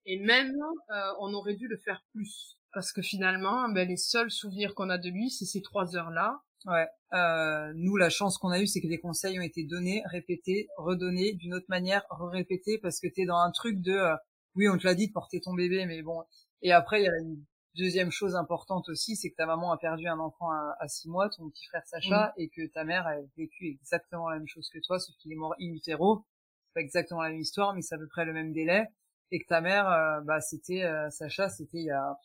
et 0.06 0.20
même 0.20 0.56
euh, 0.92 1.14
on 1.20 1.34
aurait 1.34 1.56
dû 1.56 1.68
le 1.68 1.78
faire 1.78 2.04
plus, 2.14 2.58
parce 2.74 2.92
que 2.92 3.02
finalement 3.02 3.70
ben, 3.70 3.88
les 3.88 3.98
seuls 3.98 4.32
souvenirs 4.32 4.74
qu'on 4.76 4.90
a 4.90 4.98
de 4.98 5.10
lui 5.10 5.30
c'est 5.30 5.46
ces 5.46 5.62
trois 5.62 5.96
heures-là, 5.96 6.42
Ouais. 6.66 6.88
Euh, 7.14 7.72
nous, 7.76 7.96
la 7.96 8.10
chance 8.10 8.38
qu'on 8.38 8.50
a 8.50 8.60
eue, 8.60 8.68
c'est 8.68 8.82
que 8.82 8.88
les 8.88 9.00
conseils 9.00 9.40
ont 9.40 9.44
été 9.44 9.64
donnés, 9.64 10.02
répétés, 10.06 10.68
redonnés, 10.78 11.34
d'une 11.34 11.54
autre 11.54 11.68
manière, 11.70 12.04
répétés, 12.10 12.80
parce 12.80 13.00
que 13.00 13.08
t'es 13.08 13.26
dans 13.26 13.38
un 13.38 13.52
truc 13.52 13.82
de, 13.82 13.92
euh, 13.92 14.16
oui, 14.56 14.70
on 14.70 14.78
te 14.78 14.86
l'a 14.86 14.96
dit 14.96 15.08
de 15.08 15.14
porter 15.14 15.42
ton 15.42 15.54
bébé, 15.54 15.86
mais 15.86 16.02
bon. 16.02 16.24
Et 16.62 16.72
après, 16.72 17.02
il 17.02 17.06
y 17.06 17.10
a 17.10 17.18
une 17.20 17.44
deuxième 17.76 18.12
chose 18.12 18.36
importante 18.36 18.90
aussi, 18.90 19.16
c'est 19.16 19.30
que 19.30 19.36
ta 19.36 19.46
maman 19.46 19.72
a 19.72 19.78
perdu 19.78 20.08
un 20.08 20.20
enfant 20.20 20.50
à, 20.52 20.88
six 20.88 21.10
mois, 21.10 21.30
ton 21.30 21.50
petit 21.50 21.66
frère 21.66 21.86
Sacha, 21.86 22.34
et 22.38 22.50
que 22.50 22.66
ta 22.68 22.84
mère 22.84 23.06
a 23.08 23.16
vécu 23.38 23.68
exactement 23.68 24.30
la 24.30 24.38
même 24.38 24.48
chose 24.48 24.70
que 24.70 24.80
toi, 24.80 25.00
sauf 25.00 25.16
qu'il 25.18 25.32
est 25.32 25.36
mort 25.36 25.56
in 25.60 25.74
utero. 25.74 26.26
C'est 26.68 26.74
pas 26.76 26.82
exactement 26.82 27.22
la 27.22 27.30
même 27.30 27.42
histoire, 27.42 27.74
mais 27.74 27.82
c'est 27.82 27.96
à 27.96 27.98
peu 27.98 28.08
près 28.08 28.26
le 28.26 28.34
même 28.34 28.54
délai. 28.54 28.88
Et 29.32 29.40
que 29.40 29.48
ta 29.48 29.60
mère, 29.60 29.90
euh, 29.90 30.22
bah, 30.22 30.40
c'était, 30.40 30.86
Sacha, 31.10 31.50
c'était 31.50 31.80
il 31.80 31.86
y 31.86 31.92
a 31.92 32.18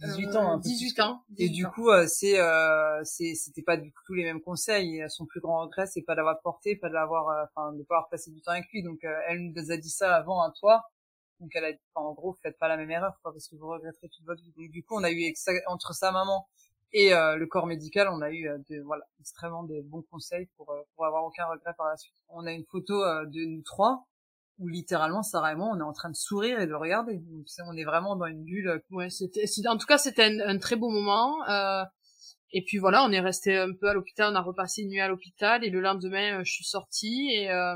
18 0.00 0.36
ans. 0.36 0.58
18 0.58 1.00
ans. 1.00 1.24
et 1.38 1.48
du 1.48 1.66
coup, 1.66 1.90
euh, 1.90 2.06
c'est, 2.06 2.40
euh, 2.40 3.02
c'était 3.04 3.62
pas 3.62 3.76
du 3.76 3.92
tout 4.06 4.14
les 4.14 4.24
mêmes 4.24 4.40
conseils. 4.40 5.04
son 5.08 5.26
plus 5.26 5.40
grand 5.40 5.60
regret, 5.62 5.86
c'est 5.86 6.02
pas 6.02 6.14
d'avoir 6.14 6.40
porté, 6.40 6.76
pas 6.76 6.88
d'avoir, 6.88 7.28
euh, 7.28 7.44
enfin, 7.44 7.72
de 7.72 7.82
pas 7.82 7.96
avoir 7.96 8.08
passé 8.08 8.30
du 8.30 8.40
temps 8.40 8.52
avec 8.52 8.70
lui. 8.72 8.82
Donc, 8.82 9.04
euh, 9.04 9.20
elle 9.28 9.52
nous 9.52 9.70
a 9.70 9.76
dit 9.76 9.90
ça 9.90 10.14
avant 10.14 10.42
à 10.42 10.50
toi. 10.58 10.82
Donc, 11.40 11.50
elle 11.54 11.64
a, 11.64 11.72
en 11.94 12.12
gros, 12.12 12.34
faites 12.42 12.58
pas 12.58 12.68
la 12.68 12.76
même 12.76 12.90
erreur, 12.90 13.18
quoi, 13.22 13.32
parce 13.32 13.48
que 13.48 13.56
vous 13.56 13.68
regretterez 13.68 14.08
toute 14.08 14.24
votre 14.26 14.42
vie. 14.42 14.52
Donc, 14.56 14.70
du 14.70 14.84
coup, 14.84 14.96
on 14.96 15.04
a 15.04 15.10
eu 15.10 15.34
entre 15.66 15.94
sa 15.94 16.12
maman 16.12 16.48
et 16.92 17.10
le 17.10 17.46
corps 17.46 17.66
médical, 17.66 18.08
on 18.08 18.20
a 18.20 18.32
eu 18.32 18.48
de, 18.68 18.80
voilà, 18.82 19.04
extrêmement 19.20 19.62
des 19.62 19.80
bons 19.82 20.02
conseils 20.10 20.46
pour 20.56 20.74
pour 20.96 21.06
avoir 21.06 21.24
aucun 21.24 21.46
regret 21.46 21.72
par 21.78 21.86
la 21.86 21.96
suite. 21.96 22.16
On 22.28 22.46
a 22.46 22.52
une 22.52 22.64
photo 22.64 22.94
de 23.26 23.44
nous 23.46 23.62
trois 23.62 24.08
où 24.60 24.68
littéralement 24.68 25.22
Sarah 25.22 25.52
et 25.52 25.56
moi 25.56 25.70
on 25.72 25.80
est 25.80 25.82
en 25.82 25.92
train 25.92 26.10
de 26.10 26.16
sourire 26.16 26.60
et 26.60 26.66
de 26.66 26.74
regarder 26.74 27.16
donc 27.18 27.46
on 27.66 27.76
est 27.76 27.84
vraiment 27.84 28.14
dans 28.14 28.26
une 28.26 28.44
bulle 28.44 28.82
ouais 28.90 29.08
c'était 29.08 29.46
en 29.66 29.78
tout 29.78 29.86
cas 29.86 29.98
c'était 29.98 30.24
un, 30.24 30.58
très 30.58 30.76
beau 30.76 30.90
moment 30.90 31.42
euh, 31.48 31.82
et 32.52 32.62
puis 32.62 32.76
voilà 32.76 33.02
on 33.02 33.10
est 33.10 33.20
resté 33.20 33.56
un 33.56 33.72
peu 33.72 33.88
à 33.88 33.94
l'hôpital 33.94 34.30
on 34.30 34.36
a 34.36 34.42
repassé 34.42 34.82
une 34.82 34.90
nuit 34.90 35.00
à 35.00 35.08
l'hôpital 35.08 35.64
et 35.64 35.70
le 35.70 35.80
lendemain 35.80 36.40
euh, 36.40 36.44
je 36.44 36.52
suis 36.52 36.64
sortie 36.64 37.30
et 37.32 37.50
euh, 37.50 37.74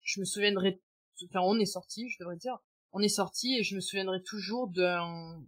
je 0.00 0.20
me 0.20 0.24
souviendrai 0.24 0.80
enfin 1.28 1.40
on 1.44 1.58
est 1.58 1.66
sorti 1.66 2.08
je 2.08 2.16
devrais 2.18 2.36
dire 2.36 2.56
on 2.92 3.00
est 3.00 3.08
sorti 3.08 3.58
et 3.58 3.62
je 3.62 3.74
me 3.74 3.80
souviendrai 3.80 4.22
toujours 4.22 4.68
d'un 4.68 5.42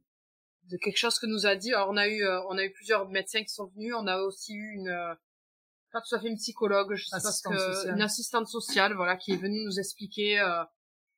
de 0.65 0.79
quelque 0.79 0.97
chose 0.97 1.19
que 1.19 1.27
nous 1.27 1.47
a 1.47 1.57
dit 1.57 1.75
alors 1.75 1.91
on 1.91 1.97
a 1.97 2.09
eu 2.09 2.25
euh, 2.25 2.41
on 2.49 2.57
a 2.57 2.65
eu 2.65 2.73
plusieurs 2.73 3.09
médecins 3.09 3.43
qui 3.43 3.53
sont 3.53 3.67
venus 3.67 3.95
on 3.95 4.07
a 4.07 4.19
aussi 4.23 4.55
eu 4.55 4.73
une 4.75 5.17
pas 5.95 6.01
tout 6.01 6.15
à 6.17 6.21
fait 6.21 6.29
une 6.29 6.37
psychologue, 6.37 6.95
je 6.97 7.05
sais 7.05 7.17
pas 7.23 7.51
que, 7.51 7.89
une 7.93 8.03
assistante 8.03 8.49
sociale, 8.49 8.95
voilà, 8.95 9.17
qui 9.17 9.33
est 9.33 9.37
venue 9.37 9.65
nous 9.65 9.79
expliquer. 9.79 10.41
Euh, 10.41 10.65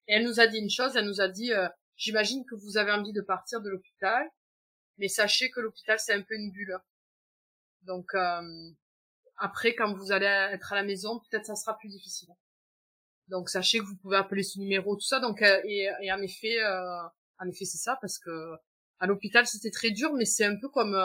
et 0.07 0.15
elle 0.15 0.25
nous 0.25 0.39
a 0.39 0.47
dit 0.47 0.59
une 0.59 0.69
chose, 0.69 0.95
elle 0.97 1.07
nous 1.07 1.23
a 1.23 1.29
dit, 1.29 1.51
euh, 1.51 1.67
j'imagine 1.97 2.45
que 2.45 2.55
vous 2.55 2.77
avez 2.77 2.93
envie 2.93 3.15
de 3.15 3.23
partir 3.23 3.63
de 3.63 3.71
l'hôpital, 3.71 4.29
mais 4.99 5.09
sachez 5.09 5.51
que 5.51 5.61
l'hôpital 5.61 5.99
c'est 5.99 6.13
un 6.13 6.21
peu 6.21 6.35
une 6.35 6.53
bulle. 6.53 6.79
Donc 7.83 8.15
euh, 8.15 8.71
après, 9.39 9.75
quand 9.75 9.95
vous 9.95 10.13
allez 10.13 10.27
être 10.27 10.75
à 10.75 10.77
la 10.77 10.85
maison, 10.85 11.21
peut-être 11.21 11.47
ça 11.47 11.57
sera 11.57 11.77
plus 11.79 11.89
difficile. 11.89 12.29
Donc 13.29 13.49
sachez 13.49 13.79
que 13.79 13.85
vous 13.85 13.97
pouvez 13.97 14.17
appeler 14.17 14.43
ce 14.43 14.59
numéro, 14.59 14.95
tout 14.95 15.07
ça. 15.07 15.21
Donc 15.21 15.43
et, 15.43 15.91
et, 16.01 16.13
en 16.13 16.21
effet, 16.23 16.57
en 16.65 17.49
effet 17.49 17.65
c'est 17.65 17.79
ça 17.79 17.99
parce 18.01 18.19
que 18.19 18.55
à 18.99 19.07
l'hôpital 19.07 19.47
c'était 19.47 19.71
très 19.71 19.91
dur, 19.91 20.13
mais 20.15 20.25
c'est 20.25 20.45
un 20.45 20.57
peu 20.57 20.69
comme 20.69 20.97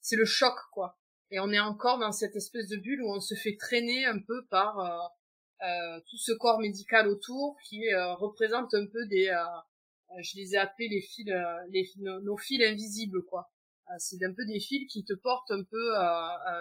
c'est 0.00 0.16
le 0.16 0.24
choc 0.24 0.54
quoi. 0.72 0.98
Et 1.32 1.40
on 1.40 1.50
est 1.50 1.58
encore 1.58 1.98
dans 1.98 2.12
cette 2.12 2.36
espèce 2.36 2.68
de 2.68 2.76
bulle 2.76 3.02
où 3.02 3.10
on 3.10 3.20
se 3.20 3.34
fait 3.34 3.56
traîner 3.56 4.04
un 4.04 4.18
peu 4.18 4.44
par 4.50 4.78
euh, 4.80 5.66
euh, 5.66 6.00
tout 6.10 6.18
ce 6.18 6.32
corps 6.32 6.60
médical 6.60 7.08
autour 7.08 7.56
qui 7.64 7.90
euh, 7.90 8.12
représente 8.14 8.74
un 8.74 8.86
peu 8.86 9.06
des 9.06 9.34
je 10.20 10.36
les 10.36 10.54
ai 10.54 10.58
appelés 10.58 10.88
les 10.88 11.00
fils 11.00 11.32
les 11.70 11.90
nos, 11.96 12.36
fils 12.36 12.62
invisibles 12.62 13.24
quoi. 13.24 13.50
C'est 13.96 14.22
un 14.22 14.34
peu 14.34 14.44
des 14.44 14.60
fils 14.60 14.86
qui 14.92 15.04
te 15.04 15.14
portent 15.14 15.50
un 15.50 15.62
peu 15.62 15.94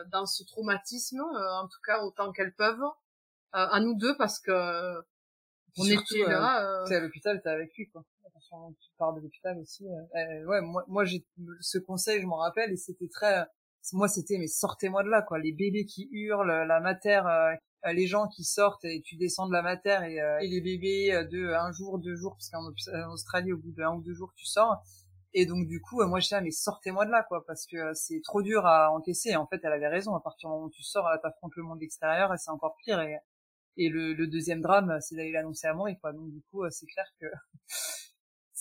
dans 0.09 0.25
ce 0.25 0.43
traumatisme 0.45 1.19
en 1.19 1.67
tout 1.67 1.81
cas 1.85 2.01
autant 2.03 2.31
qu'elles 2.31 2.55
peuvent 2.55 2.79
à 3.53 3.79
nous 3.79 3.95
deux 3.95 4.15
parce 4.17 4.39
que 4.39 4.99
on 5.77 5.85
était 5.85 6.25
là 6.27 6.83
t'es 6.87 6.95
à 6.95 6.99
l'hôpital 6.99 7.41
t'es 7.41 7.49
avec 7.49 7.75
lui 7.77 7.89
quoi. 7.89 8.03
Tu 8.79 8.89
pars 8.97 9.13
de 9.13 9.21
l'hôpital 9.21 9.57
aussi 9.59 9.85
ouais 10.45 10.61
moi 10.61 10.83
moi 10.87 11.05
j'ai 11.05 11.25
ce 11.61 11.77
conseil 11.77 12.21
je 12.21 12.25
m'en 12.27 12.37
rappelle 12.37 12.71
et 12.71 12.77
c'était 12.77 13.07
très 13.07 13.45
moi 13.93 14.07
c'était 14.07 14.37
mais 14.37 14.47
sortez-moi 14.47 15.03
de 15.03 15.09
là 15.09 15.21
quoi. 15.21 15.39
Les 15.39 15.53
bébés 15.53 15.85
qui 15.85 16.07
hurlent 16.11 16.65
la 16.67 16.79
matière 16.79 17.27
euh, 17.85 17.93
les 17.93 18.05
gens 18.05 18.27
qui 18.27 18.43
sortent 18.43 18.85
et 18.85 19.01
tu 19.01 19.15
descends 19.15 19.47
de 19.47 19.53
la 19.53 19.63
matière 19.63 20.03
et, 20.03 20.21
euh, 20.21 20.37
et 20.39 20.47
les 20.47 20.61
bébés 20.61 21.13
euh, 21.13 21.23
de 21.23 21.51
un 21.53 21.71
jour 21.71 21.97
deux 21.97 22.15
jours 22.15 22.33
parce 22.35 22.49
qu'en 22.49 23.11
Australie 23.11 23.53
au 23.53 23.57
bout 23.57 23.71
d'un 23.71 23.95
ou 23.95 24.01
deux 24.03 24.13
jours 24.13 24.31
tu 24.35 24.45
sors. 24.45 24.83
Et 25.33 25.45
donc 25.45 25.65
du 25.67 25.81
coup 25.81 26.03
moi 26.05 26.19
je 26.19 26.25
disais 26.25 26.41
mais 26.41 26.51
sortez-moi 26.51 27.05
de 27.05 27.11
là 27.11 27.23
quoi 27.27 27.43
parce 27.47 27.65
que 27.65 27.93
c'est 27.93 28.21
trop 28.23 28.43
dur 28.43 28.65
à 28.65 28.91
encaisser. 28.91 29.29
Et 29.29 29.35
en 29.35 29.47
fait 29.47 29.59
elle 29.63 29.73
avait 29.73 29.87
raison. 29.87 30.13
À 30.15 30.21
partir 30.21 30.49
du 30.49 30.53
moment 30.53 30.65
où 30.67 30.69
tu 30.69 30.83
sors 30.83 31.07
t'affrontes 31.23 31.55
le 31.55 31.63
monde 31.63 31.81
extérieur 31.81 32.33
et 32.33 32.37
c'est 32.37 32.51
encore 32.51 32.75
pire. 32.83 32.99
Et 33.01 33.15
et 33.77 33.89
le, 33.89 34.27
deuxième 34.27 34.61
drame 34.61 34.97
c'est 35.01 35.15
d'aller 35.15 35.31
l'annoncer 35.31 35.67
à 35.67 35.73
Maurice 35.73 35.97
quoi 36.01 36.13
donc 36.13 36.29
du 36.31 36.41
coup 36.51 36.63
c'est 36.69 36.85
clair 36.87 37.05
que 37.19 37.25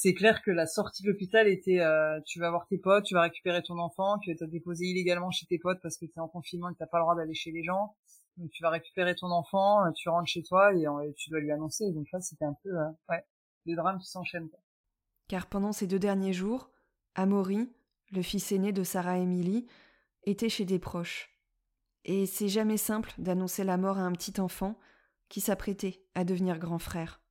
c'est 0.01 0.15
clair 0.15 0.41
que 0.43 0.51
la 0.51 0.65
sortie 0.65 1.03
de 1.03 1.09
l'hôpital 1.09 1.47
était 1.47 1.81
euh, 1.81 2.19
tu 2.25 2.41
vas 2.41 2.49
voir 2.49 2.67
tes 2.67 2.79
potes, 2.79 3.05
tu 3.05 3.13
vas 3.13 3.21
récupérer 3.21 3.63
ton 3.63 3.79
enfant, 3.79 4.19
tu 4.19 4.33
vas 4.33 4.39
te 4.39 4.51
déposer 4.51 4.87
illégalement 4.87 5.31
chez 5.31 5.45
tes 5.45 5.59
potes 5.59 5.79
parce 5.83 5.99
que 5.99 6.07
tu 6.07 6.13
es 6.17 6.21
en 6.21 6.29
confinement 6.29 6.71
et 6.71 6.73
que 6.73 6.79
t'as 6.79 6.87
pas 6.87 6.97
le 6.97 7.03
droit 7.03 7.15
d'aller 7.15 7.35
chez 7.35 7.51
les 7.51 7.63
gens. 7.63 7.95
Donc 8.39 8.51
tu 8.51 8.63
vas 8.63 8.71
récupérer 8.71 9.15
ton 9.15 9.27
enfant, 9.27 9.85
euh, 9.85 9.91
tu 9.95 10.09
rentres 10.09 10.27
chez 10.27 10.43
toi 10.43 10.75
et, 10.75 10.87
euh, 10.87 11.13
tu 11.19 11.29
dois 11.29 11.41
lui 11.41 11.53
annoncer. 11.53 11.93
Donc 11.93 12.07
là 12.15 12.21
c'était 12.23 12.47
un 12.47 12.57
peu 12.63 12.71
ouais, 13.11 13.23
des 13.67 13.75
drames 13.75 13.99
qui 13.99 14.09
s'enchaînent. 14.09 14.49
Car 15.29 15.47
pendant 15.47 15.73
ces 15.73 15.87
deux 15.87 15.99
derniers 15.99 16.33
jours, 16.33 16.71
Amaury, 17.15 17.71
le 18.11 18.23
fils 18.23 18.53
aîné 18.53 18.73
de 18.73 18.85
Sarah 18.85 19.19
Emily, 19.19 19.67
était 20.25 20.49
chez 20.49 20.65
des 20.65 20.79
proches. 20.79 21.29
Et 22.07 22.25
c'est 22.25 22.49
jamais 22.49 22.79
simple 22.79 23.13
d'annoncer 23.19 23.65
la 23.65 23.77
mort 23.77 23.99
à 23.99 24.03
un 24.03 24.13
petit 24.13 24.41
enfant 24.41 24.79
qui 25.31 25.41
s'apprêtait 25.41 26.03
à 26.15 26.25
devenir 26.25 26.59
grand 26.59 26.79
frère. 26.79 27.23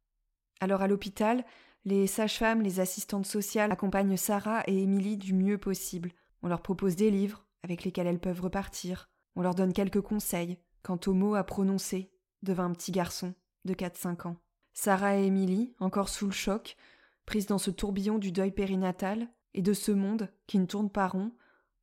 Alors 0.60 0.82
à 0.82 0.88
l'hôpital, 0.88 1.46
les 1.86 2.08
sages-femmes, 2.08 2.64
les 2.64 2.80
assistantes 2.80 3.28
sociales 3.28 3.72
accompagnent 3.72 4.18
Sarah 4.18 4.64
et 4.66 4.82
Émilie 4.82 5.18
du 5.18 5.34
mieux 5.34 5.60
possible. 5.60 6.12
On 6.42 6.48
leur 6.48 6.62
propose 6.62 6.96
des 6.96 7.12
livres 7.12 7.46
avec 7.62 7.84
lesquels 7.84 8.08
elles 8.08 8.20
peuvent 8.20 8.42
repartir. 8.42 9.10
On 9.36 9.42
leur 9.42 9.54
donne 9.54 9.74
quelques 9.74 10.02
conseils 10.02 10.58
quant 10.82 11.00
aux 11.06 11.14
mots 11.14 11.36
à 11.36 11.44
prononcer 11.44 12.10
devant 12.42 12.64
un 12.64 12.72
petit 12.72 12.92
garçon 12.92 13.34
de 13.66 13.74
4-5 13.74 14.28
ans. 14.28 14.38
Sarah 14.74 15.18
et 15.18 15.26
Émilie, 15.26 15.74
encore 15.80 16.10
sous 16.10 16.26
le 16.26 16.32
choc, 16.32 16.78
prises 17.26 17.48
dans 17.48 17.58
ce 17.58 17.72
tourbillon 17.72 18.18
du 18.18 18.32
deuil 18.32 18.52
périnatal 18.52 19.28
et 19.54 19.62
de 19.62 19.74
ce 19.74 19.92
monde 19.92 20.30
qui 20.48 20.58
ne 20.58 20.66
tourne 20.66 20.90
pas 20.90 21.08
rond, 21.08 21.32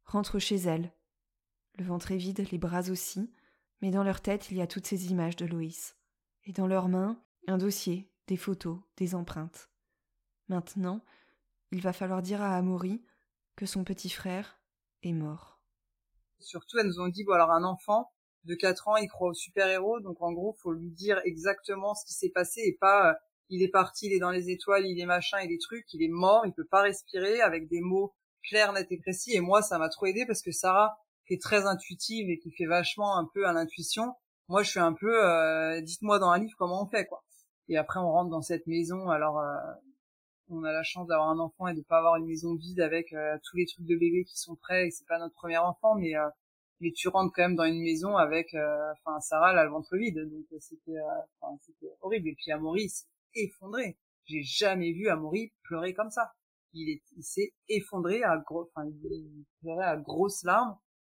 rentrent 0.05 0.39
chez 0.39 0.57
elles. 0.57 0.93
Le 1.79 1.85
ventre 1.85 2.13
est 2.13 2.17
vide, 2.17 2.47
les 2.51 2.59
bras 2.59 2.89
aussi, 2.91 3.31
mais 3.83 3.91
dans 3.91 4.03
leur 4.03 4.21
tête 4.21 4.51
il 4.51 4.57
y 4.57 4.63
a 4.63 4.67
toutes 4.67 4.87
ces 4.87 5.11
images 5.11 5.37
de 5.37 5.45
Loïs. 5.45 5.96
Et 6.47 6.53
dans 6.53 6.67
leurs 6.67 6.89
mains, 6.89 7.21
un 7.49 7.59
dossier, 7.59 8.09
des 8.29 8.37
photos, 8.37 8.79
des 8.97 9.15
empreintes. 9.15 9.69
Maintenant, 10.49 11.01
il 11.73 11.81
va 11.81 11.93
falloir 11.93 12.23
dire 12.23 12.41
à 12.41 12.57
Amaury 12.57 13.03
que 13.57 13.67
son 13.67 13.85
petit 13.85 14.11
frère 14.11 14.61
est 15.03 15.13
mort. 15.13 15.61
Surtout, 16.39 16.79
elles 16.79 16.87
nous 16.87 17.01
ont 17.01 17.09
dit, 17.09 17.25
bon 17.25 17.33
alors 17.33 17.51
un 17.51 17.65
enfant 17.65 18.13
de 18.45 18.55
4 18.55 18.89
ans, 18.89 18.97
il 18.97 19.09
croit 19.09 19.31
au 19.31 19.35
super-héros, 19.35 20.01
donc 20.01 20.23
en 20.23 20.33
gros, 20.33 20.53
faut 20.63 20.73
lui 20.73 20.93
dire 20.93 21.21
exactement 21.25 21.95
ce 21.95 22.07
qui 22.07 22.15
s'est 22.15 22.31
passé 22.31 22.61
et 22.65 22.77
pas, 22.81 23.11
euh, 23.11 23.15
il 23.49 23.63
est 23.63 23.69
parti, 23.69 24.07
il 24.07 24.13
est 24.13 24.21
dans 24.21 24.31
les 24.31 24.51
étoiles, 24.51 24.87
il 24.87 25.01
est 25.01 25.07
machin 25.07 25.39
et 25.39 25.49
des 25.49 25.59
trucs, 25.59 25.93
il 25.93 26.03
est 26.03 26.09
mort, 26.09 26.47
il 26.47 26.53
peut 26.53 26.65
pas 26.65 26.83
respirer 26.83 27.41
avec 27.41 27.69
des 27.69 27.81
mots 27.81 28.15
clairs, 28.45 28.73
nets 28.73 28.91
et 28.91 28.99
précis. 28.99 29.35
Et 29.35 29.41
moi, 29.41 29.63
ça 29.63 29.79
m'a 29.79 29.89
trop 29.89 30.07
aidé 30.07 30.25
parce 30.27 30.43
que 30.43 30.53
Sarah, 30.53 30.97
qui 31.27 31.35
est 31.35 31.43
très 31.43 31.67
intuitive 31.67 32.31
et 32.31 32.39
qui 32.39 32.53
fait 32.53 32.67
vachement 32.67 33.17
un 33.17 33.29
peu 33.35 33.47
à 33.47 33.53
l'intuition, 33.53 34.15
moi, 34.49 34.63
je 34.63 34.71
suis 34.71 34.81
un 34.81 34.93
peu, 34.93 35.25
euh, 35.25 35.81
dites-moi 35.81 36.19
dans 36.19 36.31
un 36.31 36.39
livre 36.39 36.55
comment 36.59 36.83
on 36.83 36.87
fait, 36.87 37.07
quoi. 37.07 37.25
Et 37.69 37.77
après, 37.77 38.01
on 38.01 38.11
rentre 38.11 38.31
dans 38.31 38.43
cette 38.43 38.67
maison. 38.67 39.09
Alors, 39.09 39.39
euh, 39.41 39.57
on 40.49 40.65
a 40.65 40.73
la 40.73 40.83
chance 40.83 41.07
d'avoir 41.09 41.31
un 41.31 41.39
enfant 41.39 41.67
et 41.69 41.75
de 41.75 41.83
pas 41.83 41.99
avoir 41.99 42.17
une 42.17 42.27
maison 42.27 42.55
vide 42.55 42.81
avec 42.81 43.13
euh, 43.13 43.37
tous 43.45 43.57
les 43.57 43.67
trucs 43.67 43.87
de 43.87 43.97
bébé 43.97 44.25
qui 44.25 44.39
sont 44.39 44.57
prêts. 44.57 44.87
Et 44.87 44.91
c'est 44.91 45.07
pas 45.07 45.19
notre 45.19 45.35
premier 45.35 45.59
enfant 45.59 45.95
mais 45.97 46.17
euh, 46.17 46.29
mais 46.81 46.93
tu 46.93 47.09
rentres 47.09 47.33
quand 47.35 47.43
même 47.43 47.57
dans 47.57 47.65
une 47.65 47.83
maison 47.83 48.17
avec 48.17 48.53
euh, 48.55 48.93
enfin 48.93 49.19
Sarah 49.21 49.53
elle 49.53 49.59
a 49.59 49.65
le 49.65 49.71
ventre 49.71 49.97
vide. 49.97 50.19
Donc 50.19 50.47
c'était 50.61 50.99
enfin 51.41 51.57
c'était 51.63 51.93
horrible. 52.01 52.29
Et 52.29 52.35
puis 52.35 52.53
Amaury 52.53 52.89
s'est 52.89 53.07
effondré. 53.35 53.99
J'ai 54.25 54.43
jamais 54.43 54.93
vu 54.93 55.09
Amaury 55.09 55.53
pleurer 55.65 55.95
comme 55.95 56.11
ça. 56.11 56.33
Il 56.73 56.91
est 56.91 57.03
il 57.17 57.25
s'est 57.25 57.53
effondré 57.69 58.23
à 58.23 58.37
gros 58.39 58.71
enfin 58.75 58.87
il 58.89 59.45
pleurait 59.61 59.87
à 59.87 59.97
grosses 59.97 60.45
larmes 60.45 60.77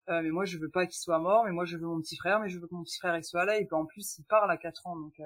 mais 0.09 0.31
moi 0.31 0.45
je 0.45 0.59
veux 0.59 0.71
pas 0.71 0.87
qu'il 0.87 0.99
soit 0.99 1.19
mort 1.19 1.45
mais 1.45 1.53
moi 1.53 1.65
je 1.65 1.77
veux 1.77 1.87
mon 1.87 2.01
petit 2.01 2.17
frère 2.17 2.41
mais 2.41 2.49
je 2.49 2.59
veux 2.59 2.67
que 2.67 2.75
mon 2.75 2.83
petit 2.83 2.99
frère 2.99 3.17
il 3.17 3.25
soit 3.25 3.45
là 3.45 3.59
et 3.59 3.67
puis 3.67 3.75
en 3.75 3.85
plus 3.85 4.19
il 4.19 4.25
parle 4.25 4.51
à 4.51 4.57
4 4.57 4.87
ans 4.87 4.97
donc 4.97 5.21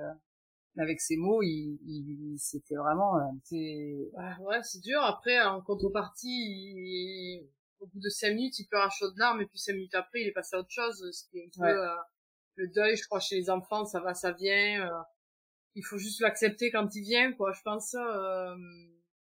avec 0.78 1.01
ces 1.01 1.16
mots, 1.16 1.43
il, 1.43 1.78
il 1.85 2.37
c'était 2.39 2.76
vraiment, 2.76 3.18
euh, 3.18 3.22
c'est. 3.45 4.11
Ouais, 4.41 4.62
c'est 4.62 4.80
dur. 4.80 5.03
Après, 5.03 5.41
en 5.43 5.61
contrepartie, 5.61 7.47
au 7.80 7.87
bout 7.87 8.01
de 8.01 8.09
cinq 8.09 8.35
minutes, 8.35 8.59
il 8.59 8.66
pleure 8.66 8.85
à 8.85 8.91
chaudes 8.91 9.16
larmes, 9.18 9.43
et 9.43 9.47
puis 9.47 9.59
cinq 9.59 9.74
minutes 9.74 9.95
après, 9.95 10.22
il 10.22 10.28
est 10.28 10.33
passé 10.33 10.57
à 10.57 10.61
autre 10.61 10.70
chose. 10.70 11.11
Ce 11.12 11.28
qui 11.28 11.39
est 11.39 11.45
un 11.45 11.61
peu 11.61 11.66
euh, 11.66 11.97
le 12.57 12.68
deuil, 12.68 12.97
je 12.97 13.05
crois, 13.05 13.20
chez 13.20 13.37
les 13.37 13.51
enfants, 13.51 13.85
ça 13.85 14.01
va, 14.01 14.14
ça 14.14 14.33
vient. 14.33 14.87
Euh, 14.87 15.03
il 15.74 15.85
faut 15.85 15.99
juste 15.99 16.20
l'accepter 16.20 16.70
quand 16.70 16.95
il 16.95 17.03
vient, 17.03 17.33
quoi. 17.33 17.53
Je 17.53 17.62
pense. 17.62 17.95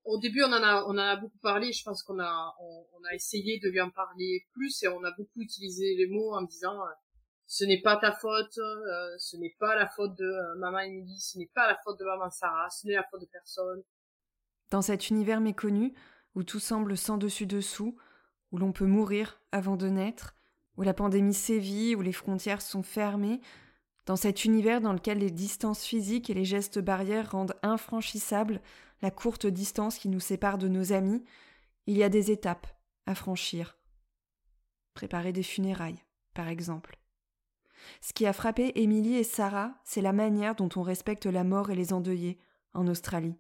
Au 0.09 0.19
début, 0.19 0.43
on 0.43 0.53
en 0.53 0.99
a, 0.99 1.17
beaucoup 1.17 1.39
parlé. 1.39 1.73
Je 1.73 1.83
pense 1.85 2.03
qu'on 2.03 2.19
a, 2.19 2.55
on, 2.61 2.87
on, 2.95 3.05
a 3.11 3.15
essayé 3.15 3.61
de 3.61 3.69
lui 3.69 3.81
en 3.81 3.91
parler 3.91 4.47
plus 4.53 4.83
et 4.83 4.89
on 4.89 5.05
a 5.05 5.11
beaucoup 5.13 5.43
utilisé 5.43 5.95
les 5.97 6.07
mots 6.07 6.35
en 6.35 6.43
disant, 6.43 6.81
euh, 6.81 6.91
ce 7.47 7.65
n'est 7.65 7.83
pas 7.83 7.97
ta 7.97 8.13
faute, 8.13 8.57
euh, 8.57 9.15
ce 9.19 9.37
n'est 9.37 9.55
pas 9.59 9.75
la 9.75 9.87
faute 9.87 10.17
de 10.17 10.25
euh, 10.25 10.55
maman 10.57 10.79
Emily, 10.79 11.21
ce 11.21 11.39
n'est 11.39 11.51
pas 11.55 11.67
la 11.69 11.79
faute 11.85 11.99
de 12.01 12.05
maman 12.07 12.31
Sarah, 12.31 12.71
ce 12.71 12.87
n'est 12.87 12.95
la 12.95 13.05
faute 13.11 13.21
de 13.21 13.29
personne. 13.31 13.83
Dans 14.71 14.83
cet 14.83 15.11
univers 15.11 15.41
méconnu, 15.41 15.95
où 16.35 16.43
tout 16.43 16.61
semble 16.61 16.97
sans 16.97 17.19
dessus 17.19 17.47
dessous, 17.47 17.99
où 18.51 18.57
l'on 18.57 18.73
peut 18.73 18.87
mourir 18.87 19.41
avant 19.53 19.77
de 19.77 19.89
naître, 19.89 20.35
où 20.79 20.83
la 20.83 20.95
pandémie 20.95 21.35
sévit, 21.35 21.95
où 21.95 22.01
les 22.01 22.13
frontières 22.13 22.63
sont 22.63 22.83
fermées, 22.83 23.41
dans 24.07 24.17
cet 24.17 24.47
univers 24.47 24.81
dans 24.81 24.95
lequel 24.95 25.19
les 25.19 25.31
distances 25.31 25.85
physiques 25.85 26.31
et 26.31 26.35
les 26.35 26.47
gestes 26.47 26.79
barrières 26.79 27.33
rendent 27.33 27.57
infranchissables 27.63 28.63
la 29.03 29.11
courte 29.11 29.47
distance 29.47 29.99
qui 29.99 30.09
nous 30.09 30.21
sépare 30.21 30.59
de 30.59 30.69
nos 30.69 30.93
amis, 30.93 31.25
il 31.87 31.97
y 31.97 32.03
a 32.03 32.09
des 32.09 32.31
étapes 32.31 32.67
à 33.07 33.15
franchir. 33.15 33.79
Préparer 34.95 35.33
des 35.33 35.43
funérailles, 35.43 36.03
par 36.35 36.49
exemple. 36.49 36.99
Ce 38.01 38.13
qui 38.13 38.27
a 38.27 38.33
frappé 38.33 38.73
Émilie 38.75 39.15
et 39.15 39.25
Sarah, 39.25 39.75
c'est 39.85 40.03
la 40.03 40.13
manière 40.13 40.55
dont 40.55 40.69
on 40.77 40.83
respecte 40.83 41.27
la 41.27 41.45
mort 41.45 41.71
et 41.71 41.77
les 41.77 41.93
endeuillés 41.93 42.39
en 42.75 42.87
Australie. 42.89 43.37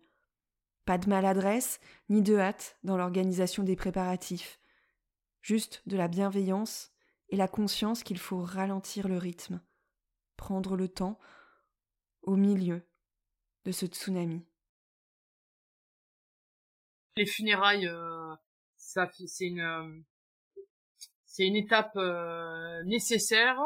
Pas 0.85 0.99
de 0.99 1.09
maladresse, 1.09 1.81
ni 2.09 2.23
de 2.23 2.39
hâte 2.39 2.79
dans 2.85 2.97
l'organisation 2.97 3.63
des 3.63 3.77
préparatifs. 3.77 4.61
Juste 5.43 5.83
de 5.87 5.97
la 5.97 6.09
bienveillance 6.09 6.93
et 7.29 7.37
la 7.37 7.49
conscience 7.49 8.03
qu'il 8.03 8.19
faut 8.19 8.41
ralentir 8.41 9.09
le 9.09 9.19
rythme, 9.19 9.61
prendre 10.37 10.77
le 10.77 10.89
temps 10.89 11.19
au 12.23 12.37
milieu 12.37 12.83
de 13.65 13.73
ce 13.73 13.87
tsunami. 13.87 14.48
Les 17.19 17.27
funérailles, 17.27 17.89
euh, 17.89 18.33
ça, 18.77 19.11
c'est 19.27 19.47
une, 19.47 19.59
euh, 19.59 19.89
c'est 21.25 21.49
une 21.49 21.57
étape 21.57 21.97
euh, 21.97 22.85
nécessaire 22.85 23.59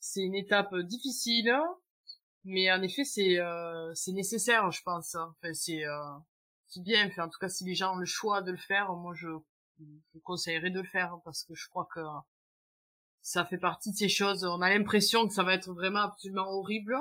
c'est 0.00 0.22
une 0.22 0.34
étape 0.34 0.74
difficile, 0.74 1.54
mais 2.44 2.72
en 2.72 2.82
effet 2.82 3.04
c'est 3.04 3.36
c'est 3.94 4.12
nécessaire, 4.12 4.70
je 4.70 4.82
pense. 4.82 5.14
Enfin, 5.14 5.52
c'est 5.52 5.84
c'est 6.66 6.82
bien. 6.82 7.06
Enfin, 7.06 7.26
en 7.26 7.28
tout 7.28 7.38
cas, 7.38 7.50
si 7.50 7.64
les 7.64 7.74
gens 7.74 7.94
ont 7.94 7.98
le 7.98 8.06
choix 8.06 8.40
de 8.40 8.50
le 8.50 8.56
faire, 8.56 8.94
moi 8.94 9.12
je, 9.14 9.28
conseillerais 10.24 10.70
de 10.70 10.80
le 10.80 10.88
faire 10.88 11.18
parce 11.22 11.44
que 11.44 11.54
je 11.54 11.68
crois 11.68 11.86
que 11.94 12.00
ça 13.20 13.44
fait 13.44 13.58
partie 13.58 13.92
de 13.92 13.96
ces 13.96 14.08
choses. 14.08 14.42
On 14.44 14.62
a 14.62 14.70
l'impression 14.70 15.28
que 15.28 15.34
ça 15.34 15.44
va 15.44 15.52
être 15.52 15.70
vraiment 15.70 16.00
absolument 16.00 16.48
horrible, 16.48 16.96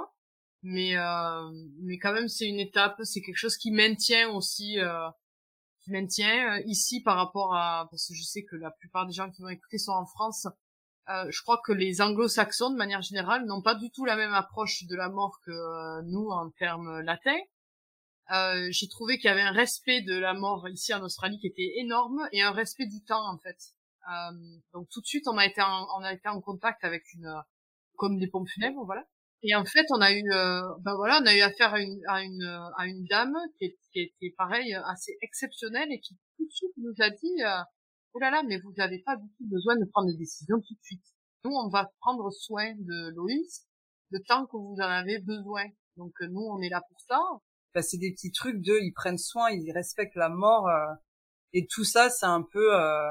mais 0.62 0.96
mais 1.82 1.98
quand 2.00 2.14
même 2.14 2.28
c'est 2.28 2.50
une 2.50 2.60
étape. 2.60 3.00
C'est 3.04 3.22
quelque 3.22 3.38
chose 3.38 3.58
qui 3.58 3.72
maintient 3.72 4.30
aussi. 4.32 4.78
Qui 5.90 5.94
maintient 5.94 6.58
euh, 6.58 6.62
ici 6.66 7.02
par 7.02 7.16
rapport 7.16 7.56
à 7.56 7.88
parce 7.90 8.08
que 8.08 8.14
je 8.14 8.24
sais 8.24 8.44
que 8.44 8.56
la 8.56 8.72
plupart 8.72 9.08
des 9.08 9.14
gens 9.14 9.30
qui 9.32 9.42
vont 9.42 9.50
écouter 9.50 9.78
sont 9.78 9.92
en 9.92 10.06
France 10.06 10.48
euh, 11.10 11.26
je 11.32 11.42
crois 11.42 11.60
que 11.66 11.72
les 11.72 12.02
anglo-saxons, 12.02 12.70
de 12.70 12.78
manière 12.78 13.02
générale, 13.02 13.46
n'ont 13.46 13.64
pas 13.64 13.74
du 13.74 13.90
tout 13.90 14.06
la 14.06 14.16
même 14.16 14.34
approche 14.34 14.84
de 14.84 14.96
la 14.96 15.10
mort 15.10 15.40
que 15.44 15.52
euh, 15.52 16.02
nous 16.04 16.28
en 16.30 16.52
termes 16.52 17.02
latins. 17.02 17.40
Euh, 18.32 18.68
j'ai 18.70 18.88
trouvé 18.88 19.18
qu'il 19.18 19.26
y 19.26 19.32
avait 19.32 19.42
un 19.42 19.52
respect 19.52 20.02
de 20.02 20.16
la 20.16 20.36
mort 20.36 20.70
ici 20.70 20.94
en 20.94 21.02
Australie 21.02 21.40
qui 21.40 21.48
était 21.48 21.74
énorme 21.78 22.30
et 22.32 22.44
un 22.44 22.52
respect 22.52 22.86
du 22.86 23.04
temps 23.04 23.28
en 23.28 23.40
fait. 23.40 23.58
donc 24.74 24.88
tout 24.90 25.02
de 25.02 25.06
suite, 25.08 25.28
on 25.28 25.38
a 25.38 25.46
été 25.46 25.62
en, 25.64 25.88
on 25.98 26.04
a 26.04 26.14
été 26.14 26.30
en 26.30 26.40
contact 26.42 26.84
avec 26.84 27.04
une 27.14 27.34
comme 27.96 28.20
des 28.20 28.28
pompes 28.28 28.48
funèbres, 28.48 28.86
voilà. 28.86 29.04
Et 29.42 29.56
en 29.56 29.64
fait, 29.66 29.86
on 29.92 30.02
a 30.02 30.12
eu, 30.12 30.24
ben 30.82 30.96
voilà, 30.96 31.20
on 31.22 31.26
a 31.26 31.36
eu 31.36 31.42
affaire 31.42 31.74
à 31.74 31.80
une 31.80 32.00
à 32.08 32.24
une 32.24 32.44
à 32.78 32.88
une 32.88 33.06
dame 33.06 33.36
qui, 33.58 33.74
qui 33.94 34.02
était 34.02 34.36
pareil 34.38 34.74
assez 34.86 35.18
exceptionnelle 35.22 35.88
et 35.92 36.00
qui 36.00 36.18
tout 36.38 36.46
de 36.46 36.52
suite 36.52 36.74
nous 36.78 36.94
a 37.00 37.10
dit 37.10 37.42
oh 38.14 38.20
là 38.20 38.32
là, 38.32 38.44
mais 38.48 38.60
vous 38.60 38.74
n'avez 38.78 39.00
pas 39.00 39.16
du 39.16 39.28
tout 39.38 39.46
besoin 39.50 39.78
de 39.78 39.86
prendre 39.86 40.12
des 40.12 40.18
décisions 40.18 40.58
tout 40.58 40.74
de 40.74 40.84
suite. 40.84 41.04
Nous, 41.46 41.52
on 41.52 41.70
va 41.70 41.90
prendre 42.02 42.30
soin 42.32 42.74
de 42.76 43.16
Loïs 43.16 43.66
le 44.12 44.20
temps 44.28 44.46
que 44.46 44.58
vous 44.58 44.76
en 44.80 44.90
avez 44.90 45.20
besoin. 45.20 45.64
Donc 45.98 46.14
euh, 46.22 46.28
nous, 46.28 46.42
on 46.42 46.62
est 46.62 46.70
là 46.70 46.82
pour 46.88 47.00
ça. 47.02 47.20
Bah, 47.74 47.82
c'est 47.82 47.98
des 47.98 48.12
petits 48.12 48.32
trucs 48.32 48.62
de, 48.62 48.80
ils 48.82 48.94
prennent 48.94 49.18
soin, 49.18 49.52
ils 49.52 49.72
respectent 49.72 50.16
la 50.16 50.30
mort, 50.30 50.68
euh, 50.68 50.94
et 51.54 51.68
tout 51.68 51.84
ça, 51.84 52.10
c'est 52.10 52.26
un 52.26 52.42
peu, 52.42 52.76
euh, 52.76 53.10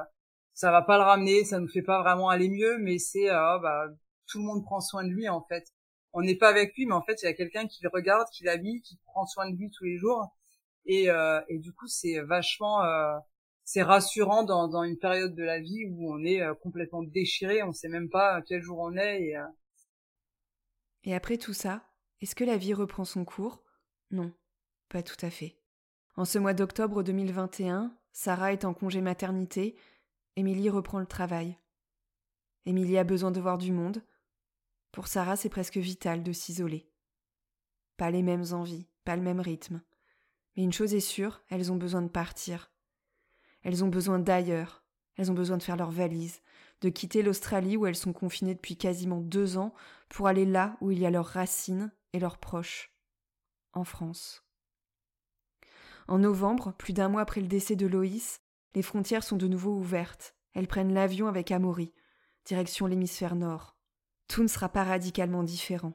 ça 0.54 0.72
va 0.72 0.82
pas 0.82 0.98
le 0.98 1.04
ramener, 1.04 1.44
ça 1.44 1.60
nous 1.60 1.68
fait 1.68 1.82
pas 1.82 2.02
vraiment 2.02 2.28
aller 2.28 2.48
mieux, 2.48 2.78
mais 2.78 2.98
c'est, 2.98 3.30
euh, 3.30 3.58
bah, 3.60 3.84
tout 4.26 4.38
le 4.38 4.44
monde 4.44 4.64
prend 4.64 4.80
soin 4.80 5.04
de 5.04 5.10
lui 5.10 5.28
en 5.28 5.44
fait. 5.48 5.64
On 6.18 6.22
n'est 6.22 6.36
pas 6.36 6.48
avec 6.48 6.74
lui, 6.76 6.86
mais 6.86 6.94
en 6.94 7.02
fait, 7.02 7.22
il 7.22 7.26
y 7.26 7.28
a 7.28 7.34
quelqu'un 7.34 7.66
qui 7.66 7.82
le 7.82 7.90
regarde, 7.92 8.26
qui 8.32 8.44
l'habille, 8.44 8.82
qui 8.82 8.98
prend 9.04 9.24
soin 9.26 9.48
de 9.48 9.56
lui 9.56 9.70
tous 9.70 9.84
les 9.84 9.96
jours, 9.96 10.34
et, 10.84 11.08
et 11.48 11.58
du 11.58 11.72
coup, 11.72 11.86
c'est 11.86 12.20
vachement 12.20 12.82
c'est 13.70 13.82
rassurant 13.82 14.44
dans, 14.44 14.82
une 14.82 14.96
période 14.96 15.34
de 15.34 15.42
la 15.42 15.60
vie 15.60 15.84
où 15.90 16.10
on 16.10 16.24
est 16.24 16.40
euh, 16.40 16.54
complètement 16.54 17.02
déchiré, 17.02 17.62
on 17.62 17.70
sait 17.70 17.90
même 17.90 18.08
pas 18.08 18.40
quel 18.40 18.62
jour 18.62 18.78
on 18.78 18.96
est. 18.96 19.24
Et, 19.24 19.36
euh, 19.36 19.44
et 21.04 21.14
après 21.14 21.36
tout 21.36 21.52
ça, 21.52 21.84
est-ce 22.22 22.34
que 22.34 22.44
la 22.44 22.56
vie 22.56 22.72
reprend 22.72 23.04
son 23.04 23.26
cours? 23.26 23.62
Non, 24.10 24.32
pas 24.88 25.02
tout 25.02 25.18
à 25.20 25.28
fait. 25.28 25.58
En 26.16 26.24
ce 26.24 26.38
mois 26.38 26.54
d'octobre 26.54 27.02
2021, 27.02 27.94
Sarah 28.10 28.54
est 28.54 28.64
en 28.64 28.72
congé 28.72 29.02
maternité, 29.02 29.76
Émilie 30.36 30.70
reprend 30.70 30.98
le 30.98 31.04
travail. 31.04 31.58
Émilie 32.64 32.96
a 32.96 33.04
besoin 33.04 33.32
de 33.32 33.40
voir 33.40 33.58
du 33.58 33.72
monde. 33.72 34.02
Pour 34.92 35.08
Sarah, 35.08 35.36
c'est 35.36 35.48
presque 35.48 35.76
vital 35.76 36.22
de 36.22 36.32
s'isoler. 36.32 36.90
Pas 37.96 38.10
les 38.10 38.22
mêmes 38.22 38.52
envies, 38.52 38.86
pas 39.04 39.16
le 39.16 39.22
même 39.22 39.40
rythme. 39.40 39.82
Mais 40.56 40.62
une 40.62 40.72
chose 40.72 40.94
est 40.94 41.00
sûre, 41.00 41.42
elles 41.48 41.70
ont 41.72 41.76
besoin 41.76 42.02
de 42.02 42.08
partir. 42.08 42.70
Elles 43.62 43.84
ont 43.84 43.88
besoin 43.88 44.18
d'ailleurs. 44.18 44.84
Elles 45.16 45.30
ont 45.30 45.34
besoin 45.34 45.56
de 45.56 45.62
faire 45.62 45.76
leurs 45.76 45.90
valises, 45.90 46.40
de 46.80 46.88
quitter 46.88 47.22
l'Australie 47.22 47.76
où 47.76 47.86
elles 47.86 47.96
sont 47.96 48.12
confinées 48.12 48.54
depuis 48.54 48.76
quasiment 48.76 49.20
deux 49.20 49.58
ans 49.58 49.74
pour 50.08 50.28
aller 50.28 50.44
là 50.44 50.76
où 50.80 50.92
il 50.92 50.98
y 51.00 51.06
a 51.06 51.10
leurs 51.10 51.26
racines 51.26 51.92
et 52.12 52.20
leurs 52.20 52.38
proches. 52.38 52.92
En 53.72 53.84
France. 53.84 54.44
En 56.06 56.18
novembre, 56.18 56.72
plus 56.78 56.92
d'un 56.92 57.08
mois 57.08 57.22
après 57.22 57.40
le 57.40 57.48
décès 57.48 57.76
de 57.76 57.86
Loïs, 57.86 58.40
les 58.74 58.82
frontières 58.82 59.24
sont 59.24 59.36
de 59.36 59.48
nouveau 59.48 59.72
ouvertes. 59.72 60.34
Elles 60.54 60.68
prennent 60.68 60.94
l'avion 60.94 61.26
avec 61.26 61.50
Amaury, 61.50 61.92
direction 62.44 62.86
l'hémisphère 62.86 63.34
nord. 63.34 63.77
Tout 64.28 64.42
ne 64.42 64.48
sera 64.48 64.68
pas 64.68 64.84
radicalement 64.84 65.42
différent. 65.42 65.94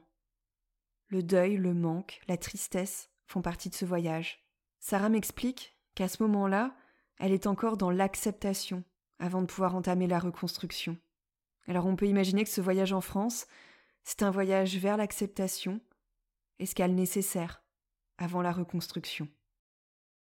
Le 1.08 1.22
deuil, 1.22 1.56
le 1.56 1.72
manque, 1.72 2.20
la 2.28 2.36
tristesse 2.36 3.10
font 3.26 3.42
partie 3.42 3.70
de 3.70 3.74
ce 3.74 3.84
voyage. 3.84 4.44
Sarah 4.80 5.08
m'explique 5.08 5.78
qu'à 5.94 6.08
ce 6.08 6.22
moment-là, 6.24 6.76
elle 7.18 7.32
est 7.32 7.46
encore 7.46 7.76
dans 7.76 7.90
l'acceptation 7.90 8.84
avant 9.18 9.40
de 9.40 9.46
pouvoir 9.46 9.74
entamer 9.76 10.06
la 10.06 10.18
reconstruction. 10.18 10.98
Alors 11.66 11.86
on 11.86 11.96
peut 11.96 12.06
imaginer 12.06 12.44
que 12.44 12.50
ce 12.50 12.60
voyage 12.60 12.92
en 12.92 13.00
France, 13.00 13.46
c'est 14.02 14.22
un 14.22 14.30
voyage 14.30 14.76
vers 14.76 14.96
l'acceptation, 14.96 15.80
est-ce 16.58 16.82
nécessaire 16.82 17.62
avant 18.18 18.42
la 18.42 18.52
reconstruction. 18.52 19.28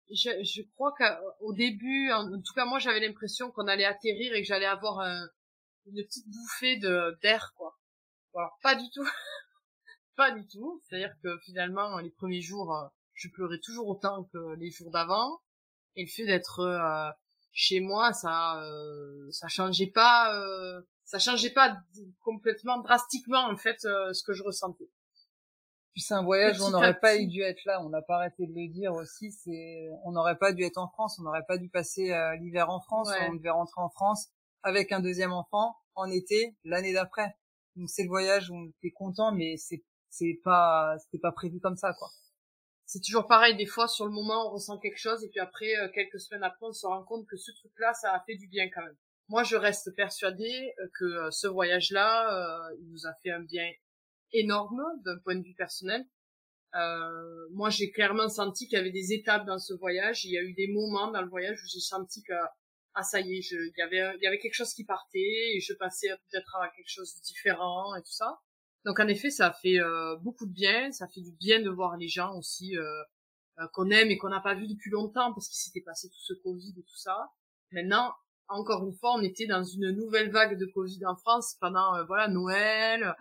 Je, 0.09 0.61
crois 0.73 0.93
qu'au 0.97 1.53
début, 1.53 2.11
en, 2.11 2.29
tout 2.41 2.53
cas 2.53 2.65
moi 2.65 2.79
j'avais 2.79 2.99
l'impression 2.99 3.49
qu'on 3.51 3.67
allait 3.67 3.85
atterrir 3.85 4.33
et 4.33 4.41
que 4.41 4.47
j'allais 4.47 4.65
avoir 4.65 4.99
une 5.85 6.03
petite 6.03 6.27
bouffée 6.27 6.77
d'air 6.77 7.53
quoi. 7.55 7.79
Alors 8.33 8.57
pas 8.63 8.75
du 8.75 8.89
tout, 8.91 9.03
pas 10.15 10.31
du 10.31 10.47
tout. 10.47 10.81
C'est-à-dire 10.83 11.13
que 11.23 11.37
finalement 11.39 11.97
les 11.99 12.11
premiers 12.11 12.41
jours, 12.41 12.73
euh, 12.73 12.87
je 13.13 13.29
pleurais 13.29 13.59
toujours 13.59 13.87
autant 13.87 14.23
que 14.33 14.55
les 14.55 14.71
jours 14.71 14.91
d'avant. 14.91 15.41
Et 15.95 16.03
le 16.03 16.09
fait 16.09 16.25
d'être 16.25 16.59
euh, 16.59 17.11
chez 17.53 17.81
moi 17.81 18.13
ça 18.13 18.61
euh, 18.63 19.29
ça 19.31 19.49
changeait 19.49 19.91
pas 19.93 20.33
euh, 20.35 20.81
ça 21.03 21.19
changeait 21.19 21.51
pas 21.51 21.75
complètement 22.21 22.79
drastiquement 22.79 23.49
en 23.49 23.57
fait 23.57 23.79
ce 23.81 24.23
que 24.23 24.33
je 24.33 24.43
ressentais. 24.43 24.89
Puis 25.93 26.01
c'est 26.01 26.13
un 26.13 26.23
voyage 26.23 26.61
où 26.61 26.63
on 26.63 26.69
n'aurait 26.69 26.97
pas 26.97 27.17
dû 27.17 27.41
être 27.41 27.59
là. 27.65 27.83
On 27.83 27.89
n'a 27.89 28.01
pas 28.01 28.15
arrêté 28.15 28.47
de 28.47 28.53
le 28.53 28.71
dire 28.71 28.93
aussi 28.93 29.29
c'est 29.31 29.89
on 30.05 30.13
n'aurait 30.13 30.37
pas 30.37 30.53
dû 30.53 30.63
être 30.63 30.77
en 30.77 30.87
France. 30.87 31.19
On 31.19 31.23
n'aurait 31.23 31.45
pas 31.45 31.57
dû 31.57 31.69
passer 31.69 32.13
l'hiver 32.39 32.69
en 32.69 32.79
France. 32.79 33.09
On 33.27 33.35
devait 33.35 33.49
rentrer 33.49 33.81
en 33.81 33.89
France 33.89 34.29
avec 34.63 34.93
un 34.93 35.01
deuxième 35.01 35.33
enfant 35.33 35.75
en 35.95 36.09
été 36.09 36.55
l'année 36.63 36.93
d'après 36.93 37.35
donc 37.75 37.89
c'est 37.89 38.03
le 38.03 38.09
voyage 38.09 38.49
où 38.49 38.55
on 38.55 38.67
était 38.67 38.91
content 38.91 39.31
mais 39.33 39.57
c'est 39.57 39.83
c'est 40.09 40.39
pas 40.43 40.95
c'était 40.99 41.21
pas 41.21 41.31
prévu 41.31 41.59
comme 41.59 41.77
ça 41.77 41.93
quoi 41.93 42.09
c'est 42.91 42.99
toujours 42.99 43.25
pareil, 43.25 43.55
des 43.55 43.65
fois 43.65 43.87
sur 43.87 44.05
le 44.05 44.11
moment 44.11 44.49
on 44.49 44.51
ressent 44.51 44.77
quelque 44.77 44.97
chose 44.97 45.23
et 45.23 45.29
puis 45.29 45.39
après 45.39 45.77
euh, 45.77 45.87
quelques 45.93 46.19
semaines 46.19 46.43
après 46.43 46.65
on 46.65 46.73
se 46.73 46.85
rend 46.85 47.03
compte 47.03 47.25
que 47.25 47.37
ce 47.37 47.49
truc-là 47.53 47.93
ça 47.93 48.13
a 48.13 48.19
fait 48.25 48.35
du 48.35 48.49
bien 48.49 48.69
quand 48.69 48.81
même. 48.81 48.97
Moi 49.29 49.43
je 49.43 49.55
reste 49.55 49.95
persuadée 49.95 50.73
euh, 50.77 50.87
que 50.99 51.05
euh, 51.05 51.31
ce 51.31 51.47
voyage-là 51.47 52.69
il 52.81 52.89
nous 52.91 53.07
a 53.07 53.13
fait 53.23 53.31
un 53.31 53.39
bien 53.39 53.71
énorme 54.33 54.83
d'un 55.05 55.17
point 55.19 55.35
de 55.35 55.43
vue 55.43 55.55
personnel. 55.55 56.05
moi 57.51 57.69
j'ai 57.69 57.91
clairement 57.91 58.27
senti 58.27 58.67
qu'il 58.67 58.77
y 58.77 58.81
avait 58.81 58.91
des 58.91 59.13
étapes 59.13 59.45
dans 59.45 59.59
ce 59.59 59.73
voyage. 59.73 60.25
Il 60.25 60.31
y 60.31 60.37
a 60.37 60.41
eu 60.41 60.53
des 60.53 60.67
moments 60.67 61.11
dans 61.11 61.21
le 61.21 61.29
voyage 61.29 61.63
où 61.63 61.67
j'ai 61.71 61.79
senti 61.79 62.21
que 62.23 62.33
ah 62.93 63.03
ça 63.03 63.19
y 63.21 63.35
est, 63.35 63.51
il 63.51 63.73
y 63.77 63.81
avait 63.81 64.17
y 64.21 64.27
avait 64.27 64.39
quelque 64.39 64.53
chose 64.53 64.73
qui 64.73 64.85
partait 64.85 65.55
et 65.55 65.59
je 65.61 65.73
passais 65.73 66.09
peut-être 66.09 66.55
à 66.57 66.69
quelque 66.69 66.89
chose 66.89 67.15
de 67.15 67.21
différent 67.21 67.95
et 67.95 68.01
tout 68.01 68.11
ça. 68.11 68.39
Donc 68.85 68.99
en 68.99 69.07
effet, 69.07 69.29
ça 69.29 69.51
fait 69.51 69.79
euh, 69.79 70.15
beaucoup 70.17 70.45
de 70.45 70.53
bien, 70.53 70.91
ça 70.91 71.07
fait 71.07 71.21
du 71.21 71.31
bien 71.33 71.61
de 71.61 71.69
voir 71.69 71.97
les 71.97 72.07
gens 72.07 72.35
aussi 72.37 72.75
euh, 72.77 73.03
qu'on 73.73 73.89
aime 73.91 74.09
et 74.09 74.17
qu'on 74.17 74.29
n'a 74.29 74.41
pas 74.41 74.55
vu 74.55 74.67
depuis 74.67 74.89
longtemps 74.89 75.33
parce 75.33 75.47
qu'il 75.47 75.57
s'était 75.57 75.81
passé 75.81 76.09
tout 76.09 76.21
ce 76.21 76.33
Covid 76.33 76.73
et 76.77 76.83
tout 76.83 76.97
ça. 76.97 77.31
Maintenant, 77.71 78.13
encore 78.47 78.85
une 78.85 78.93
fois, 78.93 79.13
on 79.15 79.21
était 79.21 79.45
dans 79.45 79.63
une 79.63 79.91
nouvelle 79.91 80.31
vague 80.31 80.57
de 80.57 80.65
Covid 80.65 81.05
en 81.05 81.15
France 81.15 81.55
pendant 81.59 82.03
voilà 82.05 82.27
Noël. 82.27 83.15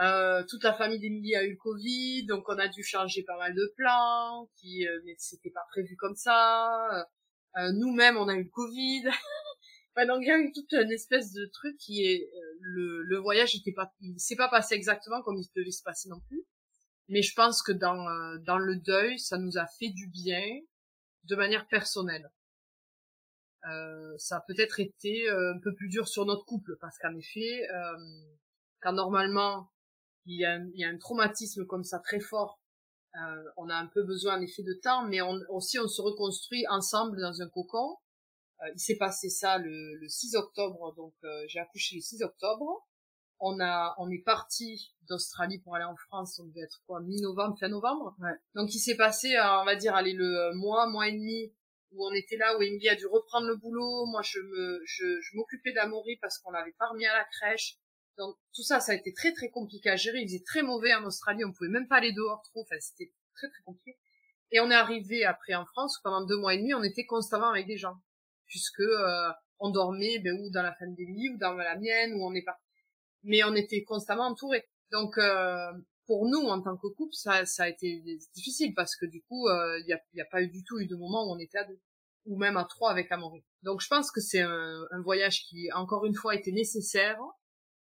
Euh, 0.00 0.42
toute 0.48 0.64
la 0.64 0.72
famille 0.72 0.98
d'Emilie 0.98 1.36
a 1.36 1.44
eu 1.44 1.50
le 1.50 1.56
Covid, 1.56 2.24
donc 2.26 2.48
on 2.48 2.58
a 2.58 2.68
dû 2.68 2.82
changer 2.82 3.22
pas 3.24 3.36
mal 3.36 3.54
de 3.54 3.72
plans, 3.76 4.48
qui 4.56 4.86
euh, 4.86 4.98
c'était 5.18 5.50
pas 5.50 5.64
prévu 5.70 5.96
comme 5.96 6.16
ça. 6.16 7.06
Euh, 7.58 7.72
Nous-mêmes, 7.72 8.16
on 8.16 8.28
a 8.28 8.34
eu 8.34 8.44
le 8.44 8.50
Covid. 8.50 9.04
enfin, 9.96 10.06
donc 10.06 10.18
il 10.22 10.28
y 10.28 10.30
a 10.30 10.38
eu 10.38 10.52
toute 10.52 10.72
une 10.72 10.92
espèce 10.92 11.32
de 11.32 11.46
truc 11.46 11.76
qui 11.78 12.04
est 12.06 12.30
euh, 12.34 12.56
le, 12.60 13.02
le 13.02 13.18
voyage 13.18 13.54
était 13.54 13.72
pas, 13.72 13.92
il 14.00 14.18
s'est 14.18 14.36
pas 14.36 14.48
passé 14.48 14.74
exactement 14.74 15.22
comme 15.22 15.36
il 15.36 15.46
devait 15.54 15.70
se 15.70 15.82
passer 15.82 16.08
non 16.08 16.20
plus. 16.28 16.44
Mais 17.08 17.22
je 17.22 17.34
pense 17.34 17.62
que 17.62 17.72
dans 17.72 18.08
euh, 18.08 18.38
dans 18.46 18.58
le 18.58 18.76
deuil, 18.76 19.18
ça 19.18 19.38
nous 19.38 19.58
a 19.58 19.66
fait 19.78 19.90
du 19.90 20.08
bien 20.08 20.44
de 21.24 21.36
manière 21.36 21.66
personnelle. 21.68 22.30
Euh, 23.68 24.14
ça 24.18 24.38
a 24.38 24.40
peut-être 24.40 24.80
été 24.80 25.28
un 25.28 25.58
peu 25.62 25.74
plus 25.74 25.88
dur 25.88 26.08
sur 26.08 26.26
notre 26.26 26.44
couple 26.44 26.76
parce 26.80 26.98
qu'en 26.98 27.14
effet, 27.16 27.62
quand 28.80 28.92
normalement 28.92 29.70
il 30.26 30.40
y 30.40 30.44
a, 30.44 30.58
il 30.58 30.80
y 30.80 30.84
a 30.84 30.88
un 30.88 30.98
traumatisme 30.98 31.66
comme 31.66 31.84
ça 31.84 32.00
très 32.00 32.20
fort, 32.20 32.61
euh, 33.16 33.44
on 33.56 33.68
a 33.68 33.74
un 33.74 33.86
peu 33.86 34.02
besoin 34.02 34.38
en 34.38 34.40
effet 34.40 34.62
de 34.62 34.74
temps, 34.82 35.06
mais 35.06 35.20
on, 35.20 35.38
aussi 35.50 35.78
on 35.78 35.88
se 35.88 36.00
reconstruit 36.00 36.66
ensemble 36.68 37.20
dans 37.20 37.42
un 37.42 37.48
cocon. 37.48 37.96
Euh, 38.62 38.70
il 38.74 38.80
s'est 38.80 38.96
passé 38.96 39.28
ça 39.28 39.58
le, 39.58 39.94
le 39.96 40.08
6 40.08 40.36
octobre, 40.36 40.94
donc 40.94 41.14
euh, 41.24 41.44
j'ai 41.48 41.58
accouché 41.58 41.96
le 41.96 42.02
6 42.02 42.22
octobre. 42.22 42.86
On 43.40 43.58
a, 43.60 43.94
on 43.98 44.08
est 44.08 44.22
parti 44.24 44.94
d'Australie 45.08 45.58
pour 45.58 45.74
aller 45.74 45.84
en 45.84 45.96
France, 45.96 46.38
on 46.38 46.46
devait 46.46 46.60
être 46.60 46.80
quoi, 46.86 47.00
mi-novembre, 47.00 47.56
fin 47.58 47.68
novembre. 47.68 48.14
Ouais. 48.20 48.34
Donc 48.54 48.72
il 48.74 48.78
s'est 48.78 48.96
passé, 48.96 49.34
euh, 49.34 49.60
on 49.60 49.64
va 49.64 49.74
dire, 49.74 49.94
allez 49.94 50.12
le 50.12 50.54
mois, 50.54 50.86
mois 50.86 51.08
et 51.08 51.12
demi 51.12 51.52
où 51.92 52.06
on 52.06 52.12
était 52.12 52.36
là, 52.36 52.56
où 52.56 52.62
Emily 52.62 52.88
a 52.88 52.94
dû 52.94 53.06
reprendre 53.06 53.46
le 53.46 53.56
boulot. 53.56 54.06
Moi, 54.06 54.22
je 54.22 54.38
me, 54.40 54.82
je, 54.84 55.20
je 55.20 55.36
m'occupais 55.36 55.72
d'Amaury 55.72 56.16
parce 56.20 56.38
qu'on 56.38 56.50
l'avait 56.50 56.74
pas 56.78 56.88
remis 56.88 57.06
à 57.06 57.14
la 57.14 57.24
crèche. 57.24 57.76
Donc 58.18 58.36
tout 58.54 58.62
ça, 58.62 58.80
ça 58.80 58.92
a 58.92 58.94
été 58.94 59.12
très 59.12 59.32
très 59.32 59.50
compliqué 59.50 59.90
à 59.90 59.96
gérer. 59.96 60.20
Il 60.20 60.28
faisait 60.28 60.44
très 60.44 60.62
mauvais 60.62 60.94
en 60.94 61.04
Australie, 61.04 61.44
on 61.44 61.52
pouvait 61.52 61.70
même 61.70 61.88
pas 61.88 61.96
aller 61.96 62.12
dehors 62.12 62.42
trop. 62.42 62.62
Enfin, 62.62 62.76
c'était 62.80 63.12
très 63.34 63.48
très 63.48 63.62
compliqué. 63.64 63.98
Et 64.50 64.60
on 64.60 64.70
est 64.70 64.74
arrivé 64.74 65.24
après 65.24 65.54
en 65.54 65.64
France 65.64 65.98
pendant 66.04 66.24
deux 66.24 66.36
mois 66.36 66.54
et 66.54 66.58
demi, 66.58 66.74
on 66.74 66.82
était 66.82 67.06
constamment 67.06 67.48
avec 67.48 67.66
des 67.66 67.78
gens, 67.78 67.96
puisque 68.46 68.80
euh, 68.80 69.30
on 69.58 69.70
dormait 69.70 70.18
ben, 70.18 70.38
ou 70.38 70.50
dans 70.50 70.62
la 70.62 70.74
famille 70.74 70.96
d'Émilie 70.96 71.30
ou 71.30 71.38
dans 71.38 71.54
la 71.54 71.76
mienne, 71.78 72.14
ou 72.14 72.24
on 72.24 72.34
est 72.34 72.42
pas. 72.42 72.60
Mais 73.22 73.42
on 73.44 73.54
était 73.54 73.82
constamment 73.82 74.26
entourés. 74.26 74.68
Donc 74.90 75.16
euh, 75.16 75.72
pour 76.06 76.26
nous 76.28 76.48
en 76.48 76.60
tant 76.60 76.76
que 76.76 76.88
couple, 76.88 77.14
ça, 77.14 77.46
ça 77.46 77.64
a 77.64 77.68
été 77.68 78.02
difficile 78.34 78.74
parce 78.74 78.94
que 78.94 79.06
du 79.06 79.22
coup, 79.22 79.48
euh, 79.48 79.80
il 79.80 79.98
n'y 80.14 80.20
a, 80.20 80.26
pas 80.26 80.42
eu 80.42 80.48
du 80.48 80.62
tout 80.64 80.78
eu 80.78 80.86
de 80.86 80.96
moment 80.96 81.24
où 81.26 81.34
on 81.34 81.38
était 81.38 81.58
à 81.58 81.64
deux 81.64 81.80
ou 82.26 82.36
même 82.36 82.56
à 82.56 82.64
trois 82.64 82.90
avec 82.90 83.10
Amaury. 83.10 83.42
Donc 83.62 83.80
je 83.80 83.88
pense 83.88 84.10
que 84.12 84.20
c'est 84.20 84.42
un 84.42 85.02
voyage 85.02 85.44
qui, 85.48 85.72
encore 85.72 86.04
une 86.04 86.14
fois, 86.14 86.36
était 86.36 86.52
nécessaire 86.52 87.18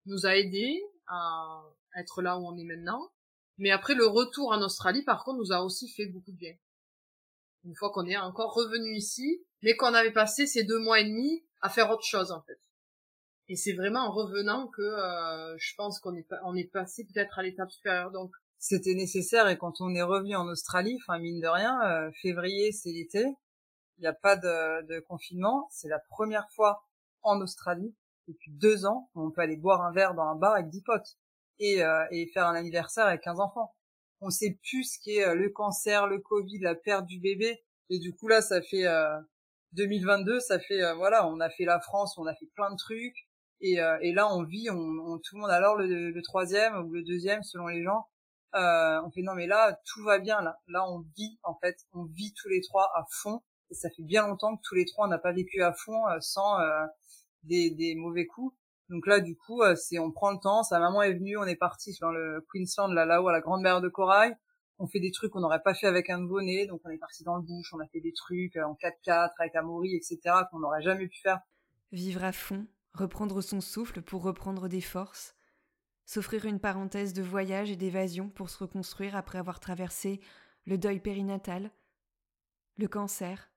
nous 0.06 0.26
a 0.26 0.36
aidé 0.36 0.82
à 1.08 1.62
être 1.96 2.22
là 2.22 2.38
où 2.38 2.46
on 2.46 2.56
est 2.56 2.64
maintenant. 2.64 3.10
Mais 3.58 3.70
après, 3.70 3.94
le 3.94 4.06
retour 4.06 4.50
en 4.50 4.60
Australie, 4.62 5.02
par 5.02 5.24
contre, 5.24 5.38
nous 5.38 5.52
a 5.52 5.60
aussi 5.60 5.88
fait 5.88 6.06
beaucoup 6.06 6.32
de 6.32 6.36
bien. 6.36 6.54
Une 7.64 7.74
fois 7.74 7.90
qu'on 7.90 8.06
est 8.06 8.16
encore 8.16 8.54
revenu 8.54 8.94
ici, 8.94 9.44
mais 9.62 9.76
qu'on 9.76 9.94
avait 9.94 10.12
passé 10.12 10.46
ces 10.46 10.64
deux 10.64 10.78
mois 10.78 11.00
et 11.00 11.04
demi 11.04 11.44
à 11.62 11.70
faire 11.70 11.90
autre 11.90 12.04
chose, 12.04 12.30
en 12.30 12.42
fait. 12.42 12.60
Et 13.48 13.56
c'est 13.56 13.72
vraiment 13.72 14.00
en 14.00 14.12
revenant 14.12 14.66
que 14.68 14.82
euh, 14.82 15.56
je 15.58 15.74
pense 15.76 16.00
qu'on 16.00 16.14
est, 16.14 16.26
on 16.44 16.56
est 16.56 16.70
passé 16.70 17.04
peut-être 17.04 17.38
à 17.38 17.42
l'étape 17.42 17.70
supérieure. 17.70 18.10
Donc, 18.10 18.32
c'était 18.58 18.94
nécessaire 18.94 19.48
et 19.48 19.56
quand 19.56 19.80
on 19.80 19.94
est 19.94 20.02
revenu 20.02 20.34
en 20.34 20.48
Australie, 20.48 20.98
enfin 21.02 21.18
mine 21.18 21.40
de 21.40 21.46
rien, 21.46 21.78
euh, 21.82 22.10
février 22.22 22.72
c'est 22.72 22.90
l'été, 22.90 23.24
il 23.98 24.00
n'y 24.00 24.06
a 24.06 24.12
pas 24.12 24.36
de, 24.36 24.86
de 24.86 25.00
confinement, 25.00 25.68
c'est 25.70 25.88
la 25.88 25.98
première 25.98 26.50
fois 26.50 26.84
en 27.22 27.40
Australie 27.40 27.94
depuis 28.28 28.52
deux 28.52 28.86
ans, 28.86 29.10
on 29.14 29.30
peut 29.30 29.40
aller 29.40 29.56
boire 29.56 29.82
un 29.82 29.92
verre 29.92 30.14
dans 30.14 30.24
un 30.24 30.36
bar 30.36 30.54
avec 30.54 30.68
dix 30.68 30.82
potes 30.82 31.16
et, 31.58 31.82
euh, 31.82 32.04
et 32.10 32.26
faire 32.32 32.46
un 32.46 32.54
anniversaire 32.54 33.06
avec 33.06 33.22
15 33.22 33.40
enfants. 33.40 33.74
On 34.20 34.30
sait 34.30 34.58
plus 34.62 34.84
ce 34.84 34.98
qu'est 35.02 35.26
euh, 35.26 35.34
le 35.34 35.50
cancer, 35.50 36.06
le 36.06 36.18
Covid, 36.18 36.58
la 36.60 36.74
perte 36.74 37.06
du 37.06 37.20
bébé. 37.20 37.62
Et 37.90 37.98
du 37.98 38.14
coup 38.14 38.28
là, 38.28 38.40
ça 38.40 38.62
fait 38.62 38.86
euh, 38.86 39.20
2022, 39.72 40.40
ça 40.40 40.58
fait 40.58 40.82
euh, 40.82 40.94
voilà, 40.94 41.28
on 41.28 41.40
a 41.40 41.50
fait 41.50 41.64
la 41.64 41.80
France, 41.80 42.16
on 42.18 42.26
a 42.26 42.34
fait 42.34 42.50
plein 42.54 42.70
de 42.70 42.76
trucs. 42.76 43.28
Et, 43.62 43.78
et 44.02 44.12
là, 44.12 44.30
on 44.34 44.44
vit, 44.44 44.68
on, 44.68 44.76
on, 44.76 45.18
tout 45.18 45.34
le 45.34 45.40
monde 45.40 45.50
alors 45.50 45.76
le, 45.76 46.10
le, 46.10 46.22
troisième 46.22 46.76
ou 46.76 46.92
le 46.92 47.02
deuxième 47.02 47.42
selon 47.42 47.68
les 47.68 47.82
gens. 47.82 48.06
on 48.52 49.10
fait 49.12 49.22
non 49.22 49.32
mais 49.34 49.46
là 49.46 49.78
tout 49.86 50.04
va 50.04 50.18
bien 50.18 50.42
là. 50.42 50.58
Là 50.68 50.84
on 50.90 51.00
vit 51.16 51.38
en 51.42 51.54
fait, 51.62 51.78
on 51.94 52.04
vit 52.04 52.34
tous 52.34 52.50
les 52.50 52.60
trois 52.60 52.90
à 52.94 53.06
fond. 53.10 53.42
Et 53.70 53.74
ça 53.74 53.88
fait 53.96 54.02
bien 54.02 54.26
longtemps 54.26 54.56
que 54.56 54.62
tous 54.62 54.74
les 54.74 54.84
trois 54.84 55.06
on 55.06 55.08
n'a 55.08 55.18
pas 55.18 55.32
vécu 55.32 55.62
à 55.62 55.72
fond 55.72 56.02
sans 56.20 56.58
des, 57.46 57.94
mauvais 57.96 58.26
coups. 58.26 58.54
Donc 58.88 59.06
là, 59.06 59.20
du 59.20 59.36
coup, 59.36 59.62
euh, 59.62 59.74
c'est 59.74 59.98
on 59.98 60.12
prend 60.12 60.30
le 60.30 60.38
temps. 60.38 60.62
Sa 60.62 60.78
maman 60.78 61.02
est 61.02 61.14
venue, 61.14 61.36
on 61.36 61.44
est 61.44 61.56
parti 61.56 61.96
dans 62.00 62.12
le 62.12 62.44
Queensland, 62.52 62.92
là, 62.92 63.04
là-haut, 63.04 63.28
à 63.28 63.32
la 63.32 63.40
Grande 63.40 63.62
Mer 63.62 63.80
de 63.80 63.88
Corail. 63.88 64.36
On 64.78 64.86
fait 64.86 65.00
des 65.00 65.10
trucs 65.10 65.32
qu'on 65.32 65.40
n'aurait 65.40 65.62
pas 65.62 65.74
fait 65.74 65.86
avec 65.86 66.10
un 66.10 66.18
nouveau-né. 66.18 66.66
Donc 66.66 66.82
on 66.84 66.90
est 66.90 66.98
parti 66.98 67.24
dans 67.24 67.36
le 67.36 67.42
bush, 67.42 67.72
on 67.72 67.80
a 67.80 67.86
fait 67.88 68.00
des 68.00 68.12
trucs 68.12 68.56
euh, 68.56 68.64
en 68.64 68.74
4x4 68.74 69.30
avec 69.38 69.56
Amaury, 69.56 69.96
etc. 69.96 70.18
qu'on 70.50 70.60
n'aurait 70.60 70.82
jamais 70.82 71.08
pu 71.08 71.18
faire. 71.20 71.40
Vivre 71.92 72.24
à 72.24 72.32
fond, 72.32 72.66
reprendre 72.92 73.40
son 73.40 73.60
souffle 73.60 74.02
pour 74.02 74.22
reprendre 74.22 74.68
des 74.68 74.80
forces, 74.80 75.34
s'offrir 76.04 76.44
une 76.44 76.60
parenthèse 76.60 77.12
de 77.12 77.22
voyage 77.22 77.70
et 77.70 77.76
d'évasion 77.76 78.28
pour 78.28 78.50
se 78.50 78.58
reconstruire 78.58 79.16
après 79.16 79.38
avoir 79.38 79.60
traversé 79.60 80.20
le 80.66 80.78
deuil 80.78 81.00
périnatal, 81.00 81.70
le 82.76 82.88
cancer, 82.88 83.50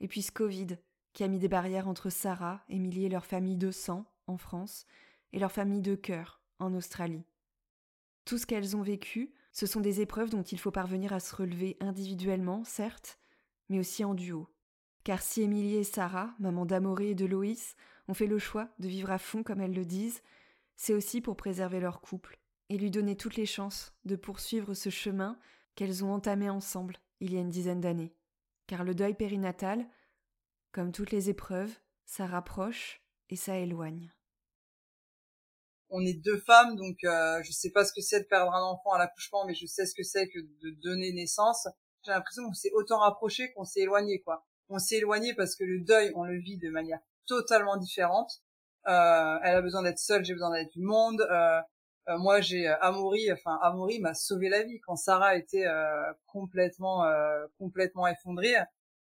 et 0.00 0.08
puis 0.08 0.22
ce 0.22 0.32
Covid, 0.32 0.78
qui 1.12 1.24
a 1.24 1.28
mis 1.28 1.38
des 1.38 1.48
barrières 1.48 1.88
entre 1.88 2.10
Sarah, 2.10 2.62
Émilie 2.68 3.04
et 3.04 3.08
leur 3.08 3.26
famille 3.26 3.56
de 3.56 3.70
sang 3.70 4.04
en 4.26 4.36
France 4.36 4.86
et 5.32 5.38
leur 5.38 5.52
famille 5.52 5.82
de 5.82 5.94
cœur 5.94 6.40
en 6.58 6.74
Australie. 6.74 7.24
Tout 8.24 8.38
ce 8.38 8.46
qu'elles 8.46 8.76
ont 8.76 8.82
vécu, 8.82 9.32
ce 9.52 9.66
sont 9.66 9.80
des 9.80 10.00
épreuves 10.00 10.30
dont 10.30 10.42
il 10.42 10.58
faut 10.58 10.70
parvenir 10.70 11.12
à 11.12 11.20
se 11.20 11.34
relever 11.34 11.76
individuellement, 11.80 12.62
certes, 12.64 13.18
mais 13.68 13.78
aussi 13.78 14.04
en 14.04 14.14
duo. 14.14 14.48
Car 15.02 15.22
si 15.22 15.42
Émilie 15.42 15.76
et 15.76 15.84
Sarah, 15.84 16.34
maman 16.38 16.66
d'Amoré 16.66 17.10
et 17.10 17.14
de 17.14 17.26
Loïs, 17.26 17.74
ont 18.06 18.14
fait 18.14 18.26
le 18.26 18.38
choix 18.38 18.68
de 18.78 18.88
vivre 18.88 19.10
à 19.10 19.18
fond 19.18 19.42
comme 19.42 19.60
elles 19.60 19.74
le 19.74 19.84
disent, 19.84 20.22
c'est 20.76 20.94
aussi 20.94 21.20
pour 21.20 21.36
préserver 21.36 21.80
leur 21.80 22.00
couple 22.00 22.38
et 22.68 22.78
lui 22.78 22.90
donner 22.90 23.16
toutes 23.16 23.36
les 23.36 23.46
chances 23.46 23.92
de 24.04 24.16
poursuivre 24.16 24.74
ce 24.74 24.90
chemin 24.90 25.38
qu'elles 25.74 26.04
ont 26.04 26.12
entamé 26.12 26.48
ensemble 26.48 26.96
il 27.20 27.32
y 27.32 27.36
a 27.36 27.40
une 27.40 27.50
dizaine 27.50 27.80
d'années. 27.80 28.14
Car 28.66 28.84
le 28.84 28.94
deuil 28.94 29.14
périnatal, 29.14 29.86
comme 30.72 30.92
toutes 30.92 31.10
les 31.10 31.30
épreuves, 31.30 31.72
ça 32.06 32.26
rapproche 32.26 33.00
et 33.28 33.36
ça 33.36 33.56
éloigne. 33.56 34.12
On 35.88 36.04
est 36.04 36.14
deux 36.14 36.38
femmes, 36.38 36.76
donc 36.76 37.02
euh, 37.04 37.42
je 37.42 37.50
sais 37.50 37.70
pas 37.70 37.84
ce 37.84 37.92
que 37.92 38.00
c'est 38.00 38.20
de 38.20 38.26
perdre 38.26 38.52
un 38.52 38.62
enfant 38.62 38.92
à 38.92 38.98
l'accouchement, 38.98 39.44
mais 39.44 39.54
je 39.54 39.66
sais 39.66 39.86
ce 39.86 39.94
que 39.94 40.04
c'est 40.04 40.28
que 40.28 40.38
de 40.38 40.70
donner 40.82 41.12
naissance. 41.12 41.66
J'ai 42.04 42.12
l'impression 42.12 42.44
qu'on 42.44 42.54
s'est 42.54 42.70
autant 42.72 42.98
rapproché 42.98 43.52
qu'on 43.52 43.64
s'est 43.64 43.80
éloigné, 43.80 44.20
quoi. 44.20 44.46
On 44.68 44.78
s'est 44.78 44.96
éloigné 44.96 45.34
parce 45.34 45.56
que 45.56 45.64
le 45.64 45.80
deuil, 45.80 46.12
on 46.14 46.24
le 46.24 46.38
vit 46.38 46.58
de 46.58 46.70
manière 46.70 47.00
totalement 47.26 47.76
différente. 47.76 48.40
Euh, 48.86 49.38
elle 49.42 49.56
a 49.56 49.62
besoin 49.62 49.82
d'être 49.82 49.98
seule, 49.98 50.24
j'ai 50.24 50.32
besoin 50.32 50.52
d'être 50.52 50.72
du 50.72 50.82
monde. 50.82 51.20
Euh, 51.20 51.60
euh 52.08 52.18
moi, 52.18 52.40
j'ai 52.40 52.68
euh, 52.68 52.78
Amaury, 52.80 53.30
enfin 53.32 53.58
Amaury 53.62 54.00
m'a 54.00 54.14
sauvé 54.14 54.48
la 54.48 54.62
vie 54.62 54.80
quand 54.80 54.96
Sarah 54.96 55.36
était 55.36 55.66
euh, 55.66 56.12
complètement, 56.26 57.04
complètement 57.58 58.06
effondrée 58.06 58.54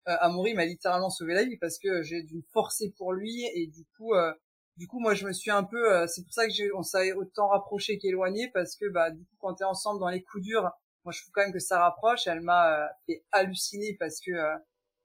Amaury 0.05 0.53
m'a 0.53 0.65
littéralement 0.65 1.09
sauvé 1.09 1.33
la 1.33 1.43
vie 1.43 1.57
parce 1.57 1.79
que 1.79 2.03
j'ai 2.03 2.21
dû 2.21 2.35
me 2.37 2.43
forcer 2.53 2.93
pour 2.97 3.13
lui 3.13 3.45
et 3.53 3.67
du 3.67 3.85
coup 3.97 4.13
euh, 4.13 4.31
du 4.77 4.87
coup 4.87 4.99
moi 4.99 5.15
je 5.15 5.25
me 5.25 5.33
suis 5.33 5.51
un 5.51 5.63
peu 5.63 5.93
euh, 5.93 6.07
c'est 6.07 6.23
pour 6.23 6.33
ça 6.33 6.45
que 6.45 6.53
j'ai 6.53 6.71
on 6.73 6.83
s'est 6.83 7.13
autant 7.13 7.47
rapproché 7.47 7.97
qu'éloigné 7.97 8.49
parce 8.53 8.75
que 8.75 8.87
bah 8.87 9.09
du 9.09 9.23
coup 9.23 9.35
quand 9.39 9.55
t'es 9.55 9.63
ensemble 9.63 9.99
dans 9.99 10.09
les 10.09 10.21
coups 10.21 10.43
durs 10.43 10.69
moi 11.03 11.11
je 11.11 11.21
trouve 11.21 11.31
quand 11.33 11.41
même 11.41 11.53
que 11.53 11.59
ça 11.59 11.79
rapproche. 11.79 12.27
Elle 12.27 12.41
m'a 12.41 12.83
euh, 12.83 12.87
fait 13.07 13.23
halluciner 13.31 13.95
parce 13.99 14.19
que 14.19 14.31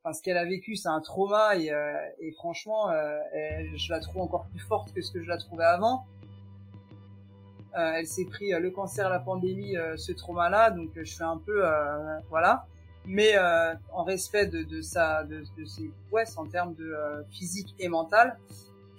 enfin 0.02 0.12
ce 0.12 0.22
qu'elle 0.22 0.38
a 0.38 0.44
vécu 0.44 0.76
c'est 0.76 0.88
un 0.88 1.00
trauma 1.00 1.56
et, 1.56 1.70
et 2.20 2.32
franchement 2.32 2.90
je 2.90 3.92
la 3.92 4.00
trouve 4.00 4.22
encore 4.22 4.46
plus 4.48 4.60
forte 4.60 4.92
que 4.94 5.02
ce 5.02 5.12
que 5.12 5.22
je 5.22 5.28
la 5.28 5.36
trouvais 5.36 5.64
avant. 5.64 6.06
Elle 7.74 8.06
s'est 8.06 8.24
pris 8.24 8.50
le 8.50 8.70
cancer 8.70 9.10
la 9.10 9.20
pandémie 9.20 9.74
ce 9.96 10.12
trauma 10.12 10.48
là 10.48 10.70
donc 10.70 10.90
je 10.94 11.04
suis 11.04 11.22
un 11.22 11.36
peu 11.36 11.62
voilà 12.30 12.66
mais 13.06 13.32
euh, 13.36 13.74
en 13.92 14.04
respect 14.04 14.46
de, 14.46 14.62
de 14.62 14.82
sa 14.82 15.24
de, 15.24 15.42
de 15.58 15.64
ses 15.64 15.90
prouesses 16.08 16.36
en 16.36 16.46
termes 16.46 16.74
de 16.74 16.84
euh, 16.84 17.22
physique 17.30 17.74
et 17.78 17.88
mental. 17.88 18.38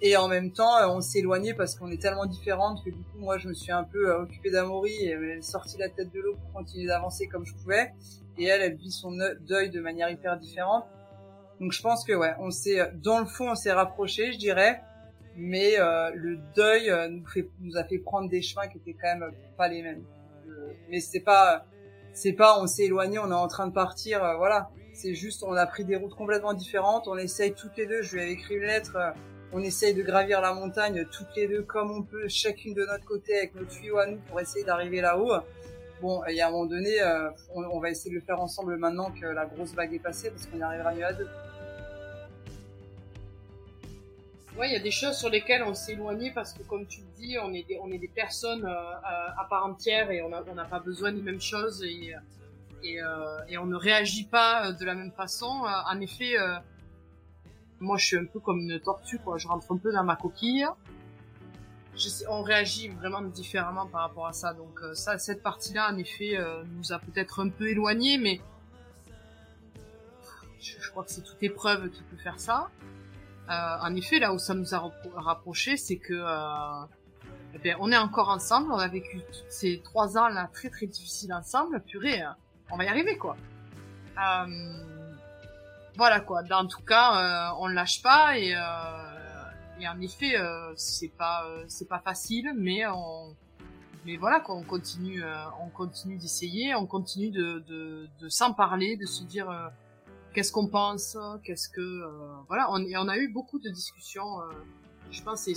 Et 0.00 0.16
en 0.16 0.26
même 0.26 0.50
temps 0.50 0.76
euh, 0.78 0.88
on 0.88 1.00
s'est 1.00 1.20
éloigné 1.20 1.54
parce 1.54 1.76
qu'on 1.76 1.90
est 1.90 2.00
tellement 2.00 2.26
différentes 2.26 2.84
que 2.84 2.90
du 2.90 3.02
coup 3.02 3.18
moi 3.18 3.38
je 3.38 3.48
me 3.48 3.54
suis 3.54 3.70
un 3.72 3.84
peu 3.84 4.10
euh, 4.10 4.22
occupée 4.22 4.50
d'Amaury 4.50 4.92
et 4.92 5.12
est 5.12 5.42
sortie 5.42 5.78
la 5.78 5.88
tête 5.88 6.12
de 6.12 6.20
l'eau 6.20 6.34
pour 6.34 6.52
continuer 6.52 6.86
d'avancer 6.86 7.28
comme 7.28 7.46
je 7.46 7.54
pouvais. 7.54 7.92
Et 8.38 8.44
elle 8.44 8.62
elle 8.62 8.76
vit 8.76 8.90
son 8.90 9.12
deuil 9.40 9.70
de 9.70 9.80
manière 9.80 10.10
hyper 10.10 10.36
différente. 10.38 10.84
Donc 11.60 11.72
je 11.72 11.80
pense 11.80 12.04
que 12.04 12.12
ouais 12.12 12.34
on 12.40 12.50
s'est 12.50 12.90
dans 12.94 13.20
le 13.20 13.26
fond 13.26 13.50
on 13.52 13.54
s'est 13.54 13.72
rapproché 13.72 14.32
je 14.32 14.38
dirais. 14.38 14.80
Mais 15.34 15.78
le 15.78 16.38
deuil 16.54 16.92
nous 17.10 17.24
fait 17.26 17.48
nous 17.60 17.78
a 17.78 17.84
fait 17.84 17.98
prendre 17.98 18.28
des 18.28 18.42
chemins 18.42 18.68
qui 18.68 18.76
étaient 18.76 18.92
quand 18.92 19.16
même 19.16 19.30
pas 19.56 19.68
les 19.68 19.80
mêmes. 19.80 20.04
Mais 20.90 21.00
c'est 21.00 21.20
pas 21.20 21.64
c'est 22.12 22.32
pas 22.32 22.60
on 22.60 22.66
s'est 22.66 22.84
éloigné, 22.84 23.18
on 23.18 23.30
est 23.30 23.34
en 23.34 23.48
train 23.48 23.66
de 23.66 23.72
partir, 23.72 24.24
euh, 24.24 24.36
voilà. 24.36 24.70
C'est 24.94 25.14
juste 25.14 25.42
on 25.42 25.54
a 25.54 25.66
pris 25.66 25.84
des 25.84 25.96
routes 25.96 26.14
complètement 26.14 26.52
différentes, 26.52 27.08
on 27.08 27.16
essaye 27.16 27.54
toutes 27.54 27.76
les 27.76 27.86
deux, 27.86 28.02
je 28.02 28.14
lui 28.14 28.22
avais 28.22 28.32
écrit 28.32 28.56
une 28.56 28.62
lettre, 28.64 28.96
euh, 28.96 29.10
on 29.52 29.62
essaye 29.62 29.94
de 29.94 30.02
gravir 30.02 30.40
la 30.40 30.52
montagne 30.52 31.06
toutes 31.10 31.34
les 31.36 31.48
deux 31.48 31.62
comme 31.62 31.90
on 31.90 32.02
peut, 32.02 32.28
chacune 32.28 32.74
de 32.74 32.84
notre 32.84 33.04
côté 33.04 33.36
avec 33.38 33.54
nos 33.54 33.64
tuyaux 33.64 33.98
à 33.98 34.06
nous 34.06 34.18
pour 34.28 34.40
essayer 34.40 34.64
d'arriver 34.64 35.00
là-haut. 35.00 35.32
Bon, 36.00 36.22
y 36.26 36.40
a 36.40 36.48
un 36.48 36.50
moment 36.50 36.66
donné, 36.66 37.00
euh, 37.00 37.30
on, 37.54 37.62
on, 37.62 37.78
va 37.78 37.90
essayer 37.90 38.10
de 38.10 38.16
le 38.16 38.22
faire 38.22 38.40
ensemble 38.40 38.76
maintenant 38.76 39.12
que 39.12 39.24
la 39.24 39.46
grosse 39.46 39.72
vague 39.74 39.94
est 39.94 40.00
passée 40.00 40.30
parce 40.30 40.46
qu'on 40.46 40.58
y 40.58 40.62
arrivera 40.62 40.92
mieux 40.92 41.04
à 41.04 41.12
deux. 41.12 41.28
Ouais, 44.58 44.68
il 44.68 44.72
y 44.74 44.76
a 44.76 44.80
des 44.80 44.90
choses 44.90 45.16
sur 45.16 45.30
lesquelles 45.30 45.62
on 45.62 45.72
s'est 45.72 45.92
éloigné 45.92 46.30
parce 46.30 46.52
que, 46.52 46.62
comme 46.62 46.86
tu 46.86 47.00
le 47.00 47.06
dis, 47.16 47.36
on 47.42 47.54
est 47.54 47.62
des, 47.62 47.78
on 47.82 47.90
est 47.90 47.98
des 47.98 48.08
personnes 48.08 48.66
euh, 48.66 49.38
à 49.38 49.46
part 49.48 49.64
entière 49.64 50.10
et 50.10 50.20
on 50.20 50.28
n'a 50.28 50.42
on 50.46 50.68
pas 50.68 50.78
besoin 50.78 51.10
des 51.10 51.22
mêmes 51.22 51.40
choses 51.40 51.82
et, 51.82 52.14
et, 52.82 53.02
euh, 53.02 53.38
et, 53.48 53.56
on 53.56 53.64
ne 53.64 53.76
réagit 53.76 54.24
pas 54.24 54.72
de 54.72 54.84
la 54.84 54.94
même 54.94 55.12
façon. 55.12 55.64
Euh, 55.64 55.90
en 55.90 56.00
effet, 56.00 56.38
euh, 56.38 56.56
moi, 57.80 57.96
je 57.96 58.06
suis 58.06 58.16
un 58.16 58.26
peu 58.26 58.40
comme 58.40 58.60
une 58.60 58.78
tortue, 58.78 59.18
quoi. 59.18 59.38
Je 59.38 59.48
rentre 59.48 59.72
un 59.72 59.78
peu 59.78 59.90
dans 59.90 60.04
ma 60.04 60.16
coquille. 60.16 60.66
Je 61.94 62.08
sais, 62.08 62.26
on 62.28 62.42
réagit 62.42 62.88
vraiment 62.88 63.22
différemment 63.22 63.86
par 63.86 64.02
rapport 64.02 64.26
à 64.26 64.32
ça. 64.32 64.52
Donc 64.52 64.80
euh, 64.82 64.94
ça, 64.94 65.18
cette 65.18 65.42
partie-là, 65.42 65.90
en 65.90 65.96
effet, 65.96 66.38
nous 66.76 66.92
a 66.92 66.98
peut-être 66.98 67.40
un 67.40 67.48
peu 67.48 67.68
éloignés, 67.68 68.18
mais 68.18 68.40
je 70.60 70.90
crois 70.90 71.04
que 71.04 71.10
c'est 71.10 71.22
toute 71.22 71.42
épreuve 71.42 71.90
qui 71.90 72.02
peut 72.02 72.16
faire 72.16 72.38
ça. 72.38 72.70
Euh, 73.50 73.76
en 73.80 73.94
effet, 73.96 74.18
là 74.18 74.32
où 74.32 74.38
ça 74.38 74.54
nous 74.54 74.74
a 74.74 74.90
rapprochés, 75.16 75.76
c'est 75.76 75.98
que 75.98 76.14
euh, 76.14 76.86
eh 77.54 77.58
bien, 77.58 77.76
on 77.80 77.90
est 77.92 77.98
encore 77.98 78.28
ensemble. 78.28 78.72
On 78.72 78.78
a 78.78 78.88
vécu 78.88 79.20
ces 79.48 79.80
trois 79.82 80.16
ans 80.16 80.28
là 80.28 80.48
très 80.52 80.70
très 80.70 80.86
difficiles 80.86 81.32
ensemble. 81.34 81.80
Purée, 81.82 82.22
euh, 82.22 82.30
on 82.70 82.76
va 82.76 82.84
y 82.84 82.88
arriver 82.88 83.18
quoi. 83.18 83.36
Euh, 84.18 84.46
voilà 85.96 86.20
quoi. 86.20 86.42
En 86.52 86.66
tout 86.66 86.82
cas, 86.82 87.50
euh, 87.50 87.56
on 87.58 87.68
ne 87.68 87.74
lâche 87.74 88.00
pas 88.02 88.38
et, 88.38 88.54
et 89.80 89.88
en 89.88 90.00
effet, 90.00 90.34
c'est 90.76 91.12
pas 91.16 91.44
pas 91.88 91.98
facile, 91.98 92.52
mais 92.56 92.86
on 92.86 93.36
mais 94.06 94.16
voilà 94.16 94.40
quoi. 94.40 94.54
On 94.54 94.62
continue 94.62 95.22
on 95.60 95.68
continue 95.68 96.16
d'essayer, 96.16 96.74
on 96.74 96.86
continue 96.86 97.30
de 97.30 97.62
de, 97.68 98.08
de 98.20 98.28
s'en 98.28 98.54
parler, 98.54 98.96
de 98.96 99.06
se 99.06 99.24
dire 99.24 99.50
qu'est-ce 100.32 100.52
qu'on 100.52 100.66
pense, 100.66 101.16
qu'est-ce 101.44 101.68
que 101.68 101.80
euh, 101.80 102.08
voilà, 102.48 102.70
on, 102.70 102.84
et 102.84 102.96
on 102.96 103.08
a 103.08 103.18
eu 103.18 103.28
beaucoup 103.28 103.58
de 103.58 103.68
discussions. 103.68 104.40
Euh, 104.40 104.50
je 105.10 105.22
pense 105.22 105.42
c'est 105.42 105.54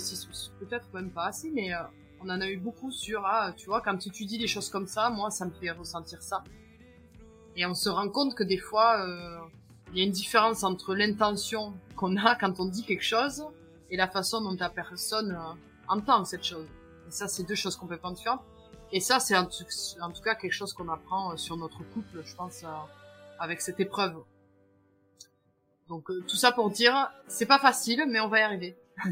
peut-être 0.58 0.92
même 0.92 1.10
pas 1.10 1.26
assez, 1.26 1.50
mais 1.50 1.72
euh, 1.72 1.78
on 2.20 2.28
en 2.28 2.40
a 2.40 2.48
eu 2.48 2.58
beaucoup 2.58 2.90
sur 2.90 3.24
ah 3.24 3.52
tu 3.56 3.66
vois 3.66 3.80
quand 3.80 3.96
tu, 3.96 4.24
dis 4.24 4.38
des 4.38 4.46
choses 4.46 4.68
comme 4.68 4.86
ça, 4.86 5.10
moi 5.10 5.30
ça 5.30 5.46
me 5.46 5.50
fait 5.50 5.70
ressentir 5.70 6.22
ça. 6.22 6.44
Et 7.56 7.64
on 7.64 7.74
se 7.74 7.88
rend 7.88 8.08
compte 8.10 8.34
que 8.34 8.44
des 8.44 8.58
fois 8.58 9.06
il 9.92 9.98
y 9.98 10.02
a 10.02 10.04
une 10.04 10.12
différence 10.12 10.62
entre 10.62 10.94
l'intention 10.94 11.72
qu'on 11.96 12.16
a 12.16 12.34
quand 12.34 12.60
on 12.60 12.66
dit 12.66 12.84
quelque 12.84 13.04
chose 13.04 13.46
et 13.90 13.96
la 13.96 14.08
façon 14.08 14.42
dont 14.42 14.56
la 14.58 14.68
personne 14.68 15.38
entend 15.88 16.24
cette 16.26 16.44
chose. 16.44 16.66
Et 17.08 17.10
ça 17.10 17.28
c'est 17.28 17.44
deux 17.44 17.54
choses 17.54 17.76
complètement 17.76 18.10
différentes. 18.10 18.42
Et 18.92 19.00
ça 19.00 19.20
c'est 19.20 19.36
en, 19.36 19.48
en, 20.02 20.10
tout 20.10 20.22
cas 20.22 20.34
quelque 20.34 20.52
chose 20.52 20.74
qu'on 20.74 20.88
apprend 20.90 21.34
sur 21.38 21.56
notre 21.56 21.82
couple, 21.94 22.22
je 22.24 22.34
pense, 22.34 22.62
avec 23.38 23.62
cette 23.62 23.80
épreuve. 23.80 24.16
Donc 25.88 26.10
euh, 26.10 26.24
tout 26.26 26.36
ça 26.36 26.52
pour 26.52 26.70
dire, 26.70 27.10
c'est 27.28 27.46
pas 27.46 27.58
facile, 27.58 28.04
mais 28.08 28.20
on 28.20 28.28
va 28.28 28.40
y 28.40 28.42
arriver. 28.42 28.76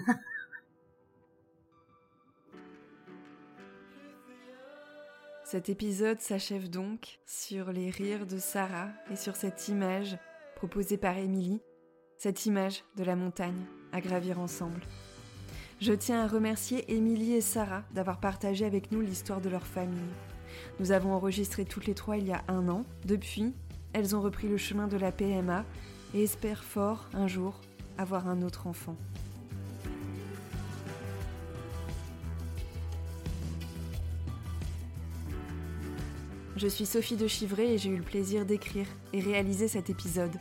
Cet 5.45 5.69
épisode 5.69 6.21
s'achève 6.21 6.69
donc 6.69 7.21
sur 7.27 7.71
les 7.71 7.91
rires 7.91 8.27
de 8.27 8.39
Sarah 8.39 8.89
et 9.13 9.17
sur 9.17 9.37
cette 9.37 9.69
image 9.69 10.19
proposée 10.57 10.97
par 10.97 11.17
Émilie, 11.17 11.61
cette 12.17 12.47
image 12.47 12.83
de 12.97 13.05
la 13.05 13.15
montagne 13.15 13.67
à 13.93 14.01
gravir 14.01 14.41
ensemble. 14.41 14.81
Je 15.81 15.93
tiens 15.93 16.25
à 16.25 16.27
remercier 16.27 16.93
Émilie 16.93 17.35
et 17.35 17.41
Sarah 17.41 17.85
d'avoir 17.93 18.19
partagé 18.19 18.65
avec 18.65 18.91
nous 18.91 19.01
l'histoire 19.01 19.41
de 19.41 19.51
leur 19.51 19.67
famille. 19.67 20.01
Nous 20.81 20.93
avons 20.93 21.13
enregistré 21.13 21.65
toutes 21.65 21.87
les 21.87 21.95
trois 21.95 22.17
il 22.17 22.27
y 22.27 22.33
a 22.33 22.43
un 22.49 22.69
an. 22.69 22.85
Depuis, 23.05 23.55
elles 23.93 24.17
ont 24.17 24.23
repris 24.23 24.49
le 24.49 24.57
chemin 24.57 24.89
de 24.89 24.97
la 24.97 25.13
PMA 25.13 25.65
et 26.15 26.23
espère 26.23 26.63
fort 26.63 27.09
un 27.13 27.27
jour 27.27 27.61
avoir 27.99 28.29
un 28.29 28.43
autre 28.43 28.67
enfant. 28.67 28.97
Je 36.57 36.69
suis 36.69 36.87
Sophie 36.87 37.17
de 37.17 37.27
Chivray 37.27 37.75
et 37.75 37.79
j'ai 37.79 37.91
eu 37.91 37.97
le 37.97 38.03
plaisir 38.03 38.47
d'écrire 38.47 38.87
et 39.13 39.21
réaliser 39.21 39.67
cet 39.67 39.91
épisode. 39.91 40.37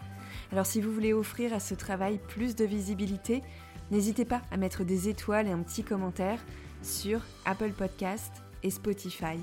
Alors 0.52 0.68
si 0.68 0.80
vous 0.80 0.94
voulez 0.94 1.12
offrir 1.12 1.54
à 1.54 1.60
ce 1.60 1.74
travail 1.74 2.20
plus 2.28 2.56
de 2.56 2.66
visibilité, 2.66 3.42
n'hésitez 3.90 4.24
pas 4.24 4.44
à 4.52 4.58
mettre 4.58 4.84
des 4.84 5.10
étoiles 5.10 5.48
et 5.48 5.52
un 5.52 5.64
petit 5.64 5.84
commentaire 5.84 6.40
sur 6.84 7.22
Apple 7.46 7.72
Podcast 7.72 8.32
et 8.62 8.70
Spotify. 8.70 9.40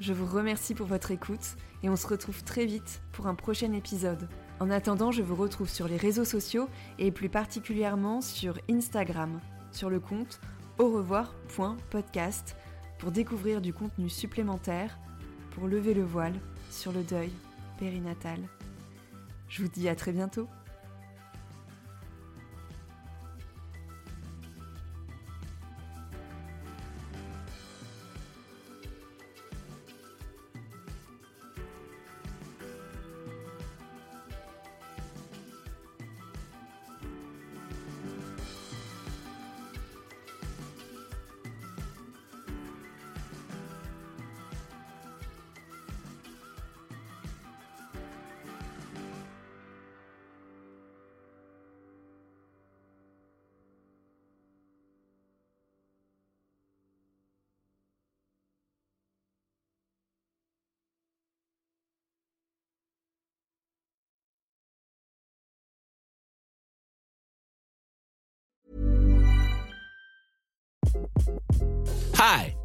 Je 0.00 0.12
vous 0.12 0.26
remercie 0.26 0.74
pour 0.74 0.86
votre 0.86 1.10
écoute 1.10 1.56
et 1.82 1.88
on 1.88 1.96
se 1.96 2.06
retrouve 2.06 2.42
très 2.44 2.66
vite 2.66 3.02
pour 3.12 3.26
un 3.26 3.34
prochain 3.34 3.72
épisode. 3.72 4.28
En 4.60 4.70
attendant, 4.70 5.10
je 5.10 5.22
vous 5.22 5.34
retrouve 5.34 5.68
sur 5.68 5.88
les 5.88 5.96
réseaux 5.96 6.24
sociaux 6.24 6.68
et 6.98 7.10
plus 7.10 7.28
particulièrement 7.28 8.20
sur 8.20 8.58
Instagram, 8.70 9.40
sur 9.72 9.90
le 9.90 10.00
compte 10.00 10.40
au 10.78 10.90
revoir.podcast 10.90 12.56
pour 12.98 13.10
découvrir 13.10 13.60
du 13.60 13.72
contenu 13.72 14.08
supplémentaire 14.08 14.98
pour 15.50 15.66
lever 15.66 15.94
le 15.94 16.04
voile 16.04 16.34
sur 16.70 16.92
le 16.92 17.02
deuil 17.02 17.32
périnatal. 17.78 18.38
Je 19.48 19.62
vous 19.62 19.68
dis 19.68 19.88
à 19.88 19.96
très 19.96 20.12
bientôt. 20.12 20.48